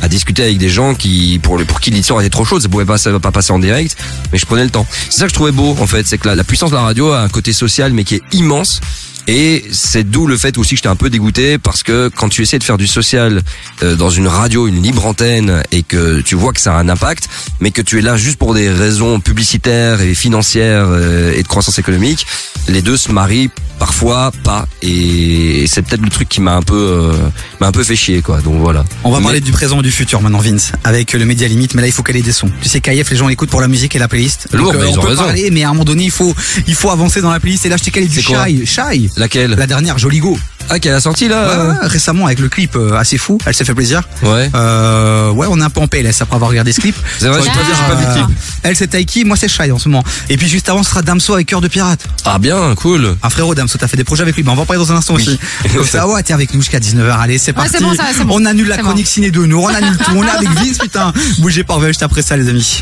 à 0.02 0.08
discuter 0.08 0.44
avec 0.44 0.58
des 0.58 0.70
gens 0.70 0.96
qui 0.96 1.40
pour 1.42 1.58
pour 1.66 1.80
qui 1.80 1.92
l'histoire 1.92 2.22
était 2.22 2.30
trop 2.30 2.46
chaude, 2.46 2.62
ça 2.62 2.70
pouvait 2.70 2.86
pas 2.86 2.98
ça 2.98 3.12
va 3.12 3.20
pas 3.20 3.32
passer 3.32 3.54
en 3.54 3.60
direct, 3.60 3.96
mais 4.32 4.38
je 4.38 4.46
prenais 4.46 4.64
le 4.64 4.70
temps. 4.70 4.86
C'est 5.10 5.20
ça 5.20 5.26
que 5.26 5.30
je 5.30 5.36
trouvais 5.36 5.52
beau 5.52 5.76
en 5.80 5.88
fait, 5.88 6.06
c'est 6.08 6.18
que 6.18 6.28
la, 6.28 6.36
la 6.36 6.44
puissance 6.44 6.72
de 6.72 6.76
la 6.76 6.82
radio 6.82 7.12
a 7.12 7.22
un 7.22 7.30
côté 7.30 7.54
social 7.54 7.94
mais 7.94 8.04
qui 8.04 8.16
est 8.16 8.24
immense. 8.34 8.82
Et 9.28 9.64
c'est 9.72 10.04
d'où 10.04 10.28
le 10.28 10.38
fait 10.38 10.58
aussi 10.58 10.72
que 10.72 10.78
j'étais 10.78 10.90
un 10.90 10.96
peu 10.98 11.10
dégoûté 11.10 11.58
parce 11.58 11.82
que 11.84 12.10
quand 12.16 12.30
tu 12.30 12.42
essaies 12.42 12.60
de 12.60 12.64
faire 12.64 12.78
du 12.78 12.88
social 12.88 13.42
euh, 13.82 13.96
dans 13.96 14.10
une 14.10 14.28
radio, 14.28 14.68
une 14.68 14.82
libre 14.82 15.06
antenne 15.06 15.64
et 15.72 15.84
que 15.84 16.20
tu 16.22 16.36
vois 16.36 16.52
que 16.54 16.60
ça 16.60 16.76
a 16.76 16.80
un 16.80 16.90
impact, 16.90 17.30
mais 17.62 17.72
que 17.72 17.82
tu 17.82 18.00
es 18.00 18.02
là 18.02 18.18
juste 18.18 18.38
pour 18.38 18.54
des 18.54 18.70
raisons 18.70 19.20
publicitaires 19.20 20.02
et 20.02 20.14
financières 20.14 20.88
euh, 20.90 21.34
et 21.36 21.42
de 21.44 21.48
croissance 21.48 21.80
économique, 21.80 22.26
les 22.68 22.82
deux 22.82 22.98
se 22.98 23.12
marient 23.12 23.50
parfois 23.80 24.32
pas 24.44 24.66
et 24.82 25.66
c'est 25.68 25.82
peut-être 25.82 26.02
le 26.02 26.10
truc 26.10 26.30
qui 26.30 26.40
m'a 26.40 26.56
un 26.56 26.62
peu 26.62 26.76
euh, 26.76 27.14
m'a 27.60 27.68
un 27.68 27.72
peu 27.72 27.84
fait 27.84 27.96
chier 27.96 28.22
quoi. 28.22 28.40
Donc 28.42 28.56
voilà. 28.60 28.84
On 29.04 29.12
va 29.12 29.18
Mais- 29.20 29.24
parler 29.24 29.42
du 29.42 29.52
présent 29.52 29.80
et 29.80 29.84
du 29.84 29.92
futur 29.92 30.22
maintenant, 30.22 30.40
Vince, 30.40 30.72
avec 30.84 31.14
le 31.14 31.26
média 31.26 31.48
limite. 31.48 31.74
Mais 31.76 31.82
là, 31.82 31.88
il 31.88 31.92
faut 31.94 32.04
ait 32.08 32.22
des 32.22 32.32
sons. 32.32 32.50
Tu 32.62 32.70
sais, 32.70 32.80
KF, 32.82 33.10
les 33.10 33.18
gens 33.18 33.30
écoutent 33.30 33.50
pour 33.50 33.62
la 33.62 33.68
musique 33.68 33.96
et 33.96 34.00
la 34.00 34.08
playlist. 34.08 34.48
Lourd, 34.54 34.72
Donc, 34.74 34.82
bah, 34.82 34.88
ils 34.88 34.96
on 34.96 35.00
ont 35.00 35.02
peut 35.02 35.08
raison. 35.10 35.24
parler, 35.24 35.50
mais 35.52 35.64
à 35.64 35.70
un 35.70 35.74
moment 35.74 35.84
donné, 35.86 36.04
il 36.04 36.12
faut, 36.12 36.34
il 36.68 36.76
faut 36.76 36.92
avancer 36.92 37.22
dans 37.22 37.32
la 37.32 37.40
playlist. 37.40 37.66
Et 37.66 37.70
là, 37.70 37.78
je 37.78 37.84
t'ai 37.84 37.92
calé 37.92 38.08
du 38.08 38.22
Shy. 38.22 38.66
Shy. 38.66 39.10
Laquelle 39.16 39.52
La 39.52 39.68
dernière, 39.68 39.98
Joli 39.98 40.20
Go. 40.20 40.38
Ah, 40.70 40.80
qu'elle 40.80 40.94
a 40.94 41.02
sorti 41.02 41.26
Ouais, 41.26 41.30
là 41.30 41.66
ouais, 41.82 41.88
récemment, 41.88 42.26
avec 42.26 42.40
le 42.40 42.48
clip 42.50 42.76
euh, 42.76 42.96
assez 42.98 43.18
fou. 43.18 43.38
Elle 43.46 43.54
s'est 43.54 43.66
fait 43.66 43.74
plaisir. 43.76 44.02
Ouais. 44.24 44.50
Euh, 44.56 45.30
ouais, 45.32 45.46
on 45.50 45.60
est 45.60 45.64
un 45.64 45.70
peu 45.70 45.82
en 45.82 45.88
PLS 45.88 46.22
après 46.22 46.36
avoir 46.36 46.50
regardé 46.50 46.72
ce 46.72 46.80
clip. 46.82 46.96
C'est 47.20 47.28
vrai, 47.28 47.42
j'ai 47.44 47.50
pas 47.50 47.60
vu, 47.60 47.66
dire, 47.66 47.76
j'ai 47.76 47.94
pas 47.94 48.00
vu 48.00 48.06
le 48.06 48.10
euh, 48.12 48.26
clip. 48.26 48.38
Elle, 48.64 48.76
c'est 48.76 48.88
Taiki. 48.88 49.26
Moi, 49.26 49.36
c'est 49.36 49.50
Shy 49.50 49.72
en 49.72 49.78
ce 49.78 49.90
moment. 49.90 50.04
Et 50.30 50.38
puis, 50.38 50.48
juste 50.48 50.70
avant, 50.70 50.82
ce 50.84 50.90
sera 50.90 51.02
Damso 51.02 51.34
avec 51.34 51.48
Cœur 51.48 51.60
de 51.62 51.68
Pirate. 51.68 52.00
Ah 52.26 52.40
bien, 52.40 52.74
cool. 52.76 53.18
Un 53.22 53.30
frérot 53.30 53.54
Damso, 53.56 53.78
t'as 53.78 53.88
fait 53.88 53.98
des 53.98 54.06
projets 54.06 54.24
avec 54.24 54.36
lui. 54.38 54.44
Ben, 54.44 54.54
on 54.54 54.56
va 54.56 54.62
en 54.62 54.66
parler 54.66 54.82
dans 54.84 54.92
un 54.94 54.96
instant 54.96 55.16
Oui. 55.16 55.24
aussi. 55.28 55.76
Donc, 55.76 55.86
ça, 55.86 56.08
ouais, 56.08 56.24
t'es 56.24 56.34
avec 56.34 56.54
nous 56.54 56.62
jusqu'à 56.62 56.80
19h. 56.80 57.12
Allez, 57.20 57.38
c'est 57.38 57.52
Ouais, 57.52 57.56
parti. 57.56 57.72
c'est 57.74 57.84
bon, 57.84 57.94
ça 57.94 58.04
va, 58.04 58.10
c'est 58.18 58.24
bon. 58.24 58.40
On 58.42 58.46
annule 58.46 58.70
la 58.70 58.78
chronique 58.78 59.08
ciné 59.08 59.32
de 59.32 59.46
nous. 59.46 59.60
On 59.60 59.68
annule 59.68 59.98
tout. 59.98 60.12
On 60.16 60.24
est 60.24 60.30
avec 60.30 60.50
Vince, 60.50 60.78
putain. 60.78 61.12
Bougez 61.40 61.64
pas, 61.66 61.74
on 61.74 61.78
revient 61.78 61.88
juste 61.90 62.04
après 62.04 62.22
ça, 62.22 62.38
les 62.38 62.48
amis. 62.50 62.82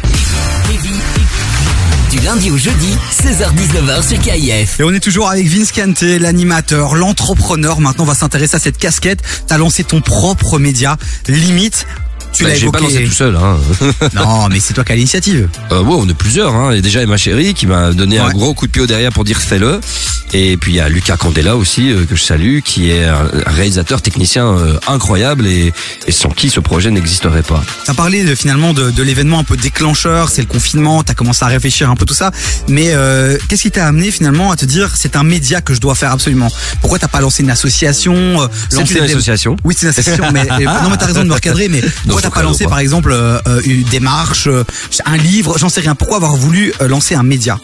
Du 2.12 2.20
lundi 2.20 2.52
au 2.52 2.58
jeudi, 2.58 2.98
16h-19h 3.10 4.06
sur 4.06 4.20
KIF. 4.20 4.82
Et 4.82 4.84
on 4.84 4.92
est 4.92 5.00
toujours 5.00 5.30
avec 5.30 5.48
Vince 5.48 5.72
Kanté, 5.72 6.20
l'animateur, 6.20 6.96
l'entrepreneur. 6.96 7.80
Maintenant, 7.80 8.04
on 8.04 8.08
va 8.08 8.16
s'intéresser 8.16 8.58
à 8.58 8.60
cette 8.60 8.78
casquette. 8.78 9.22
T'as 9.48 9.58
lancé 9.58 9.86
ton 9.86 10.02
propre 10.02 10.60
média, 10.60 10.98
Limite. 11.30 11.88
Tu 12.34 12.44
Bah, 12.44 12.50
l'as 12.50 12.56
j'ai 12.56 12.70
pas 12.72 12.80
évoqué. 12.80 12.94
lancé 12.96 13.06
tout 13.06 13.12
seul. 13.14 13.36
Hein. 13.36 13.58
Non, 14.16 14.48
mais 14.50 14.60
c'est 14.60 14.74
toi 14.74 14.84
qui 14.84 14.92
as 14.92 14.96
l'initiative. 14.96 15.48
Euh, 15.72 15.82
ouais, 15.82 15.96
on 15.98 16.08
est 16.08 16.14
plusieurs. 16.14 16.54
Hein. 16.56 16.72
Et 16.72 16.82
déjà, 16.82 17.02
Emma 17.02 17.18
Chérie 17.18 17.54
qui 17.54 17.68
m'a 17.68 17.92
donné 17.94 18.20
un 18.20 18.30
gros 18.30 18.54
coup 18.54 18.68
de 18.68 18.72
pied 18.72 18.82
au 18.82 18.88
derrière 18.88 19.12
pour 19.12 19.24
dire 19.24 19.38
fais-le. 19.40 19.80
Et 20.34 20.56
puis 20.56 20.72
il 20.72 20.76
y 20.76 20.80
a 20.80 20.88
Lucas 20.88 21.18
Candela 21.18 21.58
aussi 21.58 21.92
euh, 21.92 22.06
que 22.06 22.16
je 22.16 22.24
salue, 22.24 22.60
qui 22.64 22.90
est 22.90 23.04
un 23.04 23.28
réalisateur 23.48 24.02
technicien 24.02 24.46
euh, 24.48 24.78
incroyable 24.88 25.46
et, 25.46 25.74
et 26.08 26.12
sans 26.14 26.30
qui 26.30 26.50
ce 26.50 26.62
projet 26.62 26.90
n'existerait 26.90 27.44
pas. 27.44 27.62
T'as 27.86 27.94
parlé 27.94 28.24
de, 28.24 28.34
finalement 28.34 28.72
de, 28.74 28.92
de 28.92 29.04
l'événement 29.04 29.40
un 29.40 29.44
peu 29.44 29.58
déclencheur, 29.58 30.30
c'est 30.30 30.42
le 30.42 30.48
confinement, 30.48 31.04
t'as 31.04 31.16
commencé 31.16 31.44
à 31.44 31.48
réfléchir 31.50 31.90
un 31.90 31.96
peu 31.98 32.06
tout 32.06 32.14
ça. 32.14 32.32
Mais 32.70 32.92
euh, 32.94 33.38
qu'est-ce 33.50 33.64
qui 33.64 33.72
t'a 33.72 33.86
amené 33.88 34.10
finalement 34.10 34.52
à 34.52 34.56
te 34.56 34.64
dire 34.64 34.92
c'est 34.96 35.18
un 35.18 35.24
média 35.24 35.60
que 35.60 35.74
je 35.74 35.82
dois 35.82 35.96
faire 35.96 36.12
absolument? 36.14 36.48
Pourquoi 36.80 36.98
t'as 36.98 37.10
pas 37.10 37.20
lancé 37.20 37.44
une 37.44 37.50
association 37.52 38.42
euh, 38.42 38.48
C'est 38.70 38.90
une 38.90 39.04
association. 39.04 39.58
Oui, 39.66 39.76
c'est 39.78 39.86
une 39.88 39.90
association, 39.90 40.24
mais 40.32 40.42
euh, 40.50 40.60
non, 40.64 40.90
mais 40.92 40.98
t'as 40.98 41.08
raison 41.08 41.24
de 41.24 41.28
me 41.28 41.34
recadrer. 41.34 41.68
Mais 41.68 41.82
t'as 42.22 42.30
pas 42.30 42.44
lancé, 42.44 42.66
par 42.66 42.80
exemple, 42.80 43.12
euh, 43.12 43.40
euh, 43.48 43.62
une 43.66 43.84
démarche, 43.84 44.48
euh, 44.48 44.64
un 45.06 45.18
livre, 45.18 45.58
j'en 45.58 45.70
sais 45.70 45.82
rien. 45.82 45.96
Pourquoi 45.96 46.18
avoir 46.18 46.36
voulu 46.36 46.74
euh, 46.82 46.88
lancer 46.88 47.16
un 47.16 47.24
média? 47.24 47.60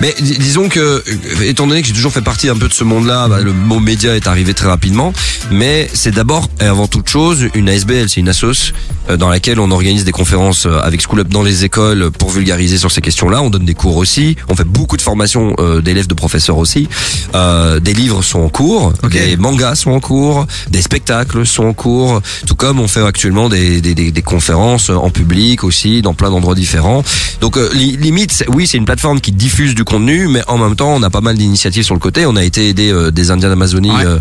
Mais 0.00 0.14
dis- 0.20 0.38
disons 0.38 0.68
que, 0.68 0.80
euh, 0.80 1.02
étant 1.42 1.66
donné 1.66 1.80
que 1.82 1.88
j'ai 1.88 1.92
toujours 1.94 2.12
fait 2.12 2.22
partie 2.22 2.48
un 2.48 2.56
peu 2.56 2.68
de 2.68 2.72
ce 2.74 2.84
monde-là, 2.84 3.28
bah, 3.28 3.40
le 3.40 3.52
mot 3.52 3.80
média 3.80 4.14
est 4.16 4.26
arrivé 4.26 4.54
très 4.54 4.66
rapidement. 4.68 5.12
Mais 5.50 5.88
c'est 5.94 6.10
d'abord 6.12 6.48
et 6.60 6.64
avant 6.64 6.86
toute 6.86 7.08
chose 7.08 7.46
une 7.54 7.68
ASBL, 7.68 8.08
c'est 8.08 8.20
une 8.20 8.28
assoce 8.28 8.72
euh, 9.08 9.16
dans 9.16 9.28
laquelle 9.28 9.58
on 9.60 9.70
organise 9.70 10.04
des 10.04 10.12
conférences 10.12 10.66
euh, 10.66 10.80
avec 10.82 11.00
School 11.02 11.20
Up 11.20 11.28
dans 11.28 11.42
les 11.42 11.64
écoles 11.64 12.10
pour 12.10 12.30
vulgariser 12.30 12.76
sur 12.78 12.90
ces 12.90 13.00
questions-là. 13.00 13.40
On 13.42 13.50
donne 13.50 13.64
des 13.64 13.74
cours 13.74 13.96
aussi, 13.96 14.36
on 14.48 14.54
fait 14.56 14.64
beaucoup 14.64 14.96
de 14.96 15.02
formations 15.02 15.54
euh, 15.58 15.80
d'élèves, 15.80 16.06
de 16.06 16.14
professeurs 16.14 16.58
aussi. 16.58 16.88
Euh, 17.34 17.80
des 17.80 17.94
livres 17.94 18.22
sont 18.22 18.40
en 18.40 18.48
cours, 18.48 18.92
Ok. 19.02 19.12
des 19.12 19.36
mangas 19.36 19.76
sont 19.76 19.92
en 19.92 20.00
cours, 20.00 20.46
des 20.70 20.82
spectacles 20.82 21.46
sont 21.46 21.64
en 21.64 21.72
cours, 21.72 22.20
tout 22.46 22.54
comme 22.54 22.80
on 22.80 22.88
fait 22.88 23.02
actuellement 23.04 23.48
des, 23.48 23.80
des, 23.80 23.94
des, 23.94 24.10
des 24.12 24.22
conférences 24.22 24.90
en 24.90 25.10
public 25.10 25.64
aussi, 25.64 26.02
dans 26.02 26.14
plein 26.14 26.30
d'endroits 26.30 26.54
différents. 26.54 27.02
Donc 27.40 27.56
euh, 27.56 27.70
li- 27.74 27.96
limite, 27.96 28.44
oui, 28.48 28.66
c'est 28.66 28.76
une 28.78 28.84
plateforme 28.84 29.20
qui 29.20 29.32
diffuse 29.32 29.67
diffuse 29.68 29.74
du 29.74 29.84
contenu, 29.84 30.28
mais 30.28 30.42
en 30.48 30.56
même 30.58 30.76
temps, 30.76 30.94
on 30.94 31.02
a 31.02 31.10
pas 31.10 31.20
mal 31.20 31.36
d'initiatives 31.36 31.82
sur 31.84 31.94
le 31.94 32.00
côté. 32.00 32.26
On 32.26 32.36
a 32.36 32.44
été 32.44 32.68
aider 32.68 32.90
euh, 32.90 33.10
des 33.10 33.30
Indiens 33.30 33.48
d'Amazonie 33.48 33.90
Ouais. 33.90 34.04
euh, 34.04 34.18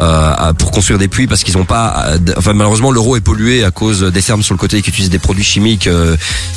euh, 0.00 0.52
pour 0.54 0.70
construire 0.70 0.98
des 0.98 1.08
puits 1.08 1.26
parce 1.26 1.42
qu'ils 1.42 1.56
ont 1.58 1.64
pas. 1.64 2.14
Enfin, 2.36 2.52
malheureusement, 2.54 2.90
l'euro 2.90 3.16
est 3.16 3.20
pollué 3.20 3.64
à 3.64 3.70
cause 3.70 4.02
des 4.02 4.20
fermes 4.22 4.42
sur 4.42 4.54
le 4.54 4.58
côté 4.58 4.80
qui 4.82 4.90
utilisent 4.90 5.10
des 5.10 5.18
produits 5.18 5.44
chimiques 5.44 5.88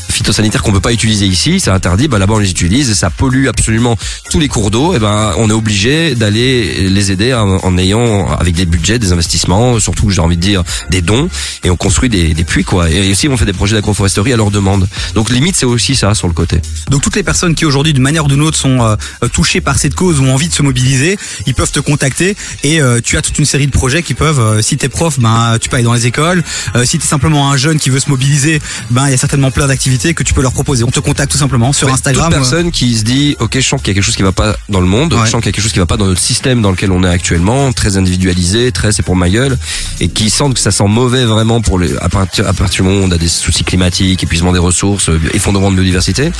phytosanitaires 0.09 0.61
qu'on 0.63 0.71
peut 0.71 0.79
pas 0.79 0.93
utiliser 0.93 1.25
ici. 1.25 1.59
C'est 1.59 1.71
interdit. 1.71 2.07
Bah 2.07 2.19
là-bas, 2.19 2.35
on 2.35 2.39
les 2.39 2.49
utilise 2.51 2.89
et 2.89 2.93
ça 2.93 3.09
pollue 3.09 3.47
absolument 3.47 3.97
tous 4.31 4.39
les 4.39 4.47
cours 4.47 4.71
d'eau. 4.71 4.93
Et 4.95 4.99
ben, 4.99 5.33
on 5.37 5.49
est 5.49 5.53
obligé 5.53 6.15
d'aller 6.15 6.89
les 6.89 7.11
aider 7.11 7.33
en, 7.33 7.57
en 7.57 7.77
ayant 7.77 8.27
avec 8.39 8.55
des 8.55 8.65
budgets, 8.65 8.99
des 8.99 9.11
investissements, 9.11 9.79
surtout 9.79 10.09
j'ai 10.09 10.21
envie 10.21 10.37
de 10.37 10.41
dire 10.41 10.63
des 10.89 11.01
dons. 11.01 11.29
Et 11.63 11.69
on 11.69 11.75
construit 11.75 12.09
des, 12.09 12.33
des 12.33 12.43
puits 12.43 12.63
quoi. 12.63 12.89
Et 12.89 13.11
aussi, 13.11 13.27
on 13.27 13.37
fait 13.37 13.45
des 13.45 13.53
projets 13.53 13.75
d'agroforesterie 13.75 14.33
à 14.33 14.37
leur 14.37 14.51
demande. 14.51 14.87
Donc 15.15 15.29
limite, 15.29 15.55
c'est 15.55 15.65
aussi 15.65 15.95
ça 15.95 16.13
sur 16.15 16.27
le 16.27 16.33
côté. 16.33 16.61
Donc 16.89 17.01
toutes 17.01 17.15
les 17.15 17.23
personnes 17.23 17.55
qui 17.55 17.65
aujourd'hui 17.65 17.93
d'une 17.93 18.03
manière 18.03 18.25
ou 18.25 18.27
d'une 18.33 18.43
autre 18.43 18.57
sont 18.57 18.81
euh, 18.81 18.95
touchées 19.31 19.61
par 19.61 19.77
cette 19.77 19.95
cause 19.95 20.19
ou 20.19 20.23
ont 20.25 20.33
envie 20.33 20.49
de 20.49 20.53
se 20.53 20.61
mobiliser, 20.63 21.17
ils 21.45 21.53
peuvent 21.53 21.71
te 21.71 21.79
contacter 21.79 22.35
et 22.63 22.81
euh, 22.81 22.99
tu 23.03 23.17
as 23.17 23.21
toute 23.21 23.37
une 23.39 23.45
série 23.45 23.67
de 23.67 23.71
projets 23.71 24.03
qui 24.03 24.13
peuvent, 24.13 24.39
euh, 24.39 24.61
si 24.61 24.77
t'es 24.77 24.89
prof, 24.89 25.19
ben 25.19 25.57
tu 25.61 25.69
peux 25.69 25.75
aller 25.75 25.85
dans 25.85 25.93
les 25.93 26.07
écoles. 26.07 26.43
Euh, 26.75 26.85
si 26.85 26.97
t'es 26.99 27.05
simplement 27.07 27.51
un 27.51 27.57
jeune 27.57 27.79
qui 27.79 27.89
veut 27.89 27.99
se 27.99 28.09
mobiliser, 28.09 28.61
ben 28.91 29.07
il 29.07 29.11
y 29.11 29.13
a 29.13 29.17
certainement 29.17 29.51
plein 29.51 29.67
d'activités 29.67 30.13
que 30.13 30.23
tu 30.23 30.33
peux 30.33 30.41
leur 30.41 30.53
proposer. 30.53 30.83
On 30.83 30.91
te 30.91 30.99
contacte 30.99 31.31
tout 31.31 31.37
simplement 31.37 31.73
sur 31.73 31.87
Ouais, 31.87 31.93
Instagram. 31.93 32.25
Toute 32.25 32.33
personne 32.33 32.71
qui 32.71 32.95
se 32.97 33.03
dit, 33.03 33.35
ok, 33.39 33.51
je 33.55 33.61
sens 33.67 33.81
qu'il 33.81 33.89
y 33.89 33.91
a 33.91 33.93
quelque 33.95 34.03
chose 34.03 34.15
qui 34.15 34.23
va 34.23 34.31
pas 34.31 34.55
dans 34.69 34.81
le 34.81 34.87
monde, 34.87 35.13
Ouais. 35.13 35.19
je 35.25 35.31
sens 35.31 35.41
qu'il 35.41 35.47
y 35.47 35.49
a 35.49 35.51
quelque 35.53 35.63
chose 35.63 35.73
qui 35.73 35.79
va 35.79 35.85
pas 35.85 35.97
dans 35.97 36.05
notre 36.07 36.21
système 36.21 36.61
dans 36.61 36.71
lequel 36.71 36.91
on 36.91 37.03
est 37.03 37.09
actuellement, 37.09 37.71
très 37.73 37.97
individualisé, 37.97 38.71
très 38.71 38.91
c'est 38.91 39.03
pour 39.03 39.15
ma 39.15 39.29
gueule, 39.29 39.57
et 39.99 40.09
qui 40.09 40.29
sentent 40.29 40.55
que 40.55 40.59
ça 40.59 40.71
sent 40.71 40.87
mauvais 40.87 41.25
vraiment 41.25 41.61
pour 41.61 41.79
les, 41.79 41.95
à 41.97 42.09
partir, 42.09 42.47
à 42.47 42.53
partir 42.53 42.83
du 42.83 42.89
moment 42.89 43.05
où 43.05 43.07
on 43.07 43.11
a 43.11 43.17
des 43.17 43.27
soucis 43.27 43.63
climatiques, 43.63 44.23
épuisement 44.23 44.51
des 44.53 44.59
ressources, 44.59 45.09
effondrement 45.33 45.69
de 45.71 45.75
biodiversité, 45.75 46.31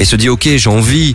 et 0.00 0.04
se 0.04 0.16
dit, 0.16 0.28
ok, 0.28 0.48
j'ai 0.56 0.70
envie 0.70 1.14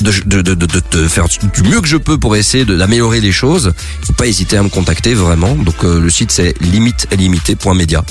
de, 0.00 0.12
de, 0.26 0.42
de, 0.42 0.54
de, 0.54 0.66
de- 0.66 0.82
de 0.92 1.08
faire 1.08 1.26
du 1.28 1.62
mieux 1.62 1.80
que 1.80 1.88
je 1.88 1.96
peux 1.96 2.18
pour 2.18 2.36
essayer 2.36 2.64
de- 2.64 2.76
d'améliorer 2.76 3.20
les 3.20 3.32
choses, 3.32 3.72
faut 4.06 4.12
pas 4.12 4.26
hésiter 4.26 4.56
à 4.56 4.62
me 4.62 4.68
contacter 4.68 5.14
vraiment. 5.14 5.54
Donc 5.54 5.84
euh, 5.84 6.00
le 6.00 6.10
site 6.10 6.30
c'est 6.32 6.54
limite.media. 6.60 8.04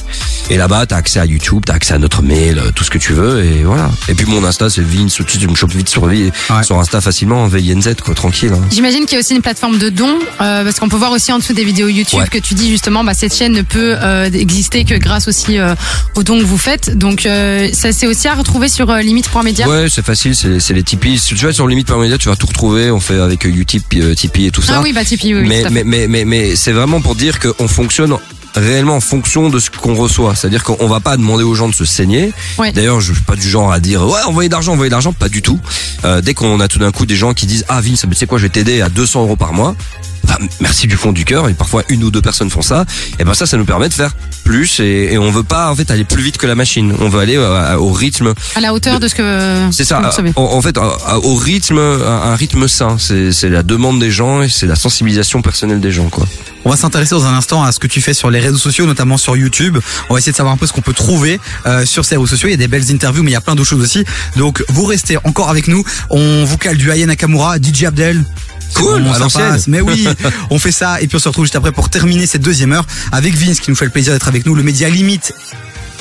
Et 0.50 0.58
là-bas, 0.58 0.86
t'as 0.86 0.98
accès 0.98 1.20
à 1.20 1.26
YouTube, 1.26 1.64
t'as 1.66 1.74
accès 1.74 1.94
à 1.94 1.98
notre 1.98 2.22
mail, 2.22 2.58
euh, 2.60 2.72
tout 2.74 2.84
ce 2.84 2.90
que 2.90 2.98
tu 2.98 3.14
veux, 3.14 3.44
et 3.44 3.64
voilà. 3.64 3.92
Et 4.08 4.14
puis 4.14 4.26
mon 4.26 4.44
Insta, 4.46 4.70
c'est 4.70 4.82
Vince, 4.82 5.20
tu 5.26 5.48
me 5.48 5.56
chopes 5.56 5.74
vite 5.74 5.90
sur, 5.90 6.04
Ouais. 6.04 6.32
sur 6.64 6.80
Insta 6.80 7.02
facilement, 7.02 7.48
VINZ, 7.48 7.96
quoi, 8.04 8.14
tranquille. 8.16 8.52
hein. 8.54 8.62
J'imagine 8.72 9.02
qu'il 9.06 9.14
y 9.14 9.16
a 9.18 9.20
aussi 9.20 9.36
une 9.36 9.42
plateforme 9.42 9.78
de 9.78 9.90
dons, 9.90 10.18
euh, 10.42 10.64
parce 10.64 10.80
qu'on 10.80 10.88
peut 10.90 10.96
voir 10.98 11.12
aussi 11.12 11.32
en 11.32 11.40
dessous 11.40 11.54
des 11.54 11.66
vidéos 11.66 11.88
YouTube 11.90 12.20
Ouais. 12.20 12.28
que 12.28 12.38
tu 12.38 12.54
dis 12.54 12.70
justement, 12.70 13.04
bah, 13.04 13.14
cette 13.14 13.36
chaîne 13.36 13.52
ne 13.54 13.62
peut 13.62 13.96
euh, 14.02 14.30
exister 14.32 14.86
que 14.86 14.96
grâce 14.96 15.28
aussi 15.28 15.58
euh, 15.60 15.76
aux 16.16 16.24
dons 16.24 16.40
que 16.40 16.44
vous 16.46 16.58
faites. 16.58 16.98
Donc 16.98 17.26
euh, 17.26 17.70
ça 17.74 17.92
c'est 17.92 18.08
aussi 18.08 18.28
à 18.28 18.36
retrouver 18.36 18.70
sur 18.70 18.90
euh, 18.90 19.02
limite.media. 19.02 19.68
Ouais, 19.68 19.88
c'est 19.90 20.06
facile, 20.06 20.36
c'est 20.36 20.60
c'est 20.60 20.74
les 20.74 20.84
Tipeee. 20.84 21.20
Tu 21.20 21.36
vas 21.36 21.52
sur 21.54 21.68
limite.media, 21.78 22.18
tu 22.18 22.30
vas 22.30 22.36
tout 22.36 22.48
retrouver. 22.48 22.90
On 22.90 23.00
fait 23.00 23.20
avec 23.20 23.46
Utip, 23.46 23.84
euh, 23.96 24.16
Tipeee 24.16 24.48
et 24.48 24.52
tout 24.52 24.62
ça. 24.62 24.78
Ah 24.78 24.82
oui, 24.82 24.94
bah 24.94 25.06
Tipeee, 25.06 25.36
oui, 25.36 25.48
mais, 25.48 25.64
mais, 25.70 25.84
mais, 25.84 26.08
mais, 26.08 26.26
mais 26.26 26.56
c'est 26.56 26.72
vraiment 26.72 27.02
pour 27.02 27.16
dire 27.16 27.40
qu'on 27.40 27.68
fonctionne 27.68 28.16
réellement 28.56 28.96
en 28.96 29.00
fonction 29.00 29.50
de 29.50 29.60
ce 29.60 29.70
qu'on 29.70 29.94
reçoit. 29.94 30.34
C'est-à-dire 30.34 30.64
qu'on 30.64 30.88
va 30.88 31.00
pas 31.00 31.18
demander 31.18 31.44
aux 31.44 31.54
gens 31.54 31.70
de 31.70 31.76
se 31.76 31.86
saigner. 31.86 32.34
Ouais. 32.58 32.72
D'ailleurs, 32.72 33.00
je 33.00 33.14
suis 33.14 33.22
pas 33.22 33.36
du 33.36 33.48
genre 33.48 33.72
à 33.72 33.80
dire 33.80 34.04
ouais, 34.08 34.22
envoyez 34.26 34.50
d'argent, 34.50 34.74
envoyez 34.74 34.90
d'argent, 34.90 35.14
pas 35.14 35.30
du 35.30 35.44
tout. 35.44 35.60
Euh, 36.04 36.22
dès 36.22 36.34
qu'on 36.34 36.60
a 36.60 36.68
tout 36.68 36.80
d'un 36.80 36.92
coup 36.92 37.06
des 37.06 37.16
gens 37.16 37.36
qui 37.36 37.46
disent 37.46 37.66
ah 37.68 37.80
Vince, 37.80 38.06
tu 38.10 38.16
sais 38.16 38.26
quoi, 38.26 38.40
je 38.40 38.44
vais 38.44 38.50
t'aider 38.50 38.82
à 38.82 38.90
200 38.90 39.22
euros 39.22 39.36
par 39.36 39.54
mois. 39.54 39.76
Bah, 40.26 40.38
merci 40.60 40.88
du 40.88 40.98
fond 40.98 41.12
du 41.14 41.24
cœur 41.26 41.48
et 41.50 41.54
parfois 41.54 41.84
une 41.90 42.04
ou 42.04 42.12
deux 42.12 42.22
personnes 42.22 42.50
font 42.50 42.62
ça 42.62 42.86
et 43.20 43.24
ben 43.24 43.34
ça 43.34 43.46
ça 43.46 43.56
nous 43.58 43.66
permet 43.66 43.88
de 43.90 43.94
faire 43.94 44.12
plus 44.44 44.80
et, 44.80 45.14
et 45.14 45.18
on 45.18 45.32
veut 45.32 45.44
pas 45.44 45.72
en 45.72 45.76
fait 45.76 45.90
aller 45.92 46.04
plus 46.04 46.22
vite 46.22 46.38
que 46.38 46.48
la 46.48 46.56
machine 46.56 46.94
on 47.00 47.08
veut 47.10 47.20
aller 47.20 47.38
euh, 47.38 47.76
au 47.78 47.92
rythme 47.94 48.34
À 48.56 48.60
la 48.62 48.74
hauteur 48.74 49.00
de 49.00 49.08
ce 49.08 49.16
que 49.16 49.68
c'est 49.72 49.86
ça. 49.86 50.00
recevez. 50.00 50.34
En, 50.36 50.44
en 50.44 50.62
fait, 50.62 50.78
à- 50.78 51.20
au 51.20 51.36
rythme, 51.36 51.78
un, 51.80 52.36
rythme 52.36 52.68
sain. 52.68 52.98
C'est 53.00 53.32
c'est 53.32 53.50
la 53.50 53.64
demande 53.64 54.00
des 54.00 54.12
gens 54.12 54.42
et 54.42 54.50
c'est 54.50 54.66
la 54.68 54.76
sensibilisation 54.76 55.42
personnelle 55.42 55.80
des 55.80 55.92
gens, 55.92 56.10
quoi. 56.10 56.26
On 56.66 56.70
va 56.70 56.76
s'intéresser 56.78 57.16
dans 57.16 57.26
un 57.26 57.34
instant 57.34 57.64
à 57.64 57.72
ce 57.72 57.80
que 57.80 57.88
tu 57.88 58.02
fais 58.02 58.14
sur 58.14 58.30
les 58.30 58.40
réseaux 58.40 58.58
sociaux, 58.58 58.86
notamment 58.86 59.18
sur 59.18 59.38
YouTube. 59.38 59.78
On 60.10 60.14
va 60.14 60.20
essayer 60.20 60.32
de 60.34 60.38
savoir 60.38 60.54
un 60.54 60.58
peu 60.58 60.68
ce 60.68 60.74
qu'on 60.74 60.82
peut 60.82 60.94
trouver 60.94 61.40
euh, 61.66 61.86
sur 61.86 62.04
ces 62.06 62.16
réseaux 62.16 62.28
sociaux. 62.28 62.48
Il 62.50 62.52
y 62.52 62.56
a 62.56 62.58
des 62.58 62.68
belles 62.68 62.92
interviews, 62.92 63.24
mais 63.24 63.32
il 63.32 63.34
y 63.34 63.38
a 63.38 63.42
plein 63.42 63.56
d'autres 63.56 63.70
choses 63.70 63.84
aussi. 63.84 64.04
Donc 64.36 64.64
vous 64.70 64.86
restez 64.86 65.18
encore 65.24 65.50
avec 65.50 65.68
nous. 65.68 65.84
On 66.10 66.44
vous 66.46 66.58
cale 66.58 66.78
du 66.78 66.92
Aya 66.92 67.06
Nakamura, 67.06 67.58
DJ 67.58 67.86
Abdel. 67.86 68.24
Cool, 68.74 69.04
à 69.14 69.18
l'ancienne. 69.20 69.50
passe. 69.52 69.68
Mais 69.68 69.82
oui, 69.82 70.08
on 70.50 70.60
fait 70.60 70.72
ça 70.72 71.02
et 71.02 71.08
puis 71.08 71.16
on 71.16 71.20
se 71.20 71.28
retrouve 71.28 71.46
juste 71.46 71.56
après 71.56 71.72
pour 71.72 71.90
terminer 71.90 72.28
cette 72.28 72.42
deuxième 72.44 72.74
heure 72.74 72.86
avec 73.12 73.36
Vince 73.36 73.60
qui 73.60 73.70
nous 73.72 73.76
fait 73.76 73.86
le 73.86 73.92
plaisir 73.92 74.14
d'être 74.14 74.28
avec 74.28 74.46
nous, 74.46 74.56
le 74.56 74.64
média 74.64 74.90
limite 74.90 75.34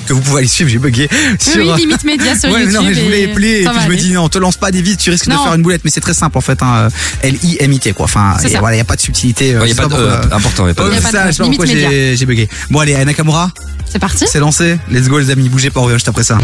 que 0.06 0.12
vous 0.12 0.20
pouvez 0.20 0.38
aller 0.38 0.46
suivre, 0.46 0.70
j'ai 0.70 0.78
bugué. 0.78 1.08
Oui, 1.10 1.38
oui, 1.56 1.72
limite 1.78 2.04
média 2.04 2.38
sur 2.38 2.48
Ouais, 2.50 2.58
mais 2.58 2.64
YouTube. 2.66 2.74
non, 2.80 2.82
mais 2.84 2.94
je 2.94 3.00
voulais 3.00 3.20
et 3.22 3.24
épeler 3.24 3.62
et 3.62 3.68
puis 3.68 3.78
je 3.84 3.88
me 3.88 3.96
dis 3.96 4.12
non, 4.12 4.28
te 4.28 4.38
lance 4.38 4.56
pas 4.56 4.70
des 4.70 4.80
vis, 4.80 4.96
tu 4.96 5.10
risques 5.10 5.26
de 5.28 5.32
faire 5.32 5.52
une 5.54 5.62
boulette, 5.62 5.80
mais 5.84 5.90
c'est 5.90 6.00
très 6.00 6.14
simple 6.14 6.38
en 6.38 6.40
fait. 6.40 6.62
Hein. 6.62 6.88
L-I-M-I-T 7.22 7.92
quoi. 7.92 8.04
Enfin, 8.04 8.36
et 8.44 8.56
voilà, 8.58 8.76
il 8.76 8.78
y 8.78 8.82
a 8.82 8.84
pas 8.84 8.94
de 8.94 9.00
subtilité. 9.00 9.54
euh, 9.54 9.60
Il 9.64 9.68
y 9.68 9.72
a 9.72 9.74
je 9.74 9.74
sais 9.74 9.82
pas 9.82 9.88
de 9.88 10.00
euh, 10.00 10.22
important, 10.30 10.64
il 10.66 10.68
y 10.68 10.70
a 10.70 10.74
pas 10.74 10.88
de- 10.88 10.94
a 10.94 11.00
ça, 11.00 11.30
je 11.32 11.42
pourquoi 11.42 11.66
j'ai 11.66 12.24
bugué. 12.26 12.48
Bon 12.70 12.78
allez, 12.80 13.04
Nakamura, 13.04 13.50
C'est 13.90 13.98
parti. 13.98 14.26
c'est 14.30 14.38
lancé. 14.38 14.78
Let's 14.92 15.08
go 15.08 15.18
les 15.18 15.30
amis, 15.30 15.48
bougez 15.48 15.70
pas, 15.70 15.80
on 15.80 15.84
revient 15.84 15.94
juste 15.96 16.08
après 16.08 16.22
ça. 16.24 16.38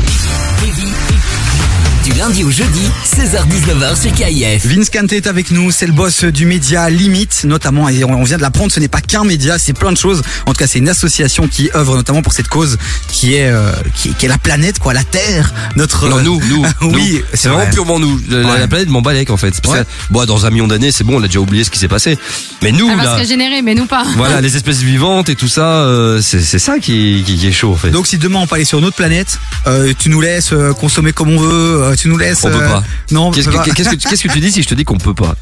Lundi 2.22 2.44
au 2.44 2.52
jeudi, 2.52 2.82
16h-19h 3.04 4.00
sur 4.00 4.12
KIF. 4.12 4.64
Vince 4.66 4.90
Kante 4.90 5.12
est 5.12 5.26
avec 5.26 5.50
nous, 5.50 5.72
c'est 5.72 5.86
le 5.88 5.92
boss 5.92 6.22
du 6.22 6.46
média 6.46 6.88
Limite, 6.88 7.42
notamment, 7.42 7.88
et 7.88 8.04
on 8.04 8.22
vient 8.22 8.36
de 8.36 8.42
l'apprendre, 8.42 8.70
ce 8.70 8.78
n'est 8.78 8.86
pas 8.86 9.00
qu'un 9.00 9.24
média, 9.24 9.58
c'est 9.58 9.72
plein 9.72 9.90
de 9.90 9.96
choses. 9.96 10.22
En 10.46 10.52
tout 10.52 10.58
cas, 10.58 10.68
c'est 10.68 10.78
une 10.78 10.88
association 10.88 11.48
qui 11.48 11.68
œuvre 11.74 11.96
notamment 11.96 12.22
pour 12.22 12.32
cette 12.32 12.46
cause 12.46 12.78
qui 13.08 13.34
est, 13.34 13.48
euh, 13.50 13.72
qui, 13.96 14.14
qui 14.14 14.26
est 14.26 14.28
la 14.28 14.38
planète, 14.38 14.78
quoi, 14.78 14.94
la 14.94 15.02
Terre, 15.02 15.52
notre. 15.74 16.08
Non, 16.08 16.20
nous, 16.22 16.40
nous, 16.48 16.64
oui, 16.94 17.20
c'est 17.32 17.36
c'est 17.38 17.48
vraiment 17.48 17.64
vrai. 17.64 17.72
purement 17.72 17.98
nous. 17.98 18.20
La, 18.30 18.38
Ouais. 18.52 18.58
la 18.60 18.68
planète 18.68 18.88
m'en 18.88 19.02
balèque 19.02 19.30
en 19.30 19.36
fait. 19.36 19.60
Parce 19.60 19.78
Ouais. 19.78 19.82
que, 19.84 20.12
bon, 20.12 20.24
dans 20.24 20.46
un 20.46 20.50
million 20.50 20.68
d'années, 20.68 20.92
c'est 20.92 21.02
bon, 21.02 21.16
on 21.20 21.24
a 21.24 21.26
déjà 21.26 21.40
oublié 21.40 21.64
ce 21.64 21.70
qui 21.70 21.78
s'est 21.80 21.88
passé. 21.88 22.16
Mais 22.62 22.70
nous, 22.70 22.88
Elle 22.88 22.98
va 22.98 23.02
là, 23.04 23.12
se 23.14 23.18
régénérer, 23.18 23.62
mais 23.62 23.74
nous 23.74 23.86
pas. 23.86 24.04
voilà, 24.16 24.40
les 24.40 24.54
espèces 24.54 24.78
vivantes 24.78 25.28
et 25.28 25.34
tout 25.34 25.48
ça, 25.48 25.66
euh, 25.80 26.20
c'est 26.22 26.40
c'est 26.40 26.60
ça 26.60 26.78
qui, 26.78 27.24
qui, 27.26 27.36
qui 27.36 27.46
est 27.48 27.52
chaud 27.52 27.72
en 27.72 27.76
fait. 27.76 27.90
Donc 27.90 28.06
si 28.06 28.16
demain 28.18 28.38
on 28.38 28.46
peut 28.46 28.54
aller 28.54 28.64
sur 28.64 28.78
une 28.78 28.84
autre 28.84 28.96
planète, 28.96 29.40
euh, 29.66 29.92
tu 29.98 30.08
nous 30.08 30.20
laisses 30.20 30.52
euh, 30.52 30.72
consommer 30.72 31.12
comme 31.12 31.30
on 31.30 31.38
veut, 31.40 31.82
euh, 31.82 31.94
tu 31.96 32.08
nous 32.11 32.11
laisses. 32.16 32.44
On 32.44 32.50
peut 32.50 32.62
euh, 32.62 32.68
pas. 32.68 32.82
Non, 33.10 33.30
qu'est-ce 33.30 33.48
que, 33.48 33.70
qu'est-ce 33.70 34.22
que 34.22 34.32
tu 34.32 34.40
dis 34.40 34.52
si 34.52 34.62
je 34.62 34.68
te 34.68 34.74
dis 34.74 34.84
qu'on 34.84 34.98
peut 34.98 35.14
pas? 35.14 35.34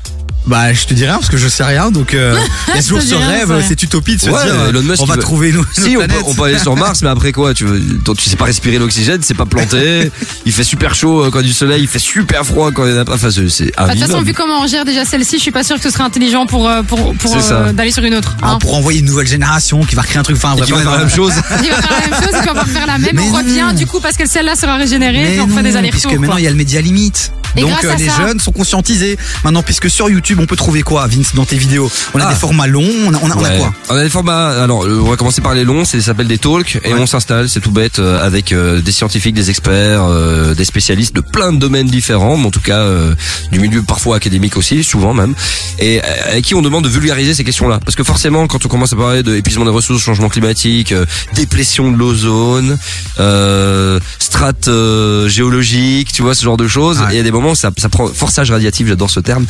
Bah, 0.46 0.72
je 0.72 0.85
te 0.87 0.94
dis 0.94 1.05
rien 1.05 1.14
parce 1.14 1.29
que 1.29 1.37
je 1.37 1.48
sais 1.48 1.62
rien, 1.62 1.90
donc 1.90 2.14
euh, 2.14 2.35
il 2.68 2.74
y 2.74 2.79
a 2.79 2.83
toujours 2.83 3.03
ce 3.03 3.14
rien, 3.14 3.29
rêve, 3.29 3.38
c'est 3.40 3.53
vrai. 3.53 3.62
cette 3.68 3.83
utopie 3.83 4.16
de 4.16 4.20
se 4.22 4.31
Ouais, 4.31 4.42
dire, 4.42 4.55
euh, 4.55 4.70
Elon 4.70 4.83
Musk, 4.83 5.03
on 5.03 5.05
va 5.05 5.14
veut- 5.16 5.20
trouver 5.20 5.50
une 5.50 5.59
autre 5.59 5.68
Si, 5.72 5.96
on 5.98 6.07
on 6.29 6.35
peut 6.35 6.44
aller 6.44 6.59
sur 6.59 6.74
Mars, 6.76 7.03
mais 7.03 7.11
après 7.11 7.31
quoi 7.33 7.53
Tu 7.53 7.66
veux, 7.66 7.79
toi, 8.05 8.14
tu 8.16 8.29
sais 8.29 8.37
pas 8.37 8.46
respirer 8.46 8.79
l'oxygène, 8.79 9.20
c'est 9.22 9.35
pas 9.35 9.44
planté. 9.44 10.11
il 10.46 10.53
fait 10.53 10.64
super 10.64 10.94
chaud 10.94 11.24
euh, 11.24 11.31
quand 11.31 11.40
il 11.40 11.42
y 11.42 11.44
a 11.44 11.48
du 11.48 11.55
soleil, 11.55 11.83
il 11.83 11.88
fait 11.88 11.98
super 11.98 12.44
froid 12.46 12.70
quand 12.72 12.87
il 12.87 12.92
y 12.92 12.96
en 12.96 13.00
a 13.00 13.05
pas. 13.05 13.14
Enfin, 13.14 13.29
c'est 13.31 13.72
Bah, 13.76 13.88
De 13.88 13.92
toute 13.92 14.00
façon, 14.00 14.22
vu 14.22 14.33
comment 14.33 14.62
on 14.62 14.66
gère 14.66 14.85
déjà 14.87 15.05
celle-ci, 15.05 15.37
je 15.37 15.42
suis 15.42 15.50
pas 15.50 15.62
sûr 15.62 15.76
que 15.76 15.83
ce 15.83 15.90
serait 15.90 16.05
intelligent 16.05 16.46
pour 16.46 16.68
euh, 16.68 16.83
pour 16.83 17.14
pour 17.16 17.33
C'est 17.35 17.42
ça. 17.42 17.55
euh, 17.66 17.72
d'aller 17.74 17.90
sur 17.92 18.03
une 18.05 18.14
autre. 18.14 18.35
Ah, 18.42 18.53
hein. 18.53 18.59
pour 18.61 18.74
envoyer 18.76 19.00
une 19.00 19.07
nouvelle 19.07 19.29
génération 19.29 19.85
qui 19.85 19.94
va 19.94 20.03
recréer 20.03 20.18
un 20.18 20.22
truc. 20.22 20.37
Enfin, 20.37 20.55
bref, 20.55 20.66
tu 20.66 20.72
vas 20.72 20.79
ouais, 20.79 20.83
faire 20.85 20.92
la 20.92 20.98
non. 21.00 21.05
même 21.05 21.14
chose. 21.14 21.33
Il 21.62 21.68
va 21.70 21.76
faire 21.83 21.90
la 22.00 22.09
même 22.11 22.22
chose 22.24 22.35
et 22.35 22.40
puis 22.40 22.50
on 22.50 22.55
va 22.55 22.62
refaire 22.62 22.87
la 22.87 22.98
même. 22.98 23.11
Mais 23.14 23.22
on 23.22 23.31
non. 23.33 23.38
revient 23.38 23.74
du 23.76 23.87
coup 23.87 24.00
parce 24.00 24.16
que 24.16 24.26
celle-là 24.26 24.57
sera 24.57 24.76
régénérée 24.76 25.22
Mais 25.22 25.37
et 25.37 25.40
on 25.40 25.46
refait 25.46 25.62
des 25.62 25.76
allers-retours. 25.76 25.90
puisque 26.11 26.18
maintenant 26.18 26.33
quoi. 26.33 26.40
il 26.40 26.44
y 26.44 26.46
a 26.46 26.50
le 26.50 26.57
média 26.57 26.81
limite. 26.81 27.33
Et 27.57 27.63
Donc 27.63 27.71
euh, 27.85 27.91
à 27.93 27.97
les 27.97 28.07
ça- 28.09 28.17
jeunes 28.27 28.41
sont 28.41 28.53
conscientisés. 28.53 29.19
Maintenant, 29.45 29.63
puisque 29.63 29.91
sur 29.91 30.09
YouTube, 30.09 30.39
on 30.41 30.47
peut 30.47 30.57
trouver 30.57 30.83
quoi, 30.83 31.07
Vince, 31.07 31.35
dans 31.35 31.45
tes 31.45 31.57
vidéos? 31.57 31.91
On 32.15 32.21
a 32.21 32.27
Ah. 32.27 32.31
des 32.31 32.39
formats 32.39 32.67
longs, 32.67 32.85
on 33.07 33.15
a, 33.15 33.19
on 33.23 33.31
a, 33.31 33.37
on 33.37 33.45
a 33.45 33.51
quoi? 33.51 33.73
On 33.89 33.97
a 33.97 34.03
des 34.03 34.11
formats. 34.11 34.63
Alors, 34.63 34.85
euh, 34.85 35.01
on 35.05 35.11
va 35.11 35.17
commencer 35.17 35.41
par 35.41 35.55
les 35.55 35.65
longs. 35.65 35.85
C'est 35.85 36.01
ça 36.01 36.07
s'appelle 36.07 36.29
des 36.29 36.39
talks 36.39 36.79
et 36.85 36.93
Ouais. 36.93 37.01
on 37.01 37.07
s'installe. 37.07 37.49
C'est 37.49 37.61
tout 37.61 37.71
bête 37.73 37.99
euh, 37.99 38.25
avec 38.25 38.53
euh, 38.53 38.81
des 38.81 38.93
scientifiques, 38.93 39.35
des 39.35 39.51
experts, 39.51 40.03
euh, 40.05 40.55
des 40.55 40.65
spécialistes 40.65 41.15
de 41.15 41.21
plein 41.21 41.53
de 41.53 41.59
domaines 41.59 41.87
différents, 41.89 42.37
mais 42.37 42.47
en 42.47 42.51
tout 42.51 42.61
cas 42.61 42.79
euh, 42.81 43.15
du 43.53 43.59
milieu 43.61 43.83
parfois 43.83 44.17
académique 44.17 44.57
aussi, 44.57 44.83
souvent 44.85 45.15
même, 45.15 45.35
et 45.79 46.01
euh, 46.01 46.03
avec 46.33 46.45
qui 46.45 46.55
on 46.55 46.63
demande 46.63 46.85
de 46.85 46.89
vulgariser 46.89 47.35
ces 47.35 47.45
questions-là. 47.45 47.81
Parce 47.85 47.97
que 47.97 48.05
forcément, 48.05 48.47
quand 48.47 48.65
on 48.65 48.69
commence 48.69 48.93
à 48.93 48.97
parler 48.97 49.23
de 49.23 49.35
épuisement 49.37 49.65
des 49.65 49.71
ressources, 49.71 50.03
changement 50.03 50.29
climatique, 50.29 50.93
euh, 50.93 51.05
déplétion 51.35 51.91
de 51.93 51.97
l'ozone, 51.97 52.79
euh, 53.19 54.01
strates 54.19 54.69
euh, 54.69 55.29
géologiques, 55.29 56.13
tu 56.13 56.23
vois 56.23 56.35
ce 56.35 56.45
genre 56.45 56.57
de 56.57 56.69
choses, 56.69 57.03
il 57.11 57.17
y 57.17 57.21
a 57.21 57.23
des 57.23 57.31
moments 57.40 57.53
où 57.53 57.57
ça, 57.57 57.70
ça 57.76 57.88
prend 57.88 58.07
forçage 58.09 58.50
radiatif. 58.50 58.87
J'adore 58.88 59.11
ce 59.11 59.20
terme. 59.20 59.46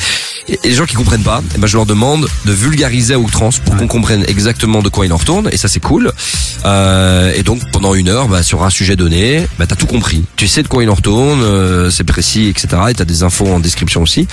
Et, 0.49 0.55
et 0.65 0.69
les 0.69 0.75
gens 0.75 0.87
qui 0.87 0.95
comprennent 0.97 1.23
pas, 1.23 1.43
eh 1.55 1.59
ben 1.59 1.67
je 1.67 1.77
leur 1.77 1.87
demande 1.87 2.27
de 2.45 2.53
vulgariser 2.53 3.15
à 3.15 3.19
outrance 3.19 3.59
pour 3.59 3.77
qu'on 3.77 3.87
comprenne 3.87 4.25
exactement 4.29 4.83
de 4.83 4.89
quoi 4.89 5.07
il 5.07 5.13
en 5.13 5.17
retourne 5.17 5.49
et 5.53 5.57
ça 5.57 5.69
c'est 5.69 5.81
cool. 5.81 6.13
Euh, 6.65 7.33
et 7.37 7.43
donc 7.43 7.61
pendant 7.73 7.95
une 7.95 8.09
heure, 8.09 8.29
bah, 8.29 8.43
sur 8.43 8.63
un 8.65 8.71
sujet 8.71 8.97
donné, 8.97 9.47
bah, 9.59 9.67
t'as 9.67 9.77
tout 9.77 9.87
compris. 9.87 10.25
Tu 10.37 10.49
sais 10.49 10.63
de 10.63 10.69
quoi 10.69 10.83
il 10.83 10.91
en 10.91 10.95
retourne, 10.95 11.41
euh, 11.43 11.91
c'est 11.91 12.05
précis, 12.05 12.49
etc. 12.49 12.69
Et 12.91 12.95
t'as 12.95 13.05
des 13.05 13.23
infos 13.23 13.47
en 13.49 13.61
description 13.61 14.03
aussi. 14.03 14.27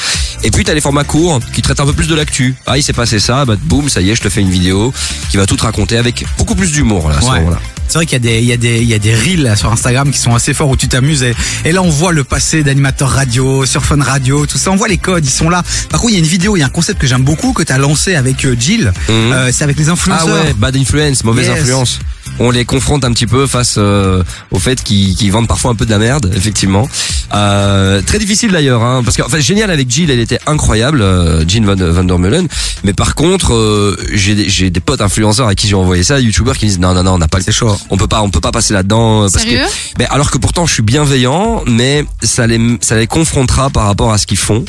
Et 0.43 0.52
puis 0.52 0.63
t'as 0.63 0.74
les 0.74 0.82
formats 0.82 1.04
courts 1.04 1.39
qui 1.54 1.62
traitent 1.62 1.80
un 1.80 1.86
peu 1.86 1.93
plus 1.93 2.08
de 2.08 2.15
l'actu. 2.15 2.56
Ah 2.65 2.78
il 2.78 2.84
s'est 2.84 2.93
passé 2.93 3.20
ça, 3.20 3.46
bah 3.46 3.56
boum, 3.62 3.89
ça 3.89 4.02
y 4.02 4.10
est, 4.10 4.15
je 4.15 4.22
te 4.22 4.30
fais 4.30 4.41
une 4.41 4.50
vidéo 4.50 4.93
qui 5.30 5.38
va 5.38 5.46
tout 5.46 5.56
te 5.56 5.63
raconter 5.63 5.98
avec 5.98 6.26
beaucoup 6.38 6.56
plus 6.56 6.72
d'humour 6.72 7.10
là. 7.10 7.17
à 7.17 7.22
ce 7.22 7.28
Ouais. 7.30 7.39
moment-là. 7.39 7.60
C'est 7.88 7.97
vrai 8.00 8.06
qu'il 8.06 8.13
y 8.13 8.15
a 8.15 8.19
des, 8.19 8.39
il 8.39 8.45
y 8.45 8.54
a 8.54 8.58
des, 8.58 8.78
il 8.82 8.88
y 8.88 8.93
a 8.93 9.00
des 9.00 9.15
reels 9.15 9.43
là, 9.43 9.56
sur 9.56 9.71
Instagram 9.71 10.12
qui 10.12 10.17
sont 10.19 10.36
assez 10.36 10.54
forts 10.54 10.69
où 10.69 10.76
tu 10.76 10.88
t'amuses 10.88 11.23
et, 11.23 11.34
et 11.65 11.71
là 11.71 11.82
on 11.82 11.89
voit 11.89 12.12
le 12.12 12.23
passé 12.23 12.63
d'animateur 12.63 13.10
radio, 13.10 13.65
sur 13.65 13.84
Fun 13.86 14.02
Radio, 14.02 14.45
tout 14.45 14.58
ça. 14.58 14.71
On 14.71 14.76
voit 14.76 14.88
les 14.89 14.97
codes, 14.97 15.26
ils 15.26 15.30
sont 15.30 15.50
là. 15.50 15.63
Par 15.89 16.02
contre, 16.02 16.12
il 16.12 16.15
y 16.15 16.17
a 16.17 16.19
une 16.19 16.26
vidéo, 16.30 16.58
il 16.58 16.60
y 16.60 16.63
a 16.63 16.65
un 16.65 16.69
concept 16.69 17.00
que 17.00 17.08
j'aime 17.08 17.23
beaucoup 17.23 17.54
que 17.54 17.63
tu 17.63 17.71
as 17.71 17.78
lancé 17.78 18.15
avec 18.15 18.45
euh, 18.45 18.56
Jill. 18.60 18.91
Mhm. 19.08 19.13
Euh, 19.32 19.50
c'est 19.54 19.63
avec 19.63 19.78
les 19.78 19.88
Ah 19.89 19.93
influenceurs. 19.93 20.28
ouais, 20.28 20.54
bad 20.54 20.76
influence, 20.76 21.23
mauvaise 21.23 21.47
Yes. 21.47 21.60
influence. 21.62 22.00
On 22.39 22.52
les 22.52 22.65
confronte 22.65 23.04
un 23.04 23.12
petit 23.12 23.28
peu 23.28 23.47
face 23.47 23.76
euh, 23.78 24.23
au 24.52 24.60
fait 24.60 24.84
qu'ils 24.84 25.15
qu'ils 25.15 25.32
vendent 25.32 25.47
parfois 25.47 25.71
un 25.71 25.76
peu 25.76 25.86
de 25.86 25.91
la 25.91 25.97
merde, 25.97 26.32
effectivement. 26.36 26.88
Euh, 27.34 28.02
très 28.02 28.19
difficile 28.19 28.52
d'ailleurs, 28.52 28.84
hein, 28.84 29.02
parce 29.04 29.17
que 29.17 29.21
enfin 29.23 29.39
génial 29.39 29.69
avec 29.71 29.89
Jill, 29.89 30.10
elle 30.12 30.19
était 30.19 30.39
incroyable, 30.47 31.02
euh, 31.02 31.43
Jean 31.47 31.65
Van, 31.65 31.76
Van 31.76 32.04
der 32.04 32.19
Meulen. 32.19 32.47
Mais 32.84 32.93
par 32.93 33.15
contre, 33.15 33.54
euh, 33.54 33.97
j'ai 34.13 34.36
des- 34.36 34.50
j'ai 34.50 34.69
des 34.69 34.80
potes 34.80 35.02
influenceurs 35.02 35.47
à 35.47 35.56
qui 35.56 35.67
j'ai 35.67 35.76
envoyé 35.76 36.04
ça, 36.04 36.19
youtubeurs 36.19 36.58
qui 36.58 36.65
me 36.65 36.69
disent 36.69 36.80
non 36.80 36.93
non 36.93 37.04
non, 37.04 37.13
on 37.13 37.17
n'a 37.17 37.28
pas 37.28 37.39
le 37.45 37.52
chaud. 37.52 37.76
on 37.89 37.97
peut 37.97 38.08
pas 38.08 38.21
on 38.21 38.30
peut 38.30 38.39
pas 38.39 38.52
passer 38.52 38.73
là-dedans 38.73 39.23
euh, 39.26 39.30
parce 39.30 39.43
Sérieux? 39.43 39.60
Que 39.93 39.97
ben, 40.00 40.08
alors 40.12 40.32
que 40.32 40.38
pourtant 40.38 40.65
je 40.65 40.73
suis 40.73 40.84
bienveillant 40.84 41.63
mais 41.67 42.06
ça 42.23 42.47
les 42.47 42.60
ça 42.82 42.95
les 42.95 43.08
confrontera 43.08 43.69
par 43.69 43.86
rapport 43.86 44.12
à 44.13 44.17
ce 44.17 44.26
qu'ils 44.28 44.38
font 44.38 44.63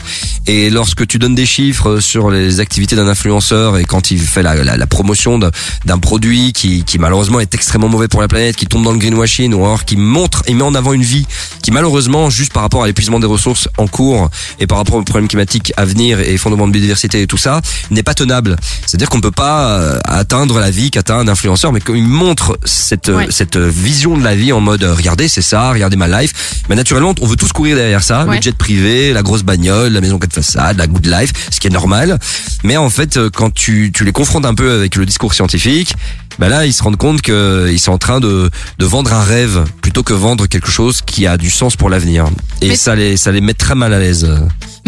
et 0.46 0.70
lorsque 0.70 1.07
tu 1.07 1.18
donnes 1.18 1.35
des 1.35 1.46
chiffres 1.46 2.00
sur 2.00 2.31
les 2.31 2.61
activités 2.61 2.96
d'un 2.96 3.09
influenceur 3.09 3.78
et 3.78 3.85
quand 3.85 4.11
il 4.11 4.18
fait 4.20 4.42
la, 4.42 4.54
la, 4.64 4.76
la 4.76 4.87
promotion 4.87 5.38
de- 5.38 5.50
d'un 5.85 5.98
produit 5.98 6.52
qui, 6.52 6.85
qui 6.85 6.98
malheureusement 6.98 7.40
est 7.40 7.54
extrêmement 7.59 7.88
mauvais 7.88 8.07
pour 8.07 8.21
la 8.21 8.29
planète 8.29 8.55
qui 8.57 8.66
tombe 8.66 8.85
dans 8.85 8.92
le 8.92 8.99
greenwashing 8.99 9.53
ou 9.53 9.64
alors 9.64 9.85
qui 9.85 9.97
montre 9.97 10.42
et 10.47 10.55
met 10.55 10.62
en 10.62 10.75
avant 10.77 10.92
une 10.92 11.03
vie 11.03 11.27
qui 11.61 11.73
malheureusement 11.73 12.31
juste 12.31 12.53
par 12.53 12.62
rapport 12.62 12.85
à 12.85 12.87
l'épuisement 12.87 13.18
des 13.18 13.27
ressources 13.27 13.68
en 13.79 13.88
cours 13.88 14.31
et 14.61 14.66
par 14.68 14.79
rapport 14.79 14.94
aux 14.94 15.03
problèmes 15.03 15.27
climatiques 15.29 15.73
à 15.77 15.85
venir 15.85 16.21
et 16.21 16.37
fondements 16.38 16.68
de 16.68 16.73
biodiversité 16.73 17.21
et 17.21 17.27
tout 17.27 17.37
ça 17.37 17.61
n'est 17.90 18.05
pas 18.05 18.14
tenable 18.14 18.55
c'est-à-dire 18.87 19.09
qu'on 19.09 19.21
peut 19.21 19.33
pas 19.33 19.71
euh, 19.81 19.99
atteindre 20.05 20.61
la 20.61 20.71
vie 20.71 20.90
qu'atteint 20.92 21.18
un 21.18 21.27
influenceur 21.29 21.73
mais 21.73 21.81
qu'il 21.81 22.05
montre 22.05 22.57
cette 22.64 23.09
Ouais. 23.09 23.27
cette 23.31 23.57
vision 23.57 24.16
de 24.16 24.23
la 24.23 24.35
vie 24.37 24.53
en 24.53 24.61
mode 24.61 24.85
euh, 24.85 24.94
regardez 24.94 25.27
c'est 25.29 25.42
ça 25.42 25.71
regardez 25.73 25.97
ma 25.97 26.07
life 26.21 26.62
mais 26.68 26.77
naturellement 26.77 27.12
on 27.21 27.27
veut 27.27 27.37
tous 27.37 27.53
courir 27.53 27.75
derrière 27.77 28.03
ça 28.05 28.25
Ouais. 28.27 28.37
le 28.37 28.42
jet 28.42 28.57
privé 28.57 29.12
la 29.12 29.23
grosse 29.23 29.42
bagnole 29.42 29.92
la 29.92 30.01
maison 30.01 30.18
quatre 30.18 30.35
façades 30.35 30.77
la 30.79 30.87
good 30.87 31.07
life 31.07 31.33
ce 31.51 31.59
qui 31.59 31.66
est 31.66 31.71
normal 31.71 32.18
mais 32.62 32.77
en 32.77 32.90
fait 32.90 33.16
euh, 33.16 33.31
quand 33.35 33.53
tu 33.53 33.90
tu 33.92 34.05
les 34.05 34.12
confrontes 34.12 34.44
un 34.47 34.55
peu 34.55 34.71
avec 34.73 34.94
le 34.94 35.05
discours 35.07 35.35
scientifique 35.35 35.94
bah 36.38 36.48
là 36.48 36.66
ils 36.66 36.72
se 36.72 36.83
rendent 36.83 36.96
compte 36.96 37.20
que 37.22 37.68
ils 37.70 37.79
sont 37.79 37.92
en 37.92 37.98
train 37.98 38.20
de 38.20 38.51
de 38.79 38.85
vendre 38.87 39.12
un 39.12 39.22
rêve 39.22 39.64
plutôt 39.83 40.03
que 40.03 40.12
vendre 40.14 40.46
quelque 40.46 40.70
chose 40.70 41.01
qui 41.03 41.27
a 41.27 41.37
du 41.37 41.51
sens 41.51 41.77
pour 41.77 41.90
l'avenir. 41.90 42.27
Et 42.61 42.68
Mais- 42.68 42.77
ça 42.77 42.94
les 42.94 43.16
ça 43.16 43.33
les 43.33 43.40
met 43.40 43.55
très 43.55 43.74
mal 43.74 43.92
à 43.92 43.98
l'aise 43.98 44.29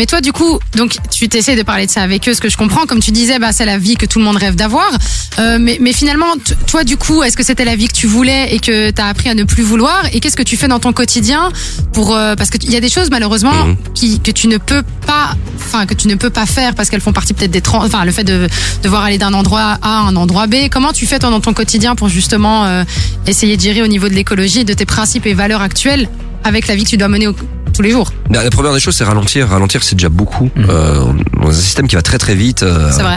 Mais 0.01 0.07
toi, 0.07 0.23
du 0.23 0.33
coup, 0.33 0.59
donc 0.77 0.97
tu 1.11 1.29
t'essayes 1.29 1.57
de 1.57 1.63
parler 1.63 1.85
de 1.85 1.91
ça 1.91 2.01
avec 2.01 2.27
eux, 2.27 2.33
ce 2.33 2.41
que 2.41 2.49
je 2.49 2.57
comprends. 2.57 2.87
Comme 2.87 3.01
tu 3.01 3.11
disais, 3.11 3.39
bah, 3.39 3.53
c'est 3.53 3.67
la 3.67 3.77
vie 3.77 3.97
que 3.97 4.07
tout 4.07 4.19
le 4.19 4.25
monde 4.25 4.37
rêve 4.39 4.55
d'avoir. 4.57 4.91
Euh, 5.39 5.59
mais, 5.61 5.77
mais 5.79 5.93
finalement, 5.93 6.25
toi, 6.67 6.85
du 6.85 6.97
coup, 6.97 7.23
est-ce 7.23 7.37
que 7.37 7.43
c'était 7.45 7.67
la 7.67 7.77
vie 7.77 7.87
que 7.87 7.93
tu 7.93 8.07
voulais 8.07 8.55
et 8.55 8.61
que 8.61 8.89
tu 8.91 8.99
as 9.03 9.05
appris 9.09 9.29
à 9.29 9.35
ne 9.35 9.45
plus 9.45 9.63
vouloir? 9.63 10.03
Et 10.15 10.21
qu'est-ce 10.21 10.39
que 10.39 10.43
tu 10.43 10.57
fais 10.57 10.69
dans 10.69 10.79
ton 10.79 10.95
quotidien 10.95 11.51
pour 11.93 12.17
euh, 12.17 12.35
parce 12.35 12.49
qu'il 12.49 12.71
y 12.71 12.77
a 12.77 12.81
des 12.81 12.89
choses 12.89 13.11
malheureusement 13.11 13.53
Mhm. 13.53 13.77
qui 13.93 14.21
que 14.21 14.31
tu 14.31 14.49
ne 14.49 14.57
peux 14.57 14.83
pas, 15.07 15.37
enfin 15.57 15.85
que 15.85 15.93
tu 15.93 16.09
ne 16.09 16.15
peux 16.15 16.31
pas 16.31 16.47
faire 16.47 16.75
parce 16.75 16.89
qu'elles 16.89 17.03
font 17.03 17.13
partie 17.13 17.35
peut-être 17.35 17.51
des 17.51 17.61
trans, 17.61 17.85
enfin 17.85 18.07
le 18.07 18.13
fait 18.13 18.25
de 18.25 18.49
devoir 18.83 19.05
aller 19.05 19.19
d'un 19.19 19.35
endroit 19.35 19.77
A 19.83 19.99
à 19.99 20.01
un 20.09 20.17
endroit 20.17 20.47
B. 20.47 20.71
Comment 20.71 20.93
tu 20.95 21.05
fais 21.07 21.19
toi 21.19 21.29
dans 21.29 21.41
ton 21.41 21.53
quotidien 21.53 21.95
pour 21.95 22.09
justement 22.09 22.65
euh, 22.65 22.85
essayer 23.27 23.59
de 23.59 23.63
gérer 23.63 23.83
au 23.83 23.87
niveau 23.87 24.09
de 24.09 24.15
l'écologie, 24.15 24.65
de 24.65 24.73
tes 24.73 24.87
principes 24.87 25.27
et 25.27 25.35
valeurs 25.35 25.61
actuelles 25.61 26.09
avec 26.43 26.69
la 26.69 26.75
vie 26.75 26.85
que 26.85 26.89
tu 26.89 26.97
dois 26.97 27.09
mener 27.09 27.29
au- 27.29 27.37
tous 27.81 27.85
les 27.85 27.93
jours 27.93 28.13
la, 28.29 28.45
la 28.45 28.51
première 28.51 28.75
des 28.75 28.81
choses 28.81 28.95
c'est 28.95 29.05
ralentir 29.05 29.49
ralentir 29.49 29.83
c'est 29.83 29.95
déjà 29.95 30.11
beaucoup 30.11 30.51
euh, 30.69 31.07
dans 31.41 31.49
un 31.49 31.53
système 31.53 31.89
qui 31.89 31.97
va 31.97 32.03
très 32.03 32.19
très 32.19 32.35
vite 32.35 32.63
euh, 32.63 32.91
C'est 32.95 33.03
vrai. 33.03 33.17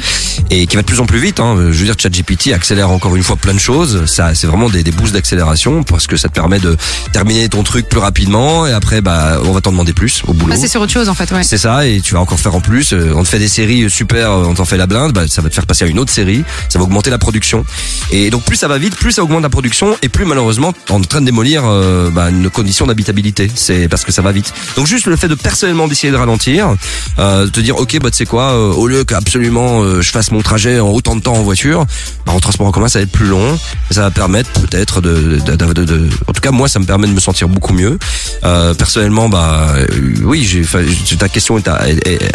et 0.49 0.65
qui 0.67 0.75
va 0.75 0.81
de 0.81 0.87
plus 0.87 0.99
en 0.99 1.05
plus 1.05 1.19
vite. 1.19 1.39
Hein. 1.39 1.55
Je 1.71 1.77
veux 1.77 1.85
dire, 1.85 1.95
ChatGPT 1.97 2.53
accélère 2.53 2.89
encore 2.89 3.15
une 3.15 3.23
fois 3.23 3.35
plein 3.35 3.53
de 3.53 3.59
choses. 3.59 4.05
Ça, 4.05 4.33
c'est 4.33 4.47
vraiment 4.47 4.69
des, 4.69 4.83
des 4.83 4.91
boosts 4.91 5.13
d'accélération 5.13 5.83
parce 5.83 6.07
que 6.07 6.15
ça 6.17 6.29
te 6.29 6.33
permet 6.33 6.59
de 6.59 6.77
terminer 7.11 7.49
ton 7.49 7.63
truc 7.63 7.89
plus 7.89 7.99
rapidement 7.99 8.65
et 8.65 8.71
après, 8.71 9.01
bah, 9.01 9.39
on 9.45 9.51
va 9.51 9.61
t'en 9.61 9.71
demander 9.71 9.93
plus 9.93 10.21
au 10.27 10.33
boulot. 10.33 10.53
Passer 10.53 10.67
sur 10.67 10.81
autre 10.81 10.91
chose 10.91 11.09
en 11.09 11.13
fait, 11.13 11.31
ouais. 11.31 11.43
C'est 11.43 11.57
ça, 11.57 11.85
et 11.85 11.99
tu 12.01 12.13
vas 12.13 12.21
encore 12.21 12.39
faire 12.39 12.55
en 12.55 12.61
plus. 12.61 12.93
Euh, 12.93 13.13
On 13.15 13.23
te 13.23 13.27
fait 13.27 13.39
des 13.39 13.47
séries 13.47 13.89
super, 13.89 14.31
euh, 14.31 14.45
on 14.45 14.53
t'en 14.53 14.65
fait 14.65 14.77
la 14.77 14.87
blinde, 14.87 15.11
bah, 15.13 15.27
ça 15.27 15.41
va 15.41 15.49
te 15.49 15.55
faire 15.55 15.65
passer 15.65 15.85
à 15.85 15.87
une 15.87 15.99
autre 15.99 16.11
série, 16.11 16.43
ça 16.69 16.79
va 16.79 16.85
augmenter 16.85 17.09
la 17.09 17.17
production. 17.17 17.65
Et 18.11 18.29
donc 18.29 18.43
plus 18.43 18.55
ça 18.55 18.67
va 18.67 18.77
vite, 18.77 18.95
plus 18.95 19.11
ça 19.11 19.23
augmente 19.23 19.43
la 19.43 19.49
production, 19.49 19.97
et 20.01 20.09
plus 20.09 20.25
malheureusement 20.25 20.71
t'es 20.71 20.91
en 20.93 21.01
train 21.01 21.21
de 21.21 21.25
démolir 21.25 21.63
euh, 21.65 22.09
bah, 22.09 22.29
une 22.29 22.49
condition 22.49 22.87
d'habitabilité. 22.87 23.49
C'est 23.53 23.87
parce 23.87 24.03
que 24.05 24.11
ça 24.11 24.21
va 24.21 24.31
vite. 24.31 24.52
Donc 24.75 24.87
juste 24.87 25.05
le 25.05 25.15
fait 25.15 25.27
de 25.27 25.35
personnellement 25.35 25.87
d'essayer 25.87 26.11
de 26.11 26.17
ralentir, 26.17 26.75
euh, 27.19 27.45
de 27.45 27.49
te 27.49 27.59
dire 27.59 27.77
ok 27.77 27.99
bah 28.01 28.11
tu 28.11 28.17
sais 28.17 28.25
quoi, 28.25 28.51
euh, 28.51 28.73
au 28.73 28.87
lieu 28.87 29.03
qu'absolument 29.03 29.81
euh, 29.81 30.01
je 30.01 30.11
fasse 30.11 30.31
mon 30.31 30.41
trajet 30.41 30.79
en 30.79 30.89
autant 30.89 31.15
de 31.15 31.21
temps 31.21 31.35
en 31.35 31.43
voiture, 31.43 31.85
bah, 32.25 32.33
en 32.33 32.39
transport 32.39 32.67
en 32.67 32.71
commun 32.71 32.87
ça 32.87 32.99
va 32.99 33.03
être 33.03 33.11
plus 33.11 33.27
long, 33.27 33.59
ça 33.91 34.01
va 34.01 34.11
permettre 34.11 34.49
peut-être 34.51 35.01
de, 35.01 35.39
de, 35.39 36.09
en 36.27 36.33
tout 36.33 36.41
cas 36.41 36.51
moi 36.51 36.67
ça 36.67 36.79
me 36.79 36.85
permet 36.85 37.07
de 37.07 37.13
me 37.13 37.19
sentir 37.19 37.47
beaucoup 37.47 37.73
mieux. 37.73 37.97
Euh, 38.43 38.73
personnellement 38.73 39.29
bah 39.29 39.75
euh, 39.75 39.87
oui 40.23 40.43
j'ai 40.43 41.17
ta 41.17 41.29
question 41.29 41.59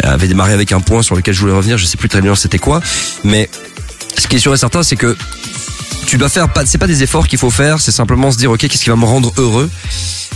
avait 0.03 0.27
démarré 0.27 0.53
avec 0.53 0.71
un 0.71 0.79
point 0.79 1.01
sur 1.01 1.15
lequel 1.15 1.33
je 1.33 1.41
voulais 1.41 1.53
revenir, 1.53 1.77
je 1.77 1.85
sais 1.85 1.97
plus 1.97 2.09
très 2.09 2.21
bien 2.21 2.35
c'était 2.35 2.59
quoi, 2.59 2.81
mais 3.23 3.49
ce 4.17 4.27
qui 4.27 4.37
est 4.37 4.39
sûr 4.39 4.53
et 4.53 4.57
certain 4.57 4.83
c'est 4.83 4.95
que 4.95 5.15
tu 6.05 6.17
dois 6.17 6.29
faire 6.29 6.49
pas 6.49 6.65
c'est 6.65 6.77
pas 6.77 6.87
des 6.87 7.03
efforts 7.03 7.27
qu'il 7.27 7.37
faut 7.37 7.51
faire, 7.51 7.79
c'est 7.79 7.91
simplement 7.91 8.31
se 8.31 8.37
dire 8.37 8.51
OK, 8.51 8.59
qu'est-ce 8.59 8.83
qui 8.83 8.89
va 8.89 8.95
me 8.95 9.05
rendre 9.05 9.31
heureux? 9.37 9.69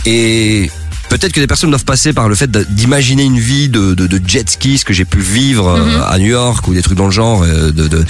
Et 0.06 0.70
Peut-être 1.14 1.32
que 1.32 1.38
des 1.38 1.46
personnes 1.46 1.70
doivent 1.70 1.84
passer 1.84 2.12
par 2.12 2.28
le 2.28 2.34
fait 2.34 2.50
d'imaginer 2.50 3.22
une 3.22 3.38
vie 3.38 3.68
de, 3.68 3.94
de, 3.94 4.08
de 4.08 4.20
jet 4.26 4.50
ski, 4.50 4.78
ce 4.78 4.84
que 4.84 4.92
j'ai 4.92 5.04
pu 5.04 5.20
vivre 5.20 5.68
euh, 5.68 6.02
à 6.08 6.18
New 6.18 6.26
York 6.26 6.66
ou 6.66 6.74
des 6.74 6.82
trucs 6.82 6.98
dans 6.98 7.04
le 7.04 7.12
genre, 7.12 7.44
euh, 7.44 7.70
de, 7.70 8.04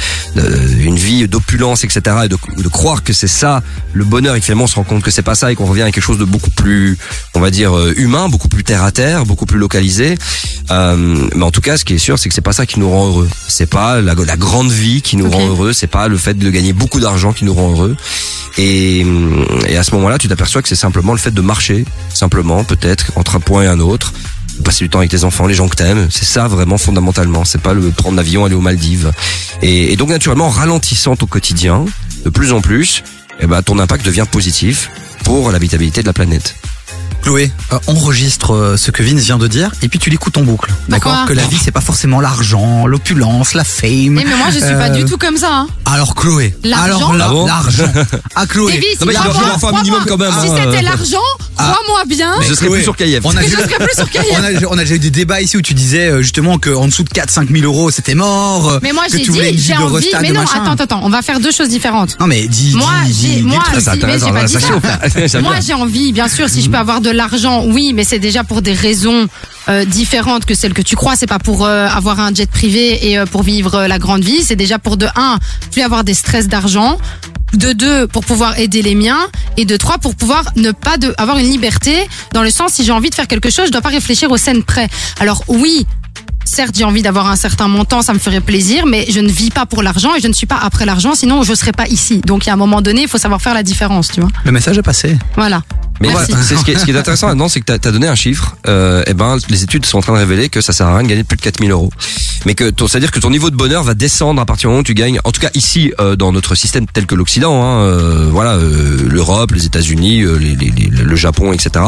une 0.81 0.97
vie 0.97 1.29
d'opulence, 1.29 1.85
etc. 1.85 2.01
Et 2.25 2.29
de, 2.29 2.69
croire 2.69 3.05
que 3.05 3.13
c'est 3.13 3.29
ça 3.29 3.63
le 3.93 4.05
bonheur. 4.05 4.35
Et 4.37 4.41
que 4.41 4.47
finalement, 4.47 4.65
on 4.65 4.69
se 4.69 4.77
rend 4.77 4.85
compte 4.85 5.03
que 5.03 5.11
c'est 5.11 5.21
pas 5.21 5.35
ça 5.35 5.53
et 5.53 5.55
qu'on 5.55 5.67
revient 5.67 5.83
à 5.83 5.91
quelque 5.91 6.03
chose 6.03 6.17
de 6.17 6.25
beaucoup 6.25 6.49
plus, 6.49 6.97
on 7.35 7.41
va 7.41 7.51
dire, 7.51 7.77
euh, 7.77 7.93
humain, 7.99 8.31
beaucoup 8.31 8.49
plus 8.49 8.65
terre 8.65 8.83
à 8.83 8.91
terre, 8.91 9.27
beaucoup 9.27 9.45
plus 9.45 9.59
localisé. 9.59 10.17
Euh, 10.71 11.29
mais 11.35 11.45
en 11.45 11.51
tout 11.51 11.61
cas, 11.61 11.77
ce 11.77 11.85
qui 11.85 11.93
est 11.93 11.99
sûr, 11.99 12.19
c'est 12.19 12.31
que 12.31 12.35
c'est 12.35 12.41
pas 12.41 12.55
ça 12.55 12.65
qui 12.65 12.81
nous 12.81 12.89
rend 12.89 13.09
heureux. 13.09 13.29
C'est 13.49 13.69
pas 13.69 14.01
la, 14.01 14.15
la 14.15 14.37
grande 14.39 14.73
vie 14.73 15.03
qui 15.03 15.19
nous 15.19 15.31
rend 15.31 15.47
heureux. 15.47 15.75
C'est 15.75 15.89
pas 15.89 16.09
le 16.09 16.17
fait 16.17 16.39
de 16.39 16.51
gagner 16.51 16.73
beaucoup 16.73 17.01
d'argent 17.01 17.35
qui 17.35 17.45
nous 17.45 17.53
rend 17.53 17.71
heureux. 17.71 17.97
Et, 18.57 19.05
et 19.69 19.77
à 19.77 19.83
ce 19.83 19.95
moment-là, 19.97 20.19
tu 20.19 20.29
t'aperçois 20.29 20.63
que 20.63 20.69
c'est 20.69 20.77
simplement 20.77 21.13
le 21.13 21.19
fait 21.19 21.33
de 21.33 21.41
marcher, 21.41 21.85
simplement, 22.13 22.63
peut-être, 22.63 22.94
entre 23.17 23.37
un 23.37 23.41
point 23.41 23.63
et 23.63 23.67
un 23.67 23.81
autre, 23.81 24.13
passer 24.65 24.85
du 24.85 24.91
temps 24.91 24.99
avec 24.99 25.11
tes 25.11 25.25
enfants, 25.25 25.47
les 25.47 25.55
gens 25.55 25.69
que 25.69 25.77
t'aimes. 25.77 26.09
C'est 26.11 26.25
ça 26.25 26.49
vraiment 26.49 26.79
fondamentalement. 26.79 27.45
C'est 27.45 27.61
pas 27.61 27.75
le 27.75 27.91
prendre 27.91 28.17
l'avion, 28.17 28.45
aller 28.45 28.55
aux 28.55 28.61
Maldives. 28.61 29.13
Et, 29.63 29.97
donc 29.97 30.11
naturellement, 30.11 30.47
en 30.47 30.51
ralentissant 30.51 31.17
au 31.21 31.27
quotidien, 31.27 31.85
de 32.25 32.31
plus 32.31 32.53
en 32.53 32.61
plus, 32.61 33.03
eh 33.41 33.47
ben, 33.47 33.63
ton 33.63 33.79
impact 33.79 34.05
devient 34.05 34.27
positif 34.31 34.91
pour 35.25 35.51
l'habitabilité 35.51 36.03
de 36.03 36.07
la 36.07 36.13
planète. 36.13 36.55
Chloé, 37.25 37.51
euh, 37.73 37.79
enregistre 37.87 38.53
euh, 38.53 38.77
ce 38.77 38.91
que 38.91 39.03
Vince 39.03 39.23
vient 39.23 39.39
de 39.39 39.49
dire 39.49 39.71
et 39.81 39.89
puis 39.89 39.99
tu 39.99 40.11
l'écoutes 40.11 40.37
en 40.37 40.43
boucle. 40.43 40.71
D'accord 40.91 41.25
Que 41.27 41.33
la 41.33 41.45
vie 41.47 41.57
c'est 41.63 41.71
pas 41.71 41.81
forcément 41.81 42.21
l'argent, 42.21 42.87
l'opulence, 42.87 43.55
la 43.55 43.65
fame. 43.65 43.89
Eh, 43.91 44.11
mais 44.11 44.25
moi, 44.27 44.49
je 44.51 44.59
suis 44.59 44.75
pas 44.75 44.91
Euh, 44.91 45.03
du 45.03 45.05
tout 45.07 45.17
comme 45.17 45.39
ça. 45.39 45.49
Hein. 45.51 45.67
Alors 45.87 46.15
Chloé, 46.15 46.55
L'argent 46.65 46.97
alors 46.97 47.15
là, 47.15 47.25
Ah 47.29 47.33
bon 47.33 47.47
l'argent. 47.47 47.85
Ah 48.35 48.47
Chloé. 48.47 48.73
Si 48.73 48.79
mais 48.79 48.85
il 48.91 48.99
pas 48.99 49.05
doit- 49.05 49.13
il 49.15 49.17
moi, 49.17 49.25
doit 49.25 49.33
faire 49.43 49.55
un 49.55 49.57
crois-moi, 49.57 49.81
minimum 49.81 50.05
quand 50.07 50.19
même, 50.19 50.33
Si 50.33 50.49
hein. 50.51 50.55
c'était 50.65 50.83
l'argent, 50.83 51.17
crois-moi 51.57 52.03
bien. 52.07 52.35
Mais 52.41 52.47
je 52.47 52.53
serais 52.55 52.67
Chloé, 52.67 52.79
plus 52.79 52.85
sur. 52.85 52.93
On 53.25 53.37
a, 53.37 53.43
que 53.43 53.49
je 53.49 53.57
serais 53.57 53.87
plus 53.87 53.95
sur 53.97 54.11
Cayenne. 54.11 54.59
on, 54.63 54.67
a, 54.67 54.69
on 54.75 54.79
a 54.79 54.83
déjà 54.83 54.95
eu 54.97 54.99
des 54.99 55.11
débats 55.11 55.41
ici 55.41 55.57
où 55.57 55.63
tu 55.63 55.73
disais 55.73 56.09
euh, 56.11 56.21
justement 56.23 56.59
qu'en 56.59 56.87
dessous 56.87 57.05
de 57.05 57.09
4-5 57.09 57.51
000 57.51 57.65
euros 57.65 57.91
c'était 57.91 58.15
mort. 58.15 58.69
euh, 58.69 58.79
Mais 58.83 58.93
moi, 58.93 59.05
que 59.11 59.17
j'ai 59.17 59.25
tu 59.25 59.31
voulais 59.31 59.49
une 59.51 59.57
dit, 59.57 59.63
j'ai 59.63 59.75
de 59.75 59.79
envie. 59.79 60.09
Mais 60.21 60.29
de 60.29 60.35
non, 60.35 60.41
machin. 60.41 60.61
attends, 60.63 60.73
attends, 60.73 60.85
attends, 60.85 61.01
on 61.05 61.09
va 61.11 61.23
faire 61.23 61.41
deux 61.41 61.53
choses 61.53 61.69
différentes. 61.71 62.19
Non 62.21 62.27
mais 62.27 62.47
dis, 62.49 62.75
Moi, 62.77 62.87
dis, 63.07 63.13
dis, 63.13 63.29
j'ai, 63.29 63.35
dis 63.37 63.43
moi, 63.45 63.63
le 63.73 63.81
truc. 63.81 63.81
si, 63.81 63.89
mais 63.89 63.95
j'ai 64.19 64.25
intéressant, 64.25 64.33
pas 64.33 64.45
dit 64.45 64.53
ça. 64.53 64.61
conversation. 64.61 65.27
J'aime 65.27 65.43
Moi, 65.43 65.55
j'ai 65.67 65.75
envie, 65.75 66.13
bien 66.13 66.29
sûr, 66.29 66.49
si 66.51 66.61
je 66.63 66.69
peux 66.69 66.77
avoir 66.79 67.01
de 67.01 67.11
l'argent, 67.15 67.65
oui, 67.65 67.93
mais 67.95 68.05
c'est 68.05 68.19
déjà 68.19 68.45
pour 68.45 68.63
des 68.63 68.73
raisons 68.73 69.27
euh, 69.69 69.85
différentes 69.85 70.45
que 70.45 70.55
celles 70.55 70.75
que 70.75 70.83
tu 70.83 70.97
crois. 70.97 71.17
C'est 71.17 71.27
pas 71.27 71.39
pour 71.39 71.65
euh, 71.65 71.87
avoir 71.89 72.21
un 72.21 72.35
jet 72.35 72.51
privé 72.51 73.11
et 73.11 73.19
euh, 73.19 73.27
pour 73.27 73.43
vivre 73.43 73.75
euh, 73.75 73.89
la 73.89 73.99
grande 73.99 74.23
vie. 74.23 74.43
C'est 74.43 74.57
déjà 74.57 74.79
pour 74.79 74.97
de 74.97 75.07
un, 75.17 75.39
plus 75.73 75.83
avoir 75.83 76.05
des 76.05 76.15
stress 76.15 76.49
d'argent. 76.49 76.99
De 77.55 77.73
deux, 77.73 78.09
pour 78.09 78.25
pouvoir 78.25 78.59
aider 78.59 78.83
les 78.83 78.97
miens. 78.97 79.29
Et 79.57 79.65
de 79.65 79.77
trois, 79.77 79.99
pour 79.99 80.17
pouvoir 80.17 80.45
ne 80.57 80.73
pas 80.73 80.99
de, 80.99 81.15
avoir 81.19 81.39
une 81.39 81.49
liberté 81.49 81.95
dans 82.33 82.43
le 82.43 82.51
sens, 82.51 82.73
si 82.73 82.85
j'ai 82.85 82.93
envie 82.93 83.11
de 83.11 83.15
faire 83.15 83.29
quelque 83.29 83.49
chose, 83.49 83.67
je 83.67 83.71
dois 83.71 83.81
pas 83.81 83.91
réfléchir 83.91 84.31
aux 84.33 84.37
scènes 84.37 84.65
près. 84.65 84.89
Alors 85.21 85.45
oui, 85.47 85.87
certes, 86.45 86.75
j'ai 86.77 86.85
envie 86.85 87.03
d'avoir 87.03 87.29
un 87.31 87.37
certain 87.37 87.69
montant, 87.69 88.03
ça 88.03 88.13
me 88.15 88.19
ferait 88.19 88.41
plaisir, 88.41 88.87
mais 88.87 89.07
je 89.11 89.21
ne 89.21 89.29
vis 89.31 89.51
pas 89.51 89.67
pour 89.67 89.83
l'argent 89.83 90.15
et 90.17 90.21
je 90.21 90.29
ne 90.29 90.33
suis 90.33 90.47
pas 90.47 90.59
après 90.61 90.87
l'argent, 90.87 91.15
sinon 91.15 91.43
je 91.43 91.55
serais 91.55 91.73
pas 91.73 91.87
ici. 91.89 92.21
Donc, 92.25 92.45
il 92.45 92.49
y 92.49 92.51
a 92.51 92.55
un 92.55 92.57
moment 92.59 92.83
donné, 92.83 93.03
il 93.03 93.09
faut 93.09 93.19
savoir 93.19 93.41
faire 93.43 93.55
la 93.55 93.63
différence, 93.63 94.09
tu 94.13 94.21
vois. 94.21 94.31
Le 94.45 94.53
message 94.53 94.79
est 94.79 94.83
passé. 94.83 95.17
Voilà. 95.37 95.63
Mais 96.01 96.09
Merci. 96.09 96.33
voilà, 96.33 96.45
c'est 96.45 96.57
ce 96.57 96.65
qui 96.65 96.73
est, 96.73 96.79
ce 96.79 96.85
qui 96.85 96.91
est 96.91 96.97
intéressant 96.99 97.29
là-dedans, 97.29 97.49
c'est 97.49 97.61
que 97.61 97.67
t'as 97.73 97.89
as 97.89 97.93
donné 97.93 98.09
un 98.09 98.17
chiffre. 98.17 98.57
Euh, 98.67 99.05
et 99.07 99.15
ben, 99.15 99.37
les 99.49 99.63
études 99.63 99.87
sont 99.87 99.99
en 99.99 100.01
train 100.01 100.13
de 100.15 100.19
révéler 100.19 100.49
que 100.49 100.61
ça 100.61 100.73
sert 100.73 100.89
à 100.89 100.95
rien 100.95 101.05
de 101.05 101.09
gagner 101.09 101.23
plus 101.23 101.37
de 101.37 101.43
4000 101.43 101.71
euros. 101.71 101.91
Mais 102.47 102.55
que, 102.57 102.69
ton- 102.71 102.89
c'est-à-dire 102.89 103.13
que 103.13 103.21
ton 103.21 103.31
niveau 103.31 103.49
de 103.49 103.55
bonheur 103.57 103.85
va 103.85 103.95
descendre 103.95 104.43
à 104.43 104.45
partir 104.45 104.63
du 104.69 104.73
moment 104.73 104.81
où 104.81 104.85
tu 104.85 104.95
gagnes. 104.95 105.21
En 105.23 105.31
tout 105.31 105.41
cas, 105.41 105.51
ici, 105.55 105.93
euh, 106.01 106.17
dans 106.17 106.33
notre 106.33 106.57
système 106.57 106.87
tel 106.93 107.07
que 107.07 107.15
l'Occident, 107.15 107.63
hein, 107.63 107.79
euh, 107.85 108.29
voilà, 108.31 108.55
euh, 108.55 109.07
l'Europe, 109.09 109.53
les 109.53 109.67
États-Unis, 109.67 110.23
euh, 110.23 110.37
les, 110.37 110.57
les- 110.57 110.71
les- 110.73 110.89
le 110.91 111.17
Japon, 111.17 111.53
etc. 111.53 111.85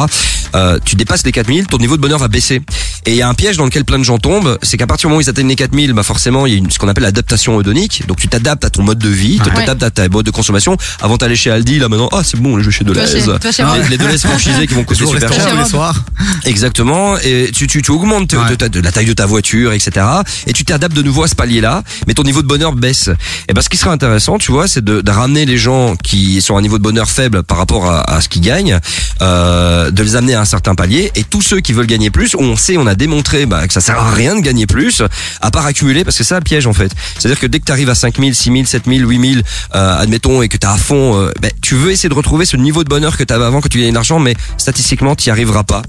Euh, 0.55 0.79
tu 0.85 0.95
dépasses 0.95 1.25
les 1.27 1.33
4000, 1.33 1.67
ton 1.67 1.79
niveau 1.79 1.97
de 1.97 2.01
bonheur 2.03 2.21
va 2.21 2.29
baisser. 2.29 2.63
Et 3.07 3.11
il 3.13 3.17
y 3.17 3.23
a 3.23 3.29
un 3.29 3.35
piège 3.35 3.57
dans 3.57 3.65
lequel 3.65 3.85
plein 3.85 3.99
de 4.01 4.05
gens 4.05 4.19
tombent, 4.19 4.59
c'est 4.63 4.77
qu'à 4.77 4.87
partir 4.89 5.07
du 5.07 5.11
moment 5.13 5.19
où 5.19 5.21
ils 5.21 5.29
atteignent 5.31 5.47
les 5.49 5.55
4000, 5.55 5.93
bah 5.93 6.03
forcément 6.03 6.45
il 6.45 6.53
y 6.53 6.57
a 6.57 6.59
une, 6.59 6.71
ce 6.73 6.79
qu'on 6.81 6.89
appelle 6.89 7.05
l'adaptation 7.05 7.61
hedonique. 7.61 8.03
Donc 8.09 8.19
tu 8.19 8.27
t'adaptes 8.27 8.65
à 8.65 8.71
ton 8.71 8.83
mode 8.83 8.99
de 8.99 9.09
vie, 9.09 9.39
tu 9.43 9.49
Ouais. 9.51 9.65
t'adaptes 9.65 9.83
à 9.85 9.91
ta 9.91 10.09
mode 10.09 10.27
de 10.27 10.33
consommation. 10.33 10.77
Avant 11.01 11.17
d'aller 11.17 11.37
chez 11.37 11.51
Aldi, 11.53 11.79
là 11.79 11.89
maintenant, 11.89 12.09
ah 12.13 12.23
c'est 12.25 12.37
bon, 12.41 12.59
je 12.59 12.65
vais 12.65 12.71
chez 12.73 12.83
Deleuze. 12.85 13.15
les, 13.15 13.89
les 13.91 13.99
Deleuze 13.99 14.23
franchisés 14.23 14.67
qui 14.67 14.75
vont 14.75 14.83
coûter 14.85 15.07
super 15.07 15.33
cher. 15.33 15.49
tous 15.51 15.57
les 15.57 15.65
soirs. 15.65 16.03
Exactement. 16.45 17.17
Et 17.19 17.51
tu, 17.55 17.67
tu, 17.69 17.81
tu 17.83 17.91
augmentes 17.93 18.29
te- 18.29 18.79
la 18.81 18.91
taille 18.93 19.07
de 19.07 19.13
ta 19.13 19.27
voiture, 19.27 19.73
etc. 19.73 20.05
Et 20.49 20.53
tu 20.53 20.65
t'adaptes 20.65 20.97
de 20.97 21.03
nouveau 21.03 21.23
à 21.23 21.29
ce 21.29 21.35
palier-là, 21.37 21.83
mais 22.09 22.15
ton 22.15 22.25
niveau 22.25 22.43
de 22.43 22.49
bonheur 22.49 22.73
baisse. 22.73 23.09
Et 23.49 23.53
ben, 23.55 23.63
ce 23.63 23.69
qui 23.69 23.77
serait 23.77 23.91
intéressant, 23.91 24.39
tu 24.39 24.51
vois, 24.51 24.67
c'est 24.67 24.85
de, 24.85 25.01
de 25.01 25.11
ramener 25.11 25.45
les 25.47 25.59
gens 25.59 25.95
qui 25.97 26.41
sont 26.43 26.57
à 26.57 26.59
un 26.59 26.63
niveau 26.63 26.79
de 26.79 26.83
bonheur 26.83 27.09
faible 27.09 27.45
par 27.45 27.59
rapport 27.59 27.87
à, 27.91 28.01
à 28.17 28.21
ce 28.21 28.29
qu'ils 28.29 28.43
gagnent, 28.43 28.79
euh, 29.23 29.91
de 29.93 30.03
les 30.03 30.17
amener 30.17 30.35
à 30.35 30.41
un 30.41 30.45
certain 30.45 30.75
palier. 30.75 31.13
Et 31.15 31.23
tous 31.25 31.43
ceux 31.43 31.61
qui 31.61 31.73
veulent 31.73 31.87
gagner 31.87 32.11
plus, 32.11 32.35
on 32.37 32.57
sait, 32.57 32.77
on 32.77 32.87
a 32.87 32.95
démontré 32.97 33.47
bah, 33.47 33.67
que 33.67 33.73
ça 33.73 33.81
sert 33.81 33.99
à 33.99 34.11
rien 34.11 34.37
de 34.37 34.41
gagner 34.41 34.67
plus, 34.67 35.03
à 35.41 35.51
part 35.51 35.67
accumuler, 35.67 36.05
parce 36.05 36.17
que 36.17 36.25
c'est 36.25 36.29
ça 36.29 36.37
le 36.37 36.45
piège 36.45 36.67
en 36.67 36.73
fait. 36.73 36.93
C'est-à-dire 37.19 37.39
que 37.39 37.47
dès 37.47 37.61
que 37.61 37.65
tu 37.65 37.73
arrives 37.73 37.91
à 37.91 37.95
5000, 37.95 38.35
6000, 38.35 38.67
7000, 38.67 39.07
8000, 39.09 39.43
euh, 39.75 39.99
admettons, 39.99 40.43
et 40.43 40.49
que 40.49 40.57
tu 40.57 40.67
à 40.67 40.77
fond, 40.77 41.21
euh, 41.21 41.33
ben, 41.41 41.51
tu 41.63 41.75
veux 41.75 41.91
essayer 41.93 42.09
de 42.09 42.15
retrouver 42.15 42.45
ce 42.45 42.57
niveau 42.57 42.85
de 42.85 42.89
bonheur 42.89 43.17
que 43.17 43.25
tu 43.25 43.33
avais 43.33 43.45
avant 43.45 43.61
quand 43.61 43.69
tu 43.69 43.79
gagnais 43.79 43.91
de 43.91 43.95
l'argent, 43.95 44.19
mais 44.19 44.35
statistiquement, 44.59 45.15
tu 45.15 45.29
n'y 45.29 45.33
arriveras 45.33 45.63
pas. 45.65 45.83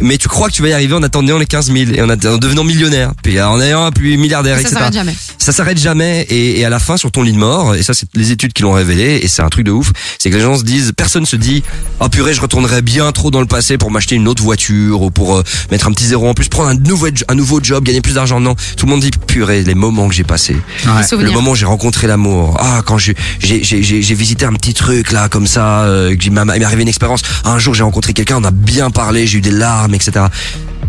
Mais 0.00 0.16
tu 0.16 0.28
crois 0.28 0.48
que 0.48 0.52
tu 0.52 0.62
vas 0.62 0.68
y 0.68 0.72
arriver 0.72 0.94
en 0.94 1.02
attendant 1.02 1.38
les 1.38 1.46
15 1.46 1.72
000 1.72 1.90
et 1.92 2.02
en, 2.02 2.06
devenant 2.06 2.62
millionnaire, 2.62 3.12
puis 3.22 3.40
en 3.40 3.60
ayant 3.60 3.90
puis 3.90 4.16
milliardaire, 4.16 4.56
Ça 4.56 4.60
etc. 4.60 4.74
s'arrête 4.76 4.94
jamais. 4.94 5.14
Ça 5.38 5.52
s'arrête 5.52 5.78
jamais 5.78 6.22
et, 6.28 6.60
et 6.60 6.64
à 6.64 6.70
la 6.70 6.78
fin 6.78 6.96
sur 6.96 7.10
ton 7.10 7.22
lit 7.22 7.32
de 7.32 7.38
mort, 7.38 7.74
et 7.74 7.82
ça 7.82 7.94
c'est 7.94 8.06
les 8.14 8.30
études 8.30 8.52
qui 8.52 8.62
l'ont 8.62 8.72
révélé, 8.72 9.20
et 9.22 9.28
c'est 9.28 9.42
un 9.42 9.48
truc 9.48 9.64
de 9.64 9.72
ouf, 9.72 9.92
c'est 10.18 10.30
que 10.30 10.36
les 10.36 10.42
gens 10.42 10.56
se 10.56 10.62
disent, 10.62 10.92
personne 10.96 11.26
se 11.26 11.36
dit, 11.36 11.62
oh 12.00 12.08
purée, 12.08 12.32
je 12.32 12.40
retournerais 12.40 12.82
bien 12.82 13.10
trop 13.12 13.30
dans 13.30 13.40
le 13.40 13.46
passé 13.46 13.76
pour 13.76 13.90
m'acheter 13.90 14.14
une 14.14 14.28
autre 14.28 14.42
voiture 14.42 15.02
ou 15.02 15.10
pour 15.10 15.36
euh, 15.36 15.42
mettre 15.70 15.88
un 15.88 15.92
petit 15.92 16.06
zéro 16.06 16.28
en 16.28 16.34
plus, 16.38 16.48
prendre 16.48 16.70
un 16.70 16.74
nouveau, 16.74 17.08
un 17.28 17.34
nouveau 17.34 17.60
job, 17.62 17.84
gagner 17.84 18.00
plus 18.00 18.14
d'argent. 18.14 18.38
Non, 18.40 18.54
tout 18.76 18.86
le 18.86 18.90
monde 18.92 19.00
dit, 19.00 19.10
purée, 19.26 19.62
les 19.64 19.74
moments 19.74 20.08
que 20.08 20.14
j'ai 20.14 20.24
passés. 20.24 20.56
Ouais. 20.86 21.02
Le 21.24 21.30
moment 21.32 21.50
où 21.50 21.54
j'ai 21.56 21.66
rencontré 21.66 22.06
l'amour. 22.06 22.56
Ah, 22.60 22.82
quand 22.86 22.96
j'ai 22.98 23.14
j'ai 23.40 23.62
j'ai 23.64 23.82
j'ai 23.82 24.02
j'ai 24.02 24.14
visité 24.14 24.44
un 24.46 24.52
petit 24.52 24.74
truc 24.74 25.10
là 25.12 25.28
comme 25.28 25.46
ça, 25.46 25.82
euh, 25.82 26.14
que 26.16 26.22
j'ai- 26.22 26.30
m'a- 26.30 26.42
il 26.54 26.60
m'est 26.60 26.64
arrivé 26.64 26.82
une 26.82 26.88
expérience. 26.88 27.22
Un 27.44 27.58
jour 27.58 27.74
j'ai 27.74 27.82
rencontré 27.82 28.12
quelqu'un, 28.12 28.36
on 28.38 28.44
a 28.44 28.50
bien 28.52 28.90
parlé, 28.90 29.26
j'ai 29.26 29.38
eu 29.38 29.40
des 29.40 29.50
larmes, 29.50 29.94
etc. 29.94 30.26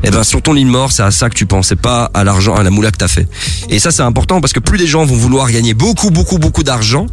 Eh 0.04 0.12
ben 0.12 0.24
sur 0.24 0.42
ton 0.42 0.54
lit 0.54 0.64
de 0.64 0.70
mort, 0.70 0.92
c'est 0.92 1.04
à 1.04 1.12
ça 1.12 1.30
que 1.30 1.36
tu 1.36 1.46
penses, 1.46 1.68
c'est 1.68 1.76
pas 1.76 2.10
à 2.14 2.24
l'argent, 2.24 2.56
à 2.56 2.64
la 2.64 2.70
moula 2.70 2.90
que 2.92 2.98
t'as 2.98 3.08
fait. 3.08 3.28
Et 3.70 3.80
ça 3.80 3.92
c'est 3.92 4.02
important 4.02 4.40
parce 4.40 4.54
que 4.54 4.60
plus 4.60 4.78
les 4.78 4.88
gens 4.88 5.04
vont 5.06 5.16
vouloir 5.16 5.52
gagner 5.52 5.74
beaucoup 5.74 6.10
beaucoup 6.10 6.38
beaucoup 6.38 6.64
d'argent, 6.64 7.06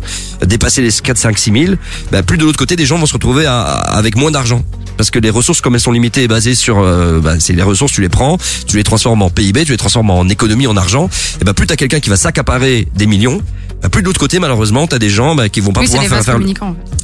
dépasser 0.44 0.82
les 0.82 0.92
4, 0.92 1.18
5, 1.18 1.38
6 1.38 1.52
000, 1.52 1.74
ben 2.12 2.22
plus 2.22 2.38
de 2.38 2.44
l'autre 2.44 2.58
côté 2.58 2.76
des 2.76 2.86
gens 2.86 2.98
vont 2.98 3.06
se 3.06 3.12
retrouver 3.12 3.44
avec 3.46 4.16
moins 4.16 4.30
d'argent. 4.30 4.62
Parce 4.96 5.10
que 5.10 5.18
les 5.18 5.28
ressources, 5.28 5.60
comme 5.60 5.74
elles 5.74 5.80
sont 5.80 5.92
limitées 5.92 6.22
et 6.22 6.28
basées 6.28 6.54
sur, 6.54 6.80
bah, 7.20 7.34
c'est 7.38 7.52
les 7.52 7.62
ressources, 7.62 7.92
tu 7.92 8.00
les 8.00 8.08
prends, 8.08 8.38
tu 8.66 8.78
les 8.78 8.82
transformes 8.82 9.20
en 9.20 9.28
PIB, 9.28 9.66
tu 9.66 9.72
les 9.72 9.76
transformes 9.76 10.08
en 10.08 10.26
économie, 10.28 10.66
en 10.66 10.76
argent. 10.76 11.10
Et 11.40 11.44
ben 11.44 11.52
plus 11.52 11.66
t'as 11.66 11.76
quelqu'un 11.76 12.00
qui 12.00 12.08
va 12.08 12.16
s'accaparer 12.16 12.88
des 12.94 13.06
millions, 13.06 13.42
bah, 13.86 13.90
plus 13.90 14.02
de 14.02 14.06
l'autre 14.06 14.18
côté 14.18 14.38
malheureusement 14.40 14.86
t'as 14.88 14.98
des 14.98 15.10
gens 15.10 15.34
bah, 15.36 15.48
qui 15.48 15.60
vont 15.60 15.72
pas 15.72 15.80
Oui, 15.82 15.86
pouvoir 15.86 16.02
faire, 16.04 16.38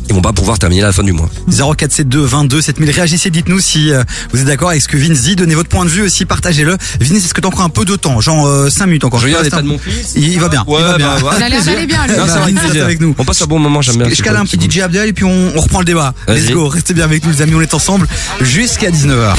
ils 0.09 0.15
vont 0.15 0.21
pas 0.21 0.33
pouvoir 0.33 0.59
terminer 0.59 0.83
à 0.83 0.87
la 0.87 0.93
fin 0.93 1.05
du 1.05 1.13
mois. 1.13 1.31
0472 1.49 2.29
22 2.29 2.61
7000. 2.61 2.91
Réagissez, 2.91 3.31
dites-nous 3.31 3.61
si 3.61 3.93
euh, 3.93 4.03
vous 4.33 4.41
êtes 4.41 4.47
d'accord 4.47 4.71
avec 4.71 4.83
ce 4.83 4.89
que 4.89 4.97
Vince 4.97 5.23
dit. 5.23 5.37
Donnez 5.37 5.55
votre 5.55 5.69
point 5.69 5.85
de 5.85 5.91
vue 5.91 6.03
aussi, 6.03 6.25
partagez-le. 6.27 6.77
Vince, 7.01 7.25
est-ce 7.25 7.33
que 7.33 7.41
t'as 7.41 7.49
encore 7.49 7.63
un 7.63 7.69
peu 7.69 7.85
de 7.85 7.95
temps? 7.95 8.21
Genre 8.21 8.69
5 8.71 8.87
minutes 8.87 9.05
encore 9.05 9.21
Je 9.21 9.27
regarde 9.27 9.45
l'état 9.45 9.63
de 9.63 9.67
mon 9.69 9.79
fils. 9.79 10.13
Il, 10.17 10.25
il 10.33 10.41
va 10.41 10.49
bien. 10.49 10.65
Ouais, 10.67 10.81
il 10.81 10.85
va 10.85 10.97
bien. 10.99 11.07
bah, 11.21 11.29
ouais, 11.31 11.35
Il 11.39 11.43
a 11.45 11.49
l'air 11.49 11.59
plaisir. 11.61 11.75
d'aller 11.75 11.87
bien. 11.87 12.07
Non, 12.09 12.83
avec 12.83 13.01
nous. 13.01 13.15
On 13.17 13.25
passe 13.25 13.43
un 13.43 13.47
bon 13.47 13.59
moment, 13.61 13.81
j'aime 13.81 13.97
bien. 13.97 14.09
Je 14.11 14.23
cale 14.23 14.37
un 14.37 14.45
petit. 14.45 14.59
DJ 14.61 14.81
Abdel 14.81 15.09
et 15.09 15.13
puis 15.13 15.25
on, 15.25 15.53
on 15.57 15.61
reprend 15.61 15.79
le 15.79 15.85
débat. 15.85 16.15
Let's 16.29 16.51
go, 16.51 16.69
restez 16.69 16.95
bien 16.95 17.05
avec 17.05 17.25
nous 17.25 17.31
les 17.31 17.43
amis, 17.43 17.55
on 17.55 17.61
est 17.61 17.75
ensemble 17.75 18.07
jusqu'à 18.41 18.91
19h. 18.91 19.35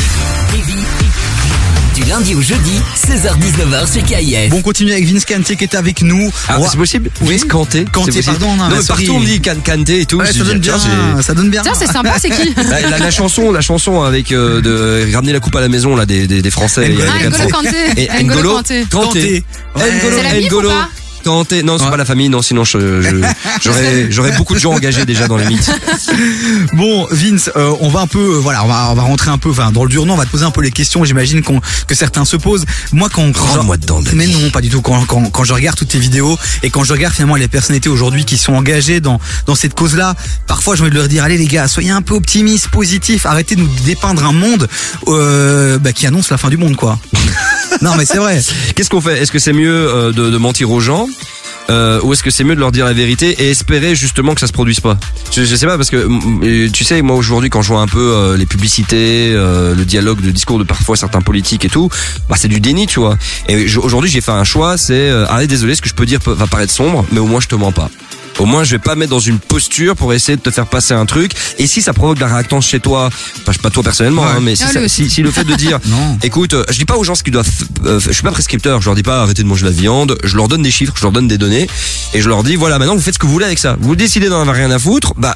Du 2.04 2.10
lundi 2.10 2.36
au 2.36 2.42
jeudi, 2.42 2.72
16h-19h 3.08 3.92
sur 3.92 4.04
KIF. 4.04 4.50
Bon, 4.50 4.58
on 4.58 4.62
continue 4.62 4.92
avec 4.92 5.06
Vince 5.06 5.26
Kanté 5.26 5.56
qui 5.56 5.64
est 5.64 5.76
avec 5.76 6.02
nous. 6.02 6.32
Ah, 6.50 6.58
c'est 6.70 6.78
possible 6.78 7.10
Oui. 7.22 7.36
Vince 7.38 7.46
Kanté 7.46 7.86
Kanté, 7.92 8.12
c'est 8.12 8.18
possible 8.24 8.38
pardon, 8.46 8.56
non, 8.58 8.70
mais 8.70 8.84
partout 8.86 9.12
on 9.16 9.20
me 9.20 9.26
dit 9.26 9.42
Kanté 9.42 10.02
et 10.02 10.06
tout. 10.06 10.18
Ouais, 10.18 10.26
je 10.28 10.34
ça 10.40 10.44
dis, 10.44 10.50
donne 10.50 10.60
bien, 10.60 10.78
ça 11.22 11.34
donne 11.34 11.50
bien. 11.50 11.62
Tiens, 11.62 11.74
c'est 11.78 11.88
sympa, 11.88 12.16
c'est 12.20 12.30
qui 12.30 12.54
La, 12.70 12.82
la- 12.82 12.98
la 13.00 13.12
chanson, 13.12 13.52
la 13.52 13.62
chanson 13.62 14.02
avec 14.04 14.32
euh, 14.32 14.62
de 14.62 15.14
ramener 15.16 15.32
la 15.34 15.40
coupe 15.40 15.56
à 15.56 15.62
la 15.62 15.70
maison 15.70 15.96
là 15.96 16.06
des, 16.06 16.28
des, 16.28 16.42
des 16.42 16.52
Français. 16.52 16.88
il 16.90 17.00
y 17.00 17.02
a- 17.02 17.06
Ah, 17.10 17.24
N'Golo 17.30 17.44
ans. 17.44 17.48
Kanté. 17.52 17.78
Et 17.98 18.24
N'Golo 18.24 18.24
N'Golo 18.42 18.56
Kanté. 18.58 18.86
Kanté. 18.92 19.44
C'est 19.78 20.24
la 20.24 20.42
N'Golo 20.42 20.70
Non, 21.26 21.44
c'est 21.50 21.64
Ouais. 21.64 21.90
pas 21.90 21.98
la 21.98 22.06
famille. 22.06 22.30
Non, 22.30 22.42
sinon 22.42 22.64
je- 22.64 23.02
je- 23.02 23.16
j'aurais 23.62 24.12
j'aurais 24.12 24.32
beaucoup 24.38 24.54
de 24.54 24.60
gens 24.60 24.74
engagés 24.74 25.06
déjà 25.06 25.28
dans 25.28 25.38
les 25.38 25.46
mythes. 25.46 25.72
Bon, 26.74 27.08
Vince, 27.12 27.50
euh, 27.56 27.74
on 27.82 27.90
va 27.90 28.02
un 28.02 28.08
peu, 28.08 28.20
euh, 28.20 28.40
voilà, 28.40 28.64
on 28.64 28.68
va, 28.68 28.90
on 28.92 28.94
va 28.96 29.02
rentrer 29.04 29.30
un 29.32 29.38
peu, 29.38 29.50
enfin, 29.50 29.72
dans 29.72 29.84
le 29.84 29.90
dur. 29.90 30.06
Non, 30.06 30.14
on 30.14 30.18
va 30.18 30.26
te 30.26 30.32
poser 30.32 30.46
un 30.46 30.52
peu 30.52 30.62
les 30.62 30.72
questions. 30.72 31.04
J'imagine 31.04 31.42
qu'on, 31.42 31.62
que 31.88 31.96
certains 31.96 32.26
se 32.26 32.36
posent. 32.36 32.66
Moi, 32.92 33.10
quand, 33.14 33.24
quand 33.32 33.46
je- 33.46 33.52
Rentre-moi 33.54 33.78
dedans, 33.78 34.02
mais 34.14 34.28
non, 34.28 34.50
pas 34.50 34.62
du 34.62 34.70
tout. 34.70 34.82
Quand, 34.82 35.06
quand, 35.06 35.30
quand 35.32 35.44
je 35.44 35.54
regarde 35.54 35.78
toutes 35.78 35.90
tes 35.90 36.00
vidéos 36.00 36.38
et 36.64 36.70
quand 36.70 36.84
je 36.84 36.94
regarde 36.94 37.14
finalement 37.14 37.36
les 37.36 37.48
personnalités 37.48 37.90
aujourd'hui 37.90 38.26
qui 38.26 38.38
sont 38.38 38.54
engagées 38.54 39.00
dans, 39.02 39.20
dans 39.46 39.56
cette 39.56 39.74
cause-là, 39.76 40.16
parfois 40.48 40.76
j'ai 40.76 40.82
envie 40.82 40.92
de 40.92 40.96
leur 40.96 41.08
dire, 41.08 41.24
allez 41.24 41.38
les 41.38 41.48
gars, 41.48 41.68
soyez 41.68 41.92
un 41.92 42.02
peu 42.02 42.14
optimistes, 42.16 42.68
positifs, 42.70 43.26
arrêtez 43.26 43.56
de 43.56 43.62
nous 43.62 43.70
dépeindre 43.86 44.26
un 44.26 44.32
monde 44.34 44.68
euh, 45.08 45.78
bah, 45.80 45.92
qui 45.94 46.08
annonce 46.08 46.30
la 46.30 46.38
fin 46.38 46.50
du 46.50 46.58
monde, 46.58 46.76
quoi. 46.76 47.00
non, 47.82 47.96
mais 47.96 48.06
c'est 48.06 48.18
vrai. 48.18 48.42
Qu'est-ce 48.76 48.90
qu'on 48.90 49.02
fait? 49.02 49.22
Est-ce 49.22 49.32
que 49.32 49.40
c'est 49.40 49.54
mieux 49.54 49.72
euh, 49.74 50.12
de, 50.12 50.30
de 50.30 50.38
mentir 50.38 50.72
aux 50.72 50.80
gens 50.80 51.08
euh, 51.70 52.00
ou 52.04 52.14
est-ce 52.14 52.24
que 52.24 52.32
c'est 52.32 52.44
mieux 52.44 52.56
de 52.56 52.60
leur 52.60 52.72
dire 52.72 52.86
la 52.86 52.94
vérité 52.94 53.30
et 53.44 53.50
espérer 53.50 53.96
justement 53.96 54.34
que 54.34 54.42
ça 54.42 54.48
se 54.48 54.54
produise 54.54 54.80
pas 54.80 54.98
je, 55.32 55.44
sais 55.44 55.66
pas 55.66 55.78
parce 55.78 55.90
que 55.90 56.68
tu 56.70 56.84
sais 56.84 57.02
moi 57.02 57.16
aujourd'hui 57.16 57.50
quand 57.50 57.62
je 57.62 57.70
vois 57.70 57.82
un 57.82 57.88
peu 57.88 58.14
euh, 58.14 58.38
les 58.38 58.46
publicités, 58.46 59.32
euh, 59.34 59.74
le 59.74 59.86
dialogue, 59.86 60.20
le 60.24 60.32
discours 60.32 60.60
de 60.60 60.64
parfois 60.64 60.96
certains 60.96 61.22
politiques 61.22 61.66
et 61.66 61.70
tout, 61.70 61.90
bah 62.30 62.36
c'est 62.38 62.48
du 62.48 62.60
déni 62.60 62.88
tu 62.88 63.00
vois. 63.00 63.18
Et 63.48 63.66
aujourd'hui 63.78 64.10
j'ai 64.10 64.22
fait 64.22 64.32
un 64.32 64.44
choix, 64.44 64.78
c'est 64.78 64.94
euh, 64.94 65.26
allez 65.30 65.48
désolé 65.48 65.76
ce 65.76 65.82
que 65.82 65.90
je 65.90 65.94
peux 65.94 66.06
dire 66.06 66.20
va 66.26 66.48
paraître 66.48 66.72
sombre, 66.72 67.06
mais 67.12 67.20
au 67.20 67.26
moins 67.26 67.40
je 67.40 67.48
te 67.48 67.56
mens 67.56 67.72
pas. 67.72 67.90
Au 68.40 68.46
moins, 68.46 68.64
je 68.64 68.72
vais 68.72 68.80
pas 68.80 68.96
mettre 68.96 69.12
dans 69.12 69.20
une 69.20 69.40
posture 69.40 69.96
pour 69.96 70.14
essayer 70.14 70.36
de 70.36 70.42
te 70.42 70.50
faire 70.52 70.68
passer 70.68 70.94
un 70.94 71.06
truc. 71.06 71.32
Et 71.60 71.68
si 71.68 71.82
ça 71.82 71.94
provoque 71.94 72.16
de 72.18 72.22
la 72.22 72.28
réactance 72.34 72.68
chez 72.68 72.80
toi, 72.80 73.10
enfin, 73.48 73.52
pas 73.62 73.70
toi 73.70 73.84
personnellement, 73.84 74.24
Ouais. 74.24 74.30
hein, 74.38 74.40
mais 74.42 74.56
si, 74.56 74.64
Ah, 74.68 74.72
ça- 74.72 74.88
si, 74.90 75.10
si 75.10 75.22
le 75.22 75.32
fait 75.32 75.44
de 75.44 75.54
dire, 75.56 75.80
Non. 75.86 76.18
Écoute, 76.24 76.54
euh, 76.54 76.64
je 76.70 76.78
dis 76.78 76.86
pas 76.86 76.98
aux 76.98 77.04
gens 77.04 77.16
ce 77.16 77.24
qu'ils 77.24 77.34
doivent. 77.34 77.48
euh, 77.86 78.00
je 78.00 78.12
suis 78.12 78.24
pas 78.24 78.32
prescripteur. 78.32 78.82
Je 78.82 78.88
leur 78.88 78.96
dis 78.96 79.04
pas 79.04 79.22
arrêtez 79.22 79.44
de 79.44 79.48
manger 79.48 79.62
de 79.64 79.68
la 79.70 79.76
viande. 79.76 80.18
Je 80.24 80.36
leur 80.36 80.48
donne 80.48 80.64
des 80.64 80.72
chiffres, 80.72 80.94
je 80.98 81.02
leur 81.04 81.12
donne 81.12 81.28
des 81.28 81.38
données, 81.38 81.68
et 82.14 82.22
je 82.22 82.28
leur 82.30 82.44
dis 82.44 82.56
voilà 82.56 82.80
maintenant 82.80 82.96
vous 82.96 83.02
faites 83.02 83.14
ce 83.14 83.20
que 83.20 83.26
vous 83.26 83.34
voulez 83.34 83.46
avec 83.46 83.60
ça. 83.60 83.78
Vous 83.80 83.96
décidez 83.96 84.30
d'en 84.30 84.42
avoir 84.42 84.56
rien 84.56 84.72
à 84.72 84.80
foutre. 84.80 85.14
Bah 85.18 85.36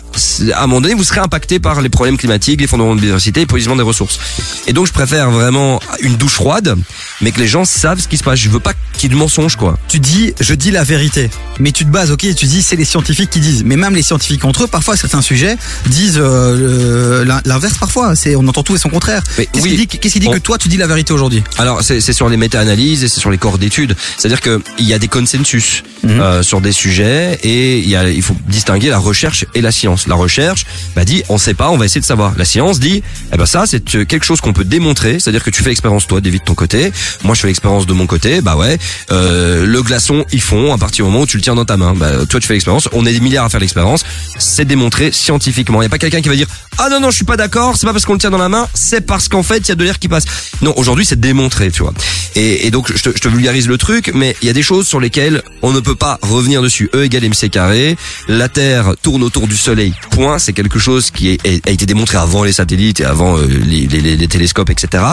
à 0.53 0.63
un 0.63 0.67
moment 0.67 0.81
donné 0.81 0.93
vous 0.95 1.03
serez 1.03 1.19
impacté 1.19 1.60
par 1.60 1.81
les 1.81 1.89
problèmes 1.89 2.17
climatiques, 2.17 2.60
les 2.62 2.67
fondements 2.67 2.95
de 2.95 2.99
biodiversité, 2.99 3.41
l'épuisement 3.41 3.75
des 3.75 3.83
ressources. 3.83 4.19
Et 4.67 4.73
donc 4.73 4.88
je 4.88 4.93
préfère 4.93 5.29
vraiment 5.31 5.79
une 6.01 6.15
douche 6.15 6.33
froide, 6.33 6.75
mais 7.21 7.31
que 7.31 7.39
les 7.39 7.47
gens 7.47 7.63
savent 7.65 7.99
ce 7.99 8.07
qui 8.07 8.17
se 8.17 8.23
passe. 8.23 8.39
Je 8.39 8.49
veux 8.49 8.60
pas 8.60 8.73
qu'il 8.93 9.03
y 9.03 9.05
ait 9.13 9.15
de 9.15 9.19
mensonges 9.19 9.55
quoi. 9.55 9.77
tu 9.88 9.99
dis 9.99 10.33
je 10.39 10.53
dis 10.55 10.71
la 10.71 10.83
vérité 10.83 11.29
mais 11.60 11.71
tu 11.71 11.86
te 11.86 11.89
bases 11.91 12.10
ok 12.12 12.25
tu 12.36 12.45
dis 12.47 12.63
c'est 12.63 12.75
les 12.75 12.86
scientifiques 12.88 13.30
qui 13.30 13.39
disent 13.39 13.63
mais 13.65 13.76
même 13.76 13.95
les 13.95 14.02
scientifiques 14.04 14.45
entre 14.45 14.63
eux 14.63 14.67
parfois 14.67 14.95
certains 14.97 15.21
sujets 15.21 15.56
disent 15.88 16.17
euh, 16.19 17.23
l'in- 17.26 17.41
l'inverse 17.45 17.78
parfois 17.78 18.15
c'est 18.15 18.36
on 18.36 18.47
entend 18.47 18.63
tout 18.63 18.76
et 18.76 18.80
son 18.80 18.89
contraire 18.89 19.21
qu'est-ce 19.36 19.50
oui. 19.63 19.71
qui 19.71 19.78
dit 19.78 19.88
qu'est-ce 19.88 20.13
qui 20.13 20.19
dit 20.19 20.28
On- 20.28 20.32
que 20.34 20.38
toi 20.39 20.58
tu 20.58 20.67
dis 20.67 20.78
la 20.78 20.88
vérité 20.88 21.13
aujourd'hui? 21.13 21.43
Alors 21.58 21.82
c'est 21.84 22.02
sur 22.13 22.30
les 22.30 22.38
méta-analyses 22.38 23.04
et 23.04 23.08
c'est 23.08 23.19
sur 23.19 23.30
les 23.32 23.38
corps 23.38 23.58
d'études. 23.58 23.95
C'est-à-dire 24.17 24.41
que 24.41 24.62
il 24.78 24.86
y 24.86 24.93
a 24.93 25.00
des 25.00 25.08
consensus 25.08 25.84
Mhm. 26.04 26.19
euh, 26.21 26.43
sur 26.43 26.62
des 26.62 26.71
sujets 26.71 27.39
et 27.43 27.80
il 27.80 27.89
y 27.89 27.95
a 27.95 28.08
il 28.10 28.21
faut 28.21 28.36
distinguer 28.47 28.89
la 28.89 29.00
recherche 29.00 29.45
et 29.56 29.62
la 29.62 29.71
science. 29.71 30.08
La 30.08 30.15
recherche 30.15 30.65
bah, 30.95 31.06
dit 31.06 31.23
on 31.30 31.38
sait 31.38 31.54
pas, 31.56 31.69
on 31.71 31.78
va 31.78 31.86
essayer 31.86 32.02
de 32.02 32.06
savoir. 32.06 32.34
La 32.38 32.45
science 32.45 32.80
dit 32.80 33.02
eh 33.34 33.38
ben 33.38 33.45
ça 33.45 33.63
c'est 33.65 33.95
euh, 33.95 34.06
quelque 34.06 34.26
chose 34.26 34.39
qu'on 34.41 34.54
peut 34.54 34.63
démontrer. 34.65 35.19
C'est-à-dire 35.19 35.43
que 35.43 35.50
tu 35.50 35.63
fais 35.63 35.69
l'expérience 35.69 36.06
toi, 36.08 36.21
David 36.21 36.41
de 36.41 36.45
ton 36.45 36.54
côté. 36.56 36.91
Moi 37.23 37.34
je 37.36 37.41
fais 37.41 37.47
l'expérience 37.47 37.86
de 37.88 37.93
mon 37.93 38.06
côté. 38.08 38.41
Bah 38.41 38.56
ouais, 38.56 38.78
euh, 39.12 39.65
le 39.65 39.82
glaçon 39.82 40.23
ils 40.32 40.41
font 40.41 40.71
à 40.73 40.78
partir 40.78 41.06
du 41.06 41.12
moment 41.12 41.23
où 41.23 41.28
tu 41.28 41.38
le 41.38 41.43
tiens 41.43 41.56
dans 41.56 41.65
ta 41.65 41.78
main. 41.78 41.93
Bah 41.95 42.26
toi 42.30 42.39
tu 42.39 42.47
fais 42.47 42.54
l'expérience. 42.54 42.76
On 42.93 43.05
est 43.05 43.13
des 43.13 43.19
milliards 43.19 43.45
à 43.45 43.49
faire 43.49 43.59
l'expérience. 43.59 44.03
C'est 44.37 44.65
démontré 44.65 45.11
scientifiquement. 45.11 45.81
Il 45.81 45.85
y 45.85 45.87
a 45.87 45.89
pas 45.89 45.97
quelqu'un 45.97 46.21
qui 46.21 46.29
va 46.29 46.35
dire 46.35 46.47
ah 46.77 46.89
non 46.89 46.99
non 46.99 47.09
je 47.09 47.15
suis 47.15 47.25
pas 47.25 47.37
d'accord. 47.37 47.75
C'est 47.75 47.85
pas 47.85 47.93
parce 47.93 48.05
qu'on 48.05 48.13
le 48.13 48.19
tient 48.19 48.29
dans 48.29 48.37
la 48.37 48.49
main. 48.49 48.67
C'est 48.73 49.01
parce 49.01 49.29
qu'en 49.29 49.43
fait 49.43 49.59
il 49.59 49.69
y 49.69 49.71
a 49.71 49.75
de 49.75 49.83
l'air 49.83 49.99
qui 49.99 50.07
passe. 50.07 50.25
Non 50.61 50.73
aujourd'hui 50.77 51.05
c'est 51.05 51.19
démontré 51.19 51.71
tu 51.71 51.83
vois. 51.83 51.93
Et, 52.35 52.69
donc 52.69 52.91
je 52.95 53.09
te, 53.09 53.27
vulgarise 53.27 53.67
le 53.67 53.79
truc, 53.79 54.11
mais 54.13 54.35
il 54.41 54.47
y 54.47 54.49
a 54.49 54.53
des 54.53 54.61
choses 54.61 54.87
sur 54.87 54.99
lesquelles 54.99 55.41
on 55.63 55.71
ne 55.71 55.79
peut 55.79 55.95
pas 55.95 56.19
revenir 56.21 56.61
dessus. 56.61 56.89
E 56.93 57.03
égale 57.03 57.23
mc 57.25 57.49
carré. 57.49 57.97
La 58.27 58.47
Terre 58.47 58.93
tourne 59.01 59.23
autour 59.23 59.47
du 59.47 59.57
Soleil. 59.57 59.93
Point. 60.11 60.37
C'est 60.37 60.53
quelque 60.53 60.77
chose 60.77 61.09
qui 61.09 61.37
a 61.43 61.71
été 61.71 61.85
démontré 61.85 62.17
avant 62.17 62.43
les 62.43 62.51
satellites 62.51 62.99
et 62.99 63.05
avant 63.05 63.37
euh, 63.37 63.47
les 63.47 64.27
télescopes, 64.27 64.69
etc. 64.69 65.03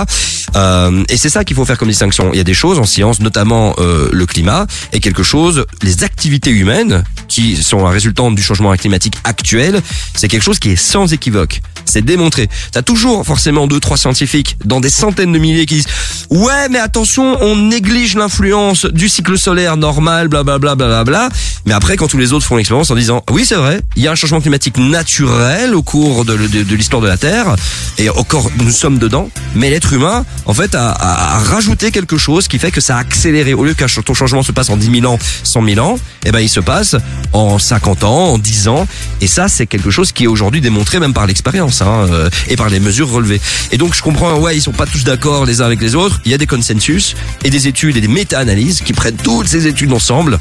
Euh, 0.57 1.03
et 1.09 1.17
c'est 1.17 1.31
ça 1.31 1.45
qu'il 1.45 1.57
faut 1.57 1.65
faire 1.65 1.79
comme 1.79 1.89
distinction. 1.89 2.31
Il 2.33 2.37
y 2.37 2.41
a 2.41 2.45
des 2.45 2.55
choses 2.55 2.79
en 2.79 2.85
science, 2.85 3.21
notamment 3.21 3.75
euh, 3.79 4.09
le 4.13 4.27
climat, 4.27 4.67
et 4.93 5.01
quelque 5.01 5.23
chose, 5.23 5.67
les 5.83 6.05
activités 6.05 6.51
humaines 6.51 7.05
qui 7.29 7.54
sont 7.63 7.85
la 7.85 7.91
résultante 7.91 8.35
du 8.35 8.43
changement 8.43 8.75
climatique 8.77 9.17
actuel, 9.25 9.81
c'est 10.15 10.29
quelque 10.29 10.43
chose 10.43 10.59
qui 10.59 10.71
est 10.71 10.77
sans 10.77 11.13
équivoque. 11.13 11.61
C'est 11.85 12.05
démontré. 12.05 12.49
T'as 12.73 12.83
toujours 12.83 13.25
forcément 13.25 13.67
deux, 13.67 13.81
trois 13.81 13.97
scientifiques 13.97 14.57
dans 14.65 14.81
des 14.81 14.91
centaines 14.91 15.33
de 15.33 15.39
milliers 15.39 15.67
qui 15.67 15.77
disent 15.77 15.87
ouais, 16.31 16.69
mais 16.71 16.79
attention, 16.79 17.37
on 17.43 17.57
néglige 17.57 18.17
l'influence 18.17 18.87
du 18.87 19.09
cycle 19.09 19.39
solaire 19.39 19.77
normal, 19.77 20.29
blablabla, 20.29 20.75
blablabla. 20.75 21.29
Mais 21.67 21.73
après, 21.73 21.97
quand 21.97 22.09
tous 22.09 22.19
les 22.19 22.33
autres 22.33 22.45
font 22.45 22.57
l'expérience 22.57 22.91
en 22.91 22.95
disant, 22.95 23.23
oui, 23.31 23.45
c'est 23.45 23.55
vrai, 23.55 23.81
il 23.97 24.03
y 24.03 24.09
a 24.09 24.13
un 24.13 24.15
changement 24.15 24.41
climatique 24.41 24.77
naturel 24.79 25.75
au 25.75 25.83
cours 25.83 26.25
de, 26.25 26.35
l'histoire 26.75 27.03
de 27.03 27.09
la 27.09 27.17
Terre, 27.17 27.55
et 27.99 28.11
encore, 28.11 28.51
nous 28.59 28.71
sommes 28.71 28.99
dedans, 28.99 29.31
mais 29.55 29.71
l'être 29.71 29.93
humain, 29.93 30.25
en 30.47 30.55
fait, 30.55 30.75
a, 30.75 31.39
rajouté 31.39 31.91
quelque 31.91 32.17
chose 32.17 32.49
qui 32.49 32.59
fait 32.59 32.71
que 32.71 32.81
ça 32.81 32.97
a 32.97 33.01
accéléré. 33.01 33.55
Au 33.55 33.65
lieu 33.65 33.75
qu'un 33.75 33.87
ton 34.05 34.15
changement 34.15 34.43
se 34.43 34.53
passe 34.53 34.71
en 34.71 34.77
10 34.77 35.01
000 35.01 35.13
ans, 35.13 35.19
100 35.43 35.67
000 35.67 35.87
ans, 35.87 35.97
eh 36.25 36.33
ben, 36.33 36.41
il 36.41 36.49
se 36.49 36.61
passe 36.61 36.97
en 37.33 37.44
50 37.59 38.05
ans, 38.05 38.33
en 38.33 38.39
10 38.39 38.69
ans, 38.69 38.87
et 39.21 39.27
ça, 39.27 39.49
c'est 39.49 39.67
quelque 39.67 39.91
chose 39.91 40.13
qui 40.13 40.25
est 40.25 40.27
aujourd'hui 40.27 40.61
démontré 40.61 40.99
même 41.01 41.15
par 41.15 41.27
l'expérience, 41.27 41.83
hein, 41.83 42.07
euh, 42.11 42.31
et 42.49 42.57
par 42.57 42.69
les 42.69 42.81
mesures 42.81 43.11
relevées. 43.11 43.41
Et 43.73 43.79
donc, 43.79 43.95
je 43.95 44.03
comprends, 44.03 44.35
ouais, 44.39 44.57
ils 44.57 44.61
sont 44.63 44.73
pas 44.73 44.87
tous 44.87 45.05
d'accord 45.05 45.45
les 45.47 45.61
uns 45.61 45.67
avec 45.67 45.81
les 45.81 45.95
autres, 45.95 46.21
il 46.25 46.31
y 46.31 46.35
a 46.35 46.39
des 46.39 46.47
consensus, 46.47 47.15
et 47.45 47.51
des 47.51 47.69
études 47.69 47.97
et 47.97 48.01
des 48.01 48.09
méta-analyses 48.09 48.81
qui 48.81 48.93
prennent 48.93 49.17
toutes 49.17 49.49
ces 49.49 49.67
études 49.67 49.93
ensemble, 49.93 50.39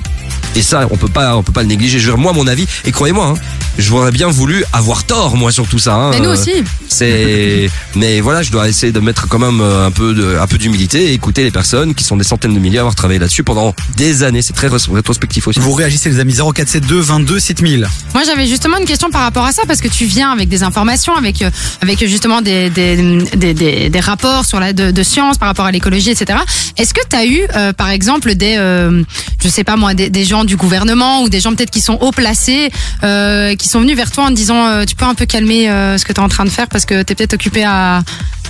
et 0.56 0.62
ça, 0.62 0.88
on 0.92 0.98
peut 0.98 1.08
pas, 1.08 1.36
on 1.38 1.44
peut 1.44 1.52
pas 1.52 1.62
le 1.63 1.68
négliger. 1.70 2.00
Je 2.00 2.06
veux 2.08 2.12
dire, 2.13 2.18
moi, 2.22 2.34
mon 2.34 2.48
avis, 2.48 2.68
et 2.86 2.92
croyez-moi, 2.92 3.34
hein, 3.36 3.39
j'aurais 3.78 4.12
bien 4.12 4.28
voulu 4.28 4.63
avoir 4.74 5.04
tort, 5.04 5.36
moi, 5.36 5.52
sur 5.52 5.68
tout 5.68 5.80
ça. 5.80 5.96
hein. 5.96 6.10
Mais 6.12 6.20
nous 6.20 6.30
Euh, 6.30 6.34
aussi. 6.34 6.52
C'est, 6.88 7.70
mais 7.96 8.22
voilà, 8.22 8.44
je 8.44 8.52
dois 8.52 8.70
essayer 8.70 8.92
de 8.92 9.00
mettre 9.00 9.28
quand 9.28 9.39
même 9.39 9.62
euh, 9.62 9.88
un 9.88 9.92
peu 9.92 10.13
de, 10.13 10.38
un 10.39 10.46
peu 10.48 10.58
d'humilité 10.58 11.10
et 11.10 11.13
écouter 11.13 11.44
les 11.44 11.52
personnes 11.52 11.96
qui 11.96 12.04
sont 12.04 12.18
des 12.18 12.24
centaines 12.24 12.54
de 12.54 12.60
milliers 12.60 12.78
à 12.78 12.82
avoir 12.82 12.96
travaillé 12.96 13.20
là-dessus 13.20 13.44
pendant 13.44 13.74
des 13.98 14.24
années. 14.24 14.42
C'est 14.42 14.54
très 14.54 14.68
ré- 14.68 14.78
rétrospectif 14.94 15.48
aussi. 15.48 15.60
Vous 15.60 15.72
réagissez 15.74 16.10
les 16.10 16.20
amis 16.20 16.34
0472 16.36 16.92
22 16.99 17.39
7000. 17.39 17.88
Moi, 18.13 18.23
j'avais 18.25 18.45
justement 18.45 18.77
une 18.77 18.86
question 18.86 19.10
par 19.10 19.21
rapport 19.21 19.45
à 19.45 19.51
ça 19.51 19.63
parce 19.67 19.82
que 19.82 19.88
tu 19.88 20.06
viens 20.06 20.32
avec 20.32 20.49
des 20.49 20.63
informations, 20.63 21.15
avec 21.15 21.41
euh, 21.41 21.49
avec 21.82 21.99
justement 22.08 22.41
des 22.41 22.69
des, 22.69 23.89
des, 23.89 23.99
rapports 23.99 24.45
sur 24.45 24.60
la 24.60 24.73
de, 24.73 24.91
de 24.91 25.03
science 25.03 25.38
par 25.38 25.47
rapport 25.47 25.65
à 25.65 25.71
l'écologie, 25.71 26.12
etc. 26.12 26.39
Est-ce 26.77 26.93
que 26.93 27.01
tu 27.10 27.15
as 27.15 27.25
eu, 27.25 27.41
euh, 27.56 27.73
par 27.73 27.89
exemple, 27.89 28.36
des 28.36 28.56
euh, 28.58 29.03
je 29.41 29.49
sais 29.49 29.63
pas 29.63 29.75
moi, 29.75 29.93
des, 29.93 30.25
gens 30.25 30.45
du 30.45 30.56
gouvernement 30.56 31.23
ou 31.23 31.29
des 31.29 31.39
gens 31.39 31.53
peut-être 31.53 31.71
qui 31.71 31.82
sont 31.82 31.97
haut 32.01 32.12
placés, 32.12 32.71
euh, 33.03 33.56
qui 33.56 33.67
sont 33.67 33.82
venus 33.82 33.95
vers 33.95 34.12
toi 34.12 34.25
en 34.25 34.29
te 34.29 34.34
disant 34.34 34.65
euh, 34.67 34.86
tu 34.86 34.95
peux 34.95 35.06
un 35.06 35.15
peu 35.15 35.25
calmer 35.25 35.67
ce 35.97 36.06
que 36.06 36.13
tu 36.13 36.19
es 36.19 36.23
en 36.23 36.29
train 36.29 36.45
de 36.45 36.49
faire 36.49 36.67
parce 36.67 36.86
que 36.86 37.03
tu 37.03 37.12
es 37.12 37.15
peut-être 37.15 37.34
occupé 37.34 37.63
à, 37.63 38.03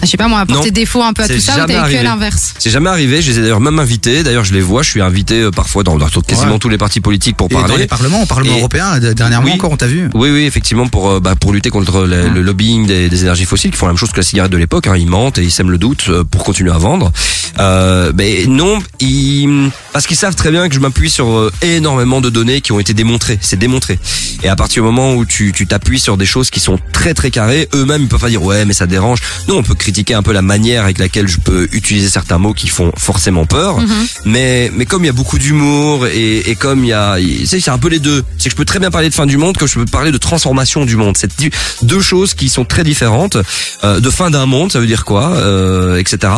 je 0.06 0.10
sais 0.12 0.18
pas 0.18 0.28
moi, 0.28 0.40
à 0.42 0.46
porter 0.46 0.70
Non. 0.70 0.74
défaut 0.74 1.02
un 1.04 1.14
peu 1.14 1.24
à 1.24 1.28
tout 1.28 1.40
ça 1.40 1.64
ou 1.64 1.68
t'as 1.68 1.90
l'inverse? 2.04 2.54
C'est 2.60 2.70
jamais 2.70 2.90
arrivé. 2.90 3.22
Je 3.22 3.32
les 3.32 3.40
ai 3.40 3.42
d'ailleurs 3.42 3.60
même 3.60 3.80
invités. 3.80 4.24
D'ailleurs, 4.24 4.44
je 4.44 4.54
les 4.54 4.62
vois. 4.62 4.84
Je 4.84 4.90
suis 4.90 5.02
invité 5.02 5.42
euh, 5.42 5.52
parfois 5.52 5.84
dans, 5.84 5.98
dans 5.98 6.08
quasiment 6.08 6.54
Ouais. 6.54 6.60
tous 6.60 6.70
les 6.70 6.78
partis 6.78 7.00
politiques 7.02 7.38
pour 7.38 7.48
Et 7.52 7.54
dans 7.54 7.62
parler. 7.62 7.78
les 7.78 7.88
parlements, 7.88 8.22
au 8.24 8.26
Parlement 8.26 8.56
Et- 8.56 8.60
européen, 8.60 9.00
d- 9.00 9.14
dernièrement 9.14 9.48
Oui. 9.48 9.54
encore, 9.54 9.72
on 9.72 9.78
t'a 9.78 9.88
vu? 9.88 10.10
Oui, 10.14 10.30
oui, 10.32 10.44
effectivement, 10.46 10.88
pour 10.88 11.10
euh, 11.10 11.20
bah, 11.20 11.36
pour 11.40 11.54
lutter 11.54 11.70
contre 11.70 12.02
le, 12.06 12.30
le 12.30 12.42
lobbying 12.42 12.86
des, 12.86 13.10
des 13.10 13.22
énergies 13.22 13.46
fossiles, 13.46 13.72
qui 13.72 13.78
font 13.78 13.86
la 13.88 13.94
même 13.94 13.98
chose 14.00 14.12
que 14.12 14.18
la 14.18 14.24
cigarette 14.24 14.52
de 14.52 14.58
l'époque. 14.58 14.88
Hein, 14.88 14.96
ils 14.98 15.08
mentent 15.08 15.38
et 15.38 15.44
ils 15.44 15.52
sèment 15.52 15.72
le 15.72 15.78
doute 15.78 16.06
euh, 16.10 16.24
pour 16.24 16.44
continuer 16.44 16.72
à 16.72 16.78
vendre. 16.78 17.12
Euh, 17.60 18.12
mais 18.16 18.46
non, 18.48 18.80
ils, 19.00 19.70
parce 19.94 20.08
qu'ils 20.08 20.18
savent 20.18 20.36
très 20.36 20.50
bien 20.52 20.68
que 20.68 20.74
je 20.76 20.80
m'appuie 20.80 21.10
sur 21.10 21.30
euh, 21.30 21.52
énormément 21.62 22.20
de 22.22 22.30
données 22.30 22.62
qui 22.62 22.72
ont 22.72 22.80
été 22.80 22.94
démontrées. 22.94 23.38
C'est 23.42 23.60
démontré. 23.60 24.00
Et 24.44 24.50
à 24.50 24.56
partir 24.56 24.82
du 24.84 24.88
moment 24.88 25.14
où 25.14 25.26
tu 25.26 25.52
tu 25.54 25.68
t'appuies 25.68 26.00
sur 26.00 26.18
des 26.18 26.26
choses 26.26 26.50
qui 26.50 26.60
sont 26.60 26.80
très 26.92 27.14
très 27.14 27.30
carrées, 27.32 27.70
eux-mêmes 27.76 28.02
ils 28.04 28.08
peuvent 28.08 28.20
pas 28.20 28.30
dire 28.30 28.42
ouais 28.44 28.66
mais 28.66 28.74
ça 28.74 28.88
dérange. 28.88 29.20
Nous 29.48 29.56
on 29.56 29.62
peut 29.64 29.76
critiquer 29.76 29.93
un 30.14 30.24
peu 30.24 30.34
la 30.34 30.42
manière 30.42 30.84
avec 30.84 30.98
laquelle 31.00 31.28
je 31.28 31.38
peux 31.40 31.68
utiliser 31.72 32.10
certains 32.10 32.38
mots 32.38 32.54
qui 32.54 32.68
font 32.68 32.92
forcément 32.98 33.46
peur. 33.46 33.78
Mais 34.26 34.72
mais 34.76 34.86
comme 34.86 35.04
il 35.04 35.08
y 35.08 35.10
a 35.10 35.14
beaucoup 35.14 35.38
d'humour 35.38 36.08
et, 36.08 36.50
et 36.50 36.56
comme 36.56 36.84
il 36.84 36.88
y 36.90 36.94
a, 36.94 37.20
il- 37.20 37.40
tu 37.40 37.48
sais, 37.48 37.60
c'est 37.60 37.72
un 37.72 37.78
peu 37.78 37.90
les 37.90 38.00
deux. 38.00 38.24
C'est 38.38 38.46
que 38.46 38.52
je 38.52 38.56
peux 38.56 38.66
très 38.66 38.80
bien 38.80 38.92
parler 38.92 39.10
de 39.10 39.14
fin 39.14 39.26
du 39.26 39.38
monde, 39.38 39.58
que 39.58 39.68
je 39.68 39.76
peux 39.76 39.86
parler 39.86 40.12
de 40.12 40.18
transformation 40.18 40.86
du 40.86 40.96
monde. 40.96 41.16
C'est 41.18 41.32
deux 41.84 42.02
choses 42.02 42.34
qui 42.34 42.50
sont 42.50 42.66
très 42.66 42.84
différentes. 42.84 43.38
Euh, 43.84 44.00
de 44.00 44.10
fin 44.10 44.30
d'un 44.30 44.46
monde, 44.46 44.72
ça 44.72 44.80
veut 44.80 44.88
dire 44.88 45.06
quoi, 45.06 45.32
euh, 45.36 45.98
etc. 45.98 46.34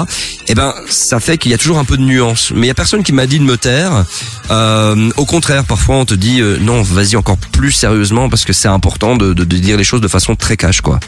Et 0.48 0.56
ben, 0.56 0.74
ça 0.90 1.20
fait 1.20 1.38
qu'il 1.38 1.52
y 1.52 1.54
a 1.54 1.58
toujours 1.58 1.80
un 1.80 1.86
peu 1.86 1.98
de 1.98 2.04
nuance. 2.04 2.52
Mais 2.56 2.68
il 2.68 2.68
y 2.68 2.72
a 2.72 2.76
personne 2.76 3.04
qui 3.04 3.14
m'a 3.14 3.26
dit 3.28 3.40
de 3.40 3.44
me 3.44 3.58
taire. 3.58 4.06
Euh, 4.52 5.10
au 5.18 5.26
contraire, 5.26 5.64
parfois 5.64 5.96
on 5.96 6.06
te 6.06 6.14
dit 6.14 6.42
euh, 6.42 6.58
non, 6.60 6.82
vas-y 6.82 7.16
encore 7.16 7.38
plus 7.38 7.72
sérieusement 7.72 8.30
parce 8.30 8.46
que 8.46 8.54
c'est 8.54 8.68
important 8.68 9.16
de, 9.16 9.34
de, 9.34 9.44
de 9.44 9.58
dire 9.58 9.78
les 9.78 9.84
choses 9.84 10.02
de 10.02 10.08
façon 10.08 10.36
très 10.36 10.58
cash, 10.58 10.82
quoi. 10.82 11.00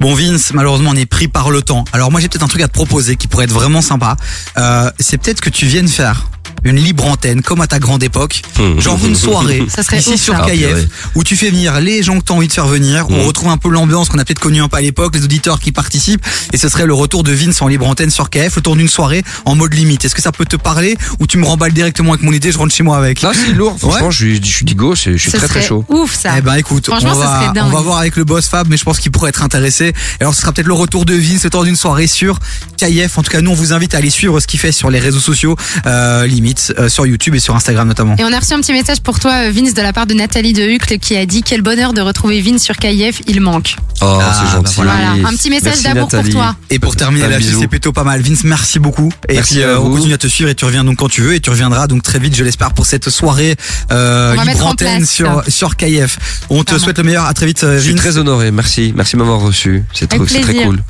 Bon 0.00 0.14
Vince, 0.14 0.52
malheureusement 0.52 0.90
on 0.92 0.96
est 0.96 1.06
pris 1.06 1.28
par 1.28 1.50
le 1.50 1.62
temps. 1.62 1.84
Alors 1.94 2.10
moi 2.10 2.20
j'ai 2.20 2.28
peut-être 2.28 2.42
un 2.42 2.48
truc 2.48 2.60
à 2.60 2.66
te 2.66 2.72
proposer 2.72 3.14
qui 3.14 3.28
pourrait 3.28 3.44
être 3.44 3.52
vraiment 3.52 3.80
sympa. 3.80 4.16
Euh, 4.58 4.90
c'est 4.98 5.16
peut-être 5.16 5.40
que 5.40 5.48
tu 5.48 5.64
viennes 5.66 5.86
faire 5.86 6.26
une 6.64 6.76
libre 6.76 7.04
antenne 7.06 7.42
comme 7.42 7.60
à 7.60 7.66
ta 7.66 7.78
grande 7.78 8.02
époque, 8.02 8.42
Mmh. 8.58 8.80
genre 8.80 8.98
une 9.04 9.14
soirée 9.16 9.62
Ça 9.74 9.82
serait 9.82 9.98
ici 9.98 10.16
sur 10.18 10.34
ça. 10.34 10.42
Ah, 10.46 10.50
KF 10.50 10.86
où 11.14 11.24
tu 11.24 11.36
fais 11.36 11.50
venir 11.50 11.80
les 11.80 12.02
gens 12.02 12.18
que 12.20 12.24
tu 12.24 12.32
as 12.32 12.34
envie 12.34 12.48
de 12.48 12.52
faire 12.52 12.66
venir, 12.66 13.06
on 13.10 13.22
Mmh. 13.22 13.26
retrouve 13.26 13.48
un 13.48 13.56
peu 13.58 13.68
l'ambiance 13.68 14.08
qu'on 14.08 14.18
a 14.18 14.24
peut-être 14.24 14.38
connue 14.40 14.60
un 14.62 14.68
peu 14.68 14.76
à 14.76 14.80
l'époque, 14.80 15.14
les 15.16 15.24
auditeurs 15.24 15.60
qui 15.60 15.72
participent 15.72 16.24
et 16.52 16.56
ce 16.56 16.68
serait 16.68 16.86
le 16.86 16.94
retour 16.94 17.22
de 17.22 17.32
Vince 17.32 17.60
en 17.62 17.68
libre 17.68 17.86
antenne 17.86 18.10
sur 18.10 18.30
KF, 18.30 18.56
le 18.56 18.62
tour 18.62 18.76
d'une 18.76 18.88
soirée 18.88 19.22
en 19.44 19.54
mode 19.54 19.74
limite. 19.74 20.04
Est-ce 20.04 20.14
que 20.14 20.22
ça 20.22 20.32
peut 20.32 20.44
te 20.46 20.56
parler 20.56 20.96
ou 21.20 21.26
tu 21.26 21.38
me 21.38 21.44
remballes 21.44 21.72
directement 21.72 22.12
avec 22.12 22.24
mon 22.24 22.32
idée, 22.32 22.50
je 22.52 22.58
rentre 22.58 22.72
chez 22.74 22.82
moi 22.82 22.96
avec? 22.96 23.22
Là, 23.22 23.32
c'est 23.34 23.52
lourd. 23.52 23.76
Franchement, 23.78 24.06
Ouais. 24.06 24.12
je 24.12 24.16
suis, 24.16 24.36
je 24.44 24.50
suis 24.56 24.64
digo, 24.64 24.94
je 24.94 25.16
suis 25.16 25.30
Ce 25.30 25.36
très 25.36 25.48
très 25.48 25.62
chaud. 25.62 25.84
Ouf 25.88 26.14
ça. 26.18 26.32
Eh 26.38 26.40
ben 26.40 26.54
écoute, 26.54 26.88
on 26.88 26.92
Franchement, 26.92 27.14
ça 27.14 27.26
va, 27.26 27.40
serait 27.42 27.52
dingue. 27.54 27.64
on 27.66 27.70
va 27.76 27.80
voir 27.80 27.98
avec 27.98 28.16
le 28.16 28.24
boss 28.24 28.46
Fab, 28.48 28.68
mais 28.68 28.76
je 28.76 28.84
pense 28.84 28.98
qu'il 29.00 29.10
pourrait 29.12 29.28
être 29.30 29.42
intéressé. 29.42 29.86
Et 29.88 30.22
alors 30.22 30.34
ce 30.34 30.40
sera 30.40 30.52
peut-être 30.52 30.66
le 30.66 30.72
retour 30.74 31.04
de 31.04 31.14
Vince 31.14 31.44
le 31.44 31.50
temps 31.50 31.64
d'une 31.64 31.76
soirée 31.76 32.06
sur 32.06 32.38
KIF. 32.76 33.18
En 33.18 33.22
tout 33.22 33.30
cas, 33.30 33.40
nous 33.40 33.50
on 33.50 33.54
vous 33.54 33.72
invite 33.72 33.94
à 33.94 33.98
aller 33.98 34.10
suivre 34.10 34.40
ce 34.40 34.46
qu'il 34.46 34.60
fait 34.60 34.72
sur 34.72 34.90
les 34.90 34.98
réseaux 34.98 35.20
sociaux, 35.20 35.56
euh, 35.86 36.26
limite 36.26 36.53
euh, 36.78 36.88
sur 36.88 37.06
YouTube 37.06 37.34
et 37.34 37.38
sur 37.38 37.54
Instagram 37.56 37.88
notamment. 37.88 38.16
Et 38.18 38.24
on 38.24 38.32
a 38.32 38.38
reçu 38.38 38.52
un 38.54 38.60
petit 38.60 38.72
message 38.72 39.00
pour 39.00 39.18
toi, 39.20 39.32
euh, 39.46 39.50
Vince, 39.50 39.74
de 39.74 39.82
la 39.82 39.92
part 39.92 40.06
de 40.06 40.14
Nathalie 40.14 40.52
de 40.52 40.62
Hucle, 40.62 40.98
qui 40.98 41.16
a 41.16 41.26
dit 41.26 41.42
Quel 41.42 41.62
bonheur 41.62 41.92
de 41.92 42.00
retrouver 42.00 42.40
Vince 42.40 42.62
sur 42.62 42.76
KIF, 42.76 43.20
il 43.26 43.40
manque. 43.40 43.76
Oh, 44.00 44.18
Ah, 44.20 44.32
c'est 44.34 44.44
bah 44.44 44.50
gentil. 44.56 44.74
voilà. 44.76 44.92
Voilà, 44.94 45.28
un 45.28 45.32
petit 45.32 45.50
message 45.50 45.82
d'amour 45.82 46.08
pour 46.08 46.28
toi. 46.28 46.56
Et 46.70 46.78
pour 46.78 46.96
terminer 46.96 47.24
Un 47.26 47.28
là-dessus, 47.30 47.48
bisou. 47.50 47.60
c'est 47.60 47.68
plutôt 47.68 47.92
pas 47.92 48.04
mal. 48.04 48.20
Vince, 48.22 48.44
merci 48.44 48.78
beaucoup. 48.78 49.10
Et 49.28 49.34
Merci 49.34 49.54
puis 49.54 49.62
à 49.64 49.68
euh, 49.68 49.78
on 49.80 49.90
continue 49.90 50.14
à 50.14 50.18
te 50.18 50.26
suivre 50.26 50.50
et 50.50 50.54
tu 50.54 50.64
reviens 50.64 50.84
donc 50.84 50.96
quand 50.98 51.08
tu 51.08 51.22
veux 51.22 51.34
et 51.34 51.40
tu 51.40 51.50
reviendras 51.50 51.86
donc 51.86 52.02
très 52.02 52.18
vite, 52.18 52.34
je 52.36 52.44
l'espère, 52.44 52.72
pour 52.72 52.86
cette 52.86 53.08
soirée 53.10 53.56
euh, 53.92 54.34
libre 54.44 54.66
antenne 54.66 55.04
sur 55.06 55.42
sur 55.48 55.76
KIF. 55.76 56.18
On 56.50 56.64
te 56.64 56.78
souhaite 56.78 56.98
le 56.98 57.04
meilleur. 57.04 57.24
À 57.24 57.34
très 57.34 57.46
vite, 57.46 57.62
euh, 57.64 57.76
Je 57.76 57.82
suis 57.82 57.92
Vince. 57.92 58.00
très 58.00 58.16
honoré. 58.18 58.50
Merci. 58.50 58.92
Merci 58.96 59.12
de 59.14 59.18
m'avoir 59.18 59.40
reçu. 59.40 59.84
C'est 59.92 60.06
très 60.08 60.18
cool. 60.18 60.82